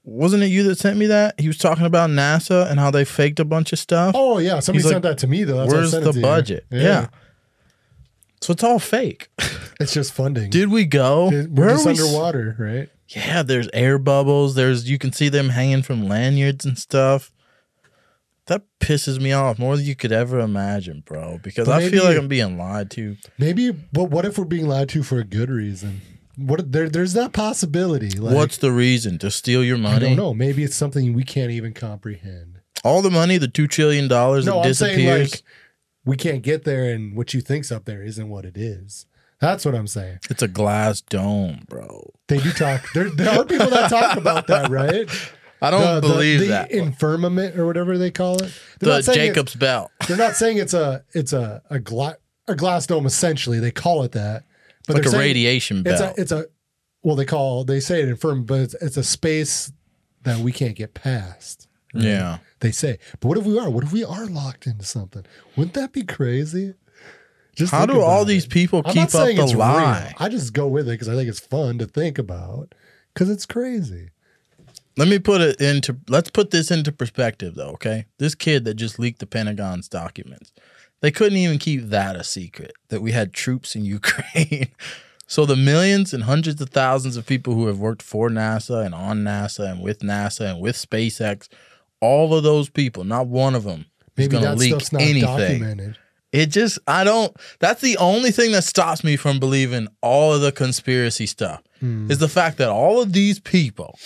[0.05, 1.39] Wasn't it you that sent me that?
[1.39, 4.15] He was talking about NASA and how they faked a bunch of stuff.
[4.17, 5.59] Oh yeah, somebody He's sent that to me though.
[5.59, 6.23] That's I Where's the to you.
[6.23, 6.65] budget?
[6.71, 7.09] Yeah.
[8.41, 9.29] So it's all fake.
[9.81, 10.51] it's just funding.
[10.51, 11.31] Did we go?
[11.33, 11.93] It- we're are just we?
[11.93, 12.89] underwater, right?
[13.09, 14.55] Yeah, there's air bubbles.
[14.55, 17.33] There's you can see them hanging from lanyards and stuff.
[18.47, 21.39] That pisses me off more than you could ever imagine, bro.
[21.43, 23.17] Because But I feel like I'm being lied to.
[23.39, 26.01] Maybe, but what if we're being lied to for a good reason?
[26.37, 26.89] What there?
[26.89, 28.11] There's that possibility.
[28.11, 29.89] Like, What's the reason to steal your money.
[29.89, 30.07] I money?
[30.09, 30.35] don't know.
[30.35, 32.61] Maybe it's something we can't even comprehend.
[32.85, 35.33] All the money, the two trillion dollars No, that disappears.
[35.33, 35.43] like
[36.09, 39.07] we can't get there, and what you think's up there isn't what it is.
[39.41, 40.19] That's what I'm saying.
[40.31, 42.13] it's a glass dome, bro.
[42.27, 42.83] They do talk.
[42.95, 45.09] There, there are people that talk about that, right?
[45.63, 46.71] I don't The- the- believe the that.
[46.71, 48.53] infirmament or whatever they call it.
[48.81, 49.91] They're the not saying it's- Jacob's belt.
[50.09, 52.17] They're not saying it's a it's a a, gla-
[52.49, 53.07] a glass dome.
[53.07, 54.45] Essentially, they call it that.
[54.87, 56.17] But like a radiation It's belt.
[56.17, 56.47] a it's a
[57.03, 59.71] well they call they say it infirm, but it's, it's a space
[60.23, 61.69] that we can't get past.
[61.95, 62.03] right?
[62.05, 62.39] yeah.
[62.61, 62.99] They say.
[63.21, 63.71] But what if we are?
[63.71, 65.25] What if we are locked into something?
[65.57, 66.75] Wouldn't that be crazy?
[67.55, 69.61] Just How do all about these people I'm keep not up saying the it's real.
[69.61, 70.15] lie?
[70.19, 72.75] I just go with it because I think it's fun to think about
[73.13, 74.11] because it's crazy.
[74.97, 78.07] Let me put it into let's put this into perspective though, okay?
[78.19, 80.53] This kid that just leaked the Pentagon's documents.
[81.01, 84.69] They couldn't even keep that a secret that we had troops in Ukraine.
[85.27, 88.95] so the millions and hundreds of thousands of people who have worked for NASA and
[88.95, 91.49] on NASA and with NASA and with SpaceX,
[92.01, 95.23] all of those people, not one of them is going to leak anything.
[95.23, 95.97] documented.
[96.31, 100.43] It just I don't that's the only thing that stops me from believing all of
[100.43, 102.11] the conspiracy stuff Hmm.
[102.11, 103.97] is the fact that all of these people,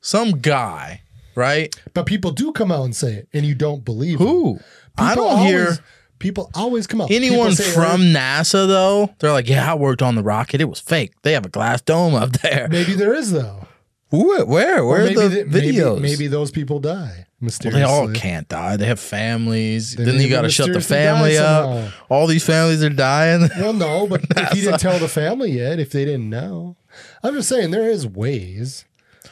[0.00, 1.02] some guy,
[1.34, 1.74] right?
[1.94, 4.26] But people do come out and say it, and you don't believe them.
[4.26, 4.58] Who?
[4.96, 5.80] I People don't hear always-
[6.18, 7.10] people always come out.
[7.12, 9.10] anyone say, from "Oh, NASA though.
[9.20, 10.60] They're like, "Yeah, I worked on the rocket.
[10.60, 11.12] It was fake.
[11.22, 13.68] They have a glass dome up there." Maybe there is though.
[14.10, 14.42] Who?
[14.46, 14.80] Where?
[14.80, 16.00] Or Where are maybe the th- maybe- videos?
[16.00, 18.76] Maybe, those people die Well, they all can't die.
[18.76, 19.94] They have families.
[19.94, 21.92] They then you got to shut the family up.
[22.08, 23.48] All these families are dying.
[23.58, 26.76] Well, no, but if he didn't tell the family yet, if they didn't know,
[27.22, 28.84] I'm just saying there is ways.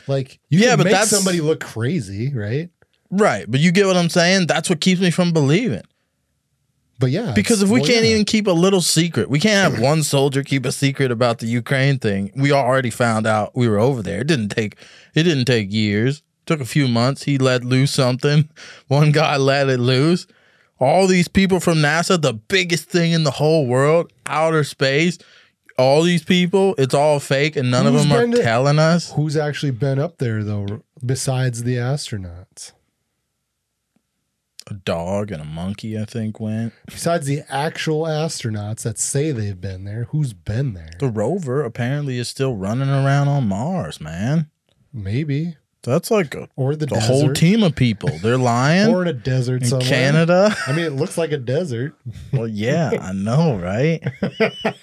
[0.06, 2.70] Like you Yeah, can but make that's- somebody look crazy, right?
[3.10, 4.46] right, but you get what I'm saying.
[4.46, 5.82] That's what keeps me from believing.
[6.98, 8.12] But yeah, Because if we well, can't yeah.
[8.12, 11.46] even keep a little secret, we can't have one soldier keep a secret about the
[11.46, 12.30] Ukraine thing.
[12.36, 14.20] We already found out we were over there.
[14.20, 14.76] It didn't take
[15.14, 16.22] it didn't take years.
[16.46, 17.24] Took a few months.
[17.24, 18.48] He let loose something.
[18.88, 20.26] One guy let it loose.
[20.78, 25.18] All these people from NASA, the biggest thing in the whole world, outer space.
[25.78, 29.12] All these people, it's all fake, and none Who's of them are to- telling us.
[29.12, 32.72] who's actually been up there though, besides the astronauts?
[34.68, 36.72] A dog and a monkey, I think, went.
[36.86, 40.90] Besides the actual astronauts that say they've been there, who's been there?
[40.98, 44.50] The rover apparently is still running around on Mars, man.
[44.92, 45.56] Maybe
[45.90, 48.10] That's like a or the, whole team of people.
[48.22, 49.88] They're lying or in a desert in somewhere.
[49.88, 50.56] Canada.
[50.66, 51.94] I mean, it looks like a desert.
[52.32, 54.02] Well, yeah, I know, right?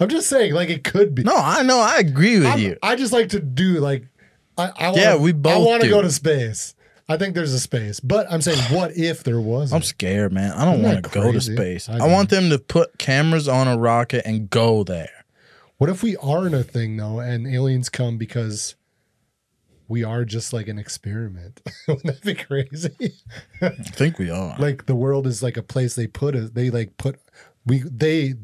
[0.00, 1.22] I'm just saying, like it could be.
[1.22, 1.78] No, I know.
[1.80, 2.76] I agree with I'm- you.
[2.82, 4.06] I just like to do like
[4.58, 6.74] I, I wanna, Yeah, we both I want to go to space.
[7.08, 9.72] I think there's a space, but I'm saying, what if there was?
[9.72, 10.52] I'm scared, man.
[10.52, 11.88] I don't want to go to space.
[11.88, 15.10] I I, want them to put cameras on a rocket and go there.
[15.78, 18.74] What if we aren't a thing though, and aliens come because
[19.90, 21.60] we are just like an experiment?
[21.88, 23.14] Wouldn't that be crazy?
[23.60, 24.56] I think we are.
[24.58, 26.50] like the world is like a place they put us.
[26.50, 27.18] They like put
[27.66, 28.34] we they.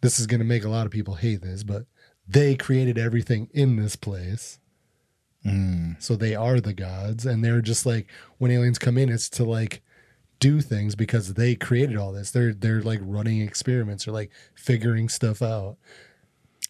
[0.00, 1.84] This is gonna make a lot of people hate this, but
[2.26, 4.58] they created everything in this place.
[5.44, 6.02] Mm.
[6.02, 8.08] So they are the gods, and they're just like
[8.38, 9.82] when aliens come in, it's to like
[10.40, 12.30] do things because they created all this.
[12.30, 15.76] They're they're like running experiments or like figuring stuff out.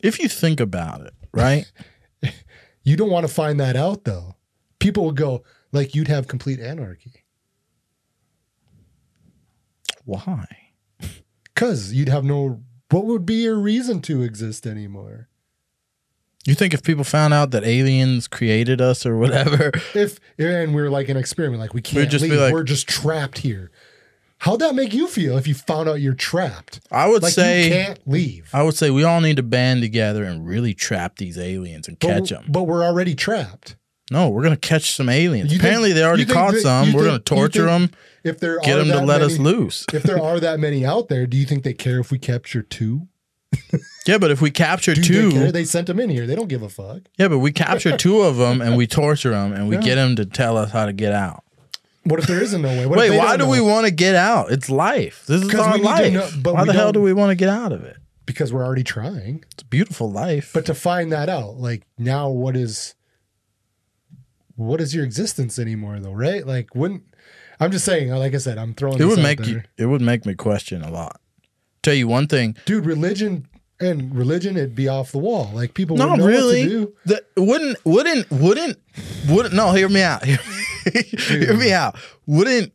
[0.01, 1.71] If you think about it, right?
[2.89, 4.37] You don't want to find that out though.
[4.79, 5.43] People will go
[5.73, 7.27] like you'd have complete anarchy
[10.07, 10.47] Why?
[11.45, 12.63] because you'd have no.
[12.91, 15.29] What would be your reason to exist anymore?
[16.47, 20.89] You think if people found out that aliens created us or whatever, If and we're
[20.89, 23.71] like an experiment, like we can't just be leave, like- we're just trapped here.
[24.39, 26.81] How'd that make you feel if you found out you're trapped?
[26.93, 28.49] I would Like say you can't leave.
[28.53, 31.99] I would say we all need to band together and really trap these aliens and
[31.99, 32.45] But- catch them.
[32.49, 33.75] But we're already trapped.
[34.11, 35.53] No, we're gonna catch some aliens.
[35.53, 36.93] You think- Apparently, they already caught that- some.
[36.93, 37.91] We're think- gonna torture them,
[38.25, 39.85] If there get them to let us loose.
[39.93, 42.63] if there are that many out there, do you think they care if we capture
[42.63, 43.09] two?
[44.07, 45.53] Yeah, but if we capture Do two, they care?
[45.53, 46.27] They sent them in here.
[46.27, 47.01] They don't give a fuck.
[47.19, 49.83] yeah, but we capture two of them and we torture them and we Yeah.
[49.83, 51.43] get them to tell us how to get out.
[52.09, 52.87] What if there isn't no way?
[52.87, 54.51] What Wait, why do we want to get out?
[54.51, 55.25] It's life.
[55.27, 56.13] This is our we need to life.
[56.13, 57.97] know- but why the hell don't- we want to get out of it?
[58.27, 59.45] Because we're already trying.
[59.53, 60.51] It's a beautiful life.
[60.53, 62.95] But to find that out, like now, what is
[64.57, 66.13] what is your existence anymore, though?
[66.13, 66.47] Right?
[66.47, 67.05] Like, wouldn't
[67.61, 68.11] I'm just saying?
[68.11, 68.97] Like I said, I'm throwing.
[68.97, 69.63] it this would out make you.
[69.77, 71.21] It would make me question a lot.
[71.83, 72.57] Tell you one thing.
[72.67, 72.85] dude.
[72.87, 73.47] Religion
[73.81, 75.51] and religion, it'd be off the wall.
[75.55, 76.63] Like people Not know really.
[76.63, 76.95] what to do.
[77.07, 78.79] That wouldn't wouldn't wouldn't
[79.29, 79.73] wouldn't no.
[79.73, 80.25] Hear me out.
[80.27, 80.58] hear me
[81.73, 81.97] out.
[82.27, 82.73] Wouldn't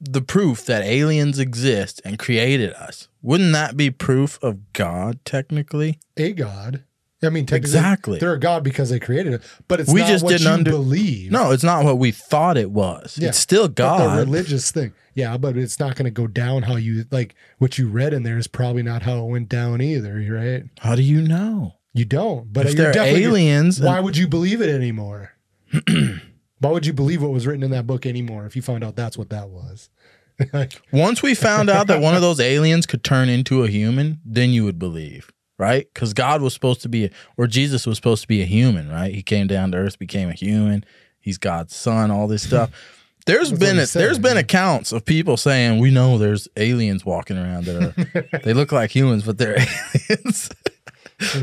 [0.00, 3.08] the proof that aliens exist and created us?
[3.22, 5.98] Wouldn't that be proof of God technically?
[6.16, 6.84] A god.
[7.22, 8.18] I mean, Exactly.
[8.18, 10.52] they're a god because they created it, but it's We not just what didn't you
[10.52, 11.32] under- believe.
[11.32, 13.16] No, it's not what we thought it was.
[13.18, 13.28] Yeah.
[13.28, 14.92] It's still But the religious thing.
[15.14, 18.24] Yeah, but it's not going to go down how you like what you read in
[18.24, 20.64] there is probably not how it went down either, right?
[20.80, 21.76] How do you know?
[21.94, 22.52] You don't.
[22.52, 25.32] But if they're aliens, why would you believe it anymore?
[26.64, 28.96] why would you believe what was written in that book anymore if you found out
[28.96, 29.90] that's what that was?
[30.92, 34.50] Once we found out that one of those aliens could turn into a human, then
[34.50, 35.86] you would believe, right?
[35.92, 39.14] Because God was supposed to be, or Jesus was supposed to be a human, right?
[39.14, 40.84] He came down to earth, became a human.
[41.20, 42.70] He's God's son, all this stuff.
[43.26, 47.06] There's That's been he said, there's been accounts of people saying we know there's aliens
[47.06, 50.50] walking around that are they look like humans, but they're aliens.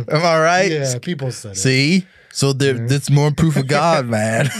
[0.07, 0.71] Am I right?
[0.71, 1.55] yeah, people said it.
[1.55, 4.51] See, so there, that's more proof of God, man.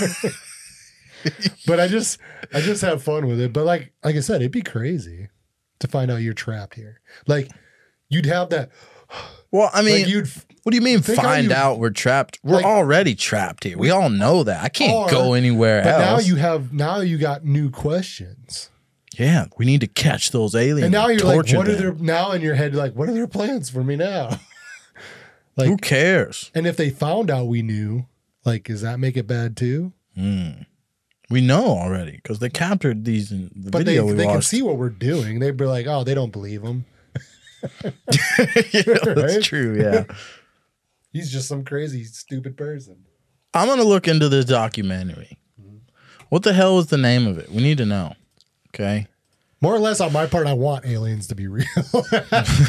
[1.68, 2.20] But I just
[2.54, 3.54] I just have fun with it.
[3.54, 5.30] But like like I said, it'd be crazy
[5.80, 7.02] to find out you're trapped here.
[7.28, 7.50] Like
[8.10, 8.70] you'd have that
[9.52, 10.30] well, I mean, like you'd
[10.64, 12.40] What do you mean find you- out we're trapped?
[12.44, 13.78] We're Like- already trapped here.
[13.78, 14.64] We all know that.
[14.64, 18.70] I can't go anywhere but now you have now you got new questions.
[19.20, 20.86] yeah, we need to catch those aliens.
[20.86, 23.28] And now you're like, what are their now in your head, like, what are their
[23.28, 24.40] plans for me now?
[25.58, 26.50] like Who cares?
[26.56, 28.06] and if they found out we knew,
[28.46, 29.94] like, does that make it bad too?
[30.16, 30.64] Hmm.
[31.32, 34.36] We know already because they captured these in the But they, video we they can
[34.36, 34.50] watched.
[34.50, 35.40] see what we're doing.
[35.40, 36.86] They'd be like, oh, they don't believe him.
[37.84, 39.44] yeah, that's Right?
[39.44, 39.80] true.
[39.82, 40.04] Yeah,
[41.14, 43.06] He's just some crazy, stupid person.
[43.54, 45.38] I'm gonna look into this documentary.
[45.62, 45.78] Mm-hmm.
[46.30, 47.50] What the hell was the name of it?
[47.50, 48.14] We need to know.
[48.70, 49.08] Okay.
[49.60, 51.66] More or less on my part, I want aliens to be real.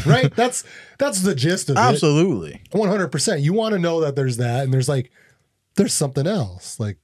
[0.05, 0.31] right?
[0.37, 0.63] That's
[0.99, 1.81] that's the gist of it.
[1.81, 2.61] Absolutely.
[2.73, 3.41] One hundred percent.
[3.41, 5.11] You want to know that there's that, and there's like,
[5.77, 6.79] there's something else.
[6.79, 6.99] Like,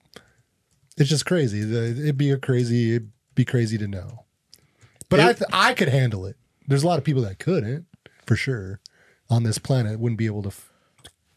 [0.98, 1.60] it's just crazy.
[1.60, 2.96] It'd be a crazy.
[2.96, 4.24] It'd be crazy to know.
[5.08, 6.36] But I th- I could handle it.
[6.66, 7.86] There's a lot of people that couldn't,
[8.26, 8.80] for sure,
[9.30, 9.98] on this planet.
[9.98, 10.48] Wouldn't be able to.
[10.48, 10.70] f-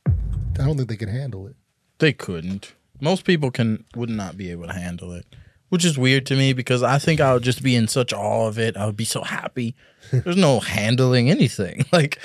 [0.07, 1.55] I don't think they could handle it.
[1.99, 2.73] They couldn't.
[2.99, 5.25] Most people can would not be able to handle it,
[5.69, 8.47] which is weird to me because I think I would just be in such awe
[8.47, 8.75] of it.
[8.75, 9.75] I would be so happy.
[10.11, 11.85] There's no handling anything.
[11.93, 12.19] Like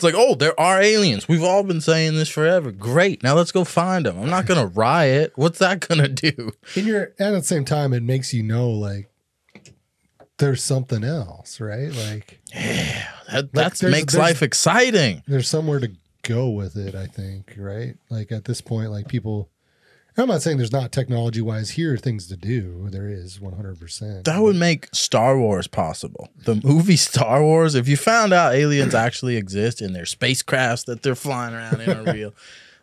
[0.00, 1.28] it's like, oh, there are aliens.
[1.28, 2.72] We've all been saying this forever.
[2.72, 3.22] Great.
[3.22, 4.18] Now let's go find them.
[4.18, 5.32] I'm not gonna riot.
[5.36, 6.52] What's that gonna do?
[6.74, 9.10] And you're and at the same time, it makes you know like
[10.38, 11.92] there's something else, right?
[11.92, 12.40] Like
[13.30, 15.22] That that there's- makes there's- life exciting.
[15.28, 19.48] there's somewhere to go with it i think right like at this point like people
[20.16, 24.40] i'm not saying there's not technology wise here things to do there is 100% That
[24.42, 26.28] would make Star Wars possible.
[26.44, 31.02] The movie Star Wars, if you found out aliens actually exist in their spacecrafts that
[31.02, 32.34] they're flying around in are real,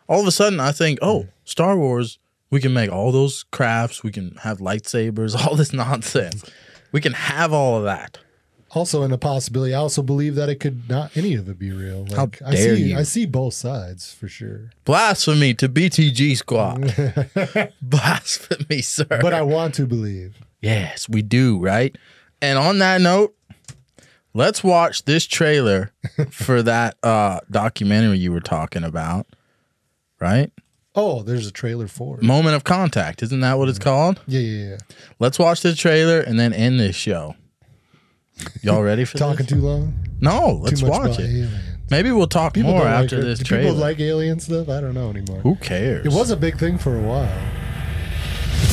[0.08, 2.18] all of a sudden I think, oh, Star Wars,
[2.50, 6.44] we can make all those crafts, we can have lightsabers, all this nonsense.
[6.92, 8.18] We can have all of that.
[8.70, 9.74] Also in a possibility.
[9.74, 12.04] I also believe that it could not any of it be real.
[12.04, 12.98] Like, How I dare see, you.
[12.98, 14.70] I see both sides for sure.
[14.84, 17.72] Blasphemy to BTG squad.
[17.82, 19.06] Blasphemy, sir.
[19.08, 20.36] but I want to believe.
[20.60, 21.96] Yes, we do, right?
[22.42, 23.34] And on that note,
[24.34, 25.92] let's watch this trailer
[26.30, 29.26] for that uh documentary you were talking about.
[30.20, 30.50] Right?
[30.94, 32.24] Oh, there's a trailer for it.
[32.24, 34.20] Moment of contact, isn't that what it's called?
[34.26, 34.76] Yeah, yeah, yeah.
[35.20, 37.36] Let's watch the trailer and then end this show.
[38.62, 39.48] Y'all ready for Talking this?
[39.48, 39.94] too long.
[40.20, 41.24] No, let's much watch about it.
[41.24, 41.52] aliens.
[41.90, 43.64] Maybe we'll talk People more don't after like this Do trailer.
[43.64, 44.68] People like alien stuff.
[44.68, 45.40] I don't know anymore.
[45.40, 46.04] Who cares?
[46.04, 47.32] It was a big thing for a while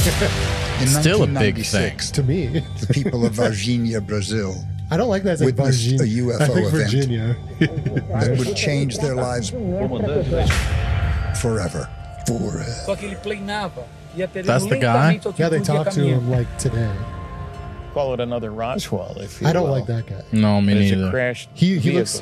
[0.82, 1.96] In Still a big thing.
[1.96, 2.48] 1996, to me.
[2.82, 4.56] The people of Varginha, Brazil,
[4.92, 5.34] I don't like that.
[5.34, 6.92] It's like Witnessed a UFO I think event.
[6.92, 7.36] Virginia.
[7.60, 10.48] that would change their lives forever.
[12.28, 12.66] Forever.
[12.86, 13.84] Só que ele planeava.
[14.18, 15.14] Ia perdendo That's the guy?
[15.14, 16.20] lentamente ao Yeah, they tipo de talk to caminho.
[16.20, 16.92] him like today.
[17.96, 19.72] Call it another Roswell, if you I don't will.
[19.72, 20.22] like that guy.
[20.34, 21.12] no, me But it's a neither.
[21.12, 22.22] crashed He he vehicle looks.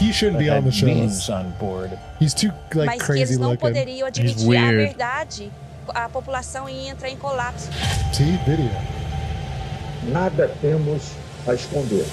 [0.00, 1.34] He shouldn't that be on the had beings show.
[1.34, 1.96] on board.
[2.18, 3.60] He's too like mas que crazy eles não looking.
[3.60, 4.88] poderiam admitir a weird.
[4.88, 5.52] verdade,
[5.94, 7.70] a população ia entrar em colapso.
[8.12, 8.70] See video.
[10.12, 11.12] Nada temos
[11.46, 12.04] a esconder.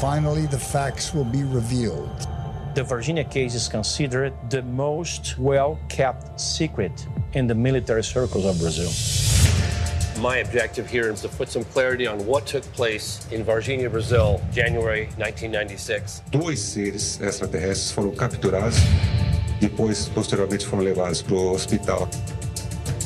[0.00, 2.10] Finally, the facts will be revealed.
[2.74, 8.58] The Varginha case is considered the most well kept secret in the military circles of
[8.58, 8.90] Brazil.
[10.20, 14.38] My objective here is to put some clarity on what took place in Varginha, Brazil,
[14.52, 16.22] January 1996.
[16.30, 18.76] Dois seres extraterrestres foram capturados,
[19.58, 22.06] depois, posteriormente, foram levados para o hospital.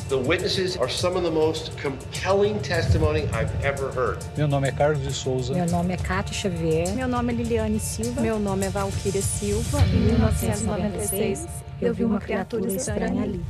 [0.08, 4.18] The witnesses are some of the most compelling testimony I've ever heard.
[4.36, 5.54] Meu nome é Carlos de Souza.
[5.54, 6.96] Meu nome é Cátia Xavier.
[6.96, 8.20] Meu nome é Liliane Silva.
[8.20, 9.80] Meu nome é Valquíria Silva.
[9.82, 11.46] Em 1996,
[11.80, 13.40] eu vi uma criatura estranha ali.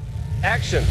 [0.43, 0.85] Action!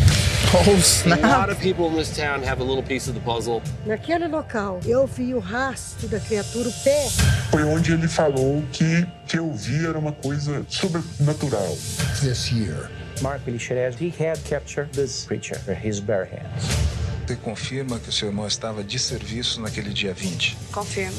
[0.56, 1.50] Oh, A lot snap.
[1.50, 3.62] of people in this town have a little piece of the puzzle.
[3.86, 7.08] Naquele local, eu vi o rastro da criatura, o pé.
[7.52, 11.76] Foi onde ele falou que que eu vi era uma coisa sobrenatural.
[12.22, 12.90] This year,
[13.22, 17.03] Mark Elixerez, he had captured this creature with his bare hands.
[17.26, 20.58] Você confirma que o seu irmão estava de serviço naquele dia 20?
[20.74, 21.16] Confirmo.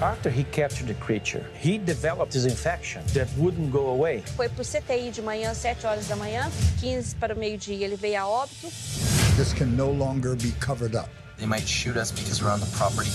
[0.00, 4.22] After he captured the creature, he developed this infection that wouldn't go away.
[4.36, 6.48] Foi pro CTI de manhã, 7 horas da manhã,
[6.78, 7.84] 15 para o meio-dia.
[7.84, 8.68] Ele veio a óbito.
[9.36, 11.08] this can no longer be covered up.
[11.36, 13.10] They might shoot us because we're on the property.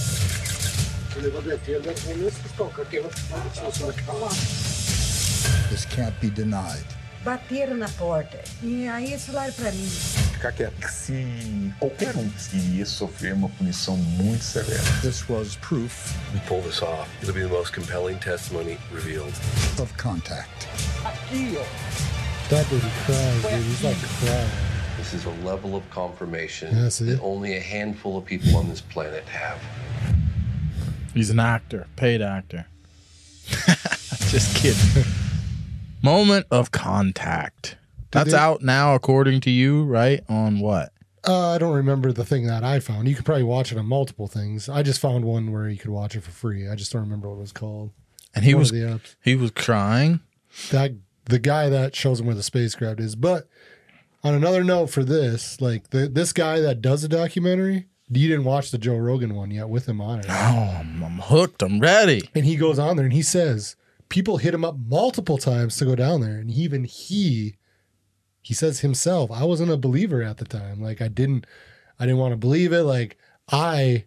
[5.70, 6.99] This can't be denied.
[7.24, 8.40] Bateram na porta.
[8.64, 9.88] E aí eles falaram pra mim.
[10.34, 10.90] Ficar quieto.
[10.90, 14.82] Se qualquer um iria sofrer uma punição muito severa.
[15.02, 17.10] This was proof We pull this off.
[17.22, 19.34] It'll be the most compelling testimony revealed.
[19.80, 20.68] of contact.
[22.50, 23.64] That dude cries, dude.
[23.64, 24.50] He's like crying.
[24.98, 28.82] This is a level of confirmation Yeah, that only a handful of people on this
[28.82, 29.60] planet have.
[31.14, 32.66] He's an actor, paid actor.
[34.30, 35.06] Just kidding.
[36.02, 37.78] Moment of contact.
[38.12, 40.22] That's they- out now, according to you, right?
[40.30, 40.92] On what?
[41.28, 43.08] Uh, I don't remember the thing that I found.
[43.10, 44.70] You could probably watch it on multiple things.
[44.70, 46.68] I just found one where you could watch it for free.
[46.70, 47.92] I just don't remember what it was called.
[48.34, 49.16] And he One was of the apps.
[49.22, 50.22] he was crying.
[50.72, 50.94] that
[51.26, 53.16] the guy that shows him where the spacecraft is.
[53.16, 53.48] But
[54.24, 58.46] on another note for this, like the this guy that does the documentary, you didn't
[58.46, 60.26] watch the Joe Rogan one yet with him on it.
[60.30, 60.34] Oh,
[60.80, 61.62] I'm, I'm hooked.
[61.62, 62.30] I'm ready.
[62.34, 63.76] And he goes on there and he says
[64.10, 67.56] people hit him up multiple times to go down there, and even he
[68.42, 70.82] he says himself, I wasn't a believer at the time.
[70.82, 71.46] Like I didn't
[72.00, 72.84] I didn't want to believe it.
[72.84, 73.18] Like
[73.52, 74.06] I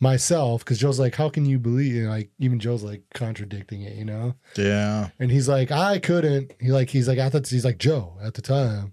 [0.00, 1.94] myself, because Joe's like, how can you believe?
[2.02, 4.34] Know, like even Joe's like contradicting it, you know.
[4.56, 5.08] Yeah.
[5.18, 6.52] And he's like, I couldn't.
[6.60, 8.92] He like he's like I thought he's like Joe at the time.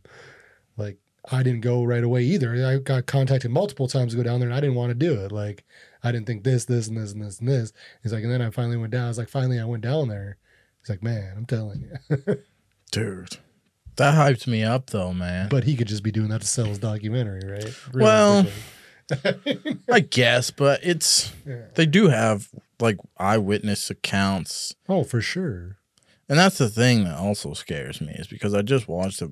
[0.78, 0.98] Like
[1.32, 2.66] I didn't go right away either.
[2.66, 5.14] I got contacted multiple times to go down there and I didn't want to do
[5.22, 5.32] it.
[5.32, 5.64] Like
[6.04, 7.74] I didn't think this, this, and this, and this, and this.
[8.02, 9.06] He's like, and then I finally went down.
[9.06, 10.38] I was like, finally I went down there.
[10.82, 12.18] He's like, man, I'm telling you.
[12.92, 13.38] Dude.
[13.98, 15.50] That hyped me up though, man.
[15.50, 17.74] but he could just be doing that to sell his documentary, right?
[17.94, 18.48] Well,
[19.92, 21.66] I guess, but it's Yeah.
[21.76, 22.50] they do have
[22.80, 24.76] like eyewitness accounts.
[24.90, 25.78] oh, for sure.
[26.30, 29.32] And that's the thing that also scares me is because I just watched a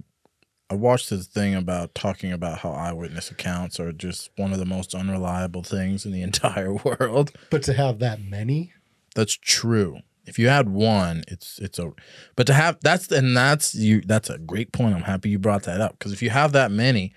[0.72, 4.66] I watched this thing about talking about how eyewitness accounts are just one of the
[4.66, 7.32] most unreliable things in the entire world.
[7.50, 8.74] But to have that many,
[9.16, 10.02] That's true.
[10.30, 11.92] If you had one, it's it's a
[12.36, 14.96] but to have that's and that's you that's a great point.
[14.96, 17.14] I'm happy you brought that up because if you have that many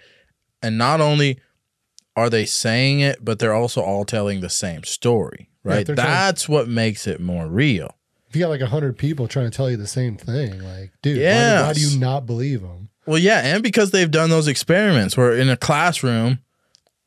[0.62, 1.38] and not only
[2.16, 5.86] are they saying it, but they're also all telling the same story, right?
[5.86, 7.96] telling- that's what makes it more real.
[8.28, 10.90] if you got like a hundred people trying to tell you the same thing, like,
[11.02, 12.88] dude, why, do- why do you not believe them?
[13.06, 16.38] Well, yeah, and because they've done those experiments where in a classroom,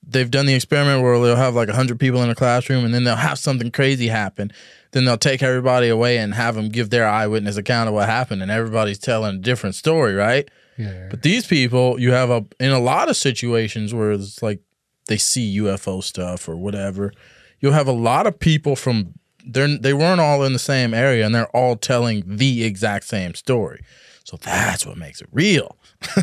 [0.08, 3.04] they've done the experiment where they'll have like 100 people in a classroom and then
[3.06, 4.52] they'll have something crazy happen
[4.96, 8.42] then they'll take everybody away and have them give their eyewitness account of what happened
[8.42, 11.08] and everybody's telling a different story right Yeah.
[11.12, 14.62] but these people you have a in a lot of situations where it's like
[15.08, 17.12] they see ufo stuff or whatever
[17.60, 19.14] you'll have a lot of people from
[19.46, 23.34] they're they weren't all in the same area and they're all telling the exact same
[23.36, 23.82] story
[24.24, 25.78] so that's what makes it real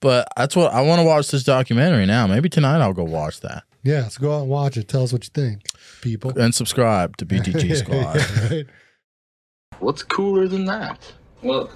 [0.00, 2.26] but that's what I want to watch this documentary now.
[2.26, 4.88] Maybe tonight I'll go watch that Yeah, let's go out and watch it.
[4.88, 5.62] Tell us what you think,
[6.04, 6.38] people.
[6.38, 8.16] and subscribe to BTG Squad.
[8.16, 8.66] Yeah, right?
[9.80, 11.12] What's cooler than that?
[11.42, 11.68] Well,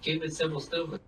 [0.00, 1.00] keep it simple, stupid.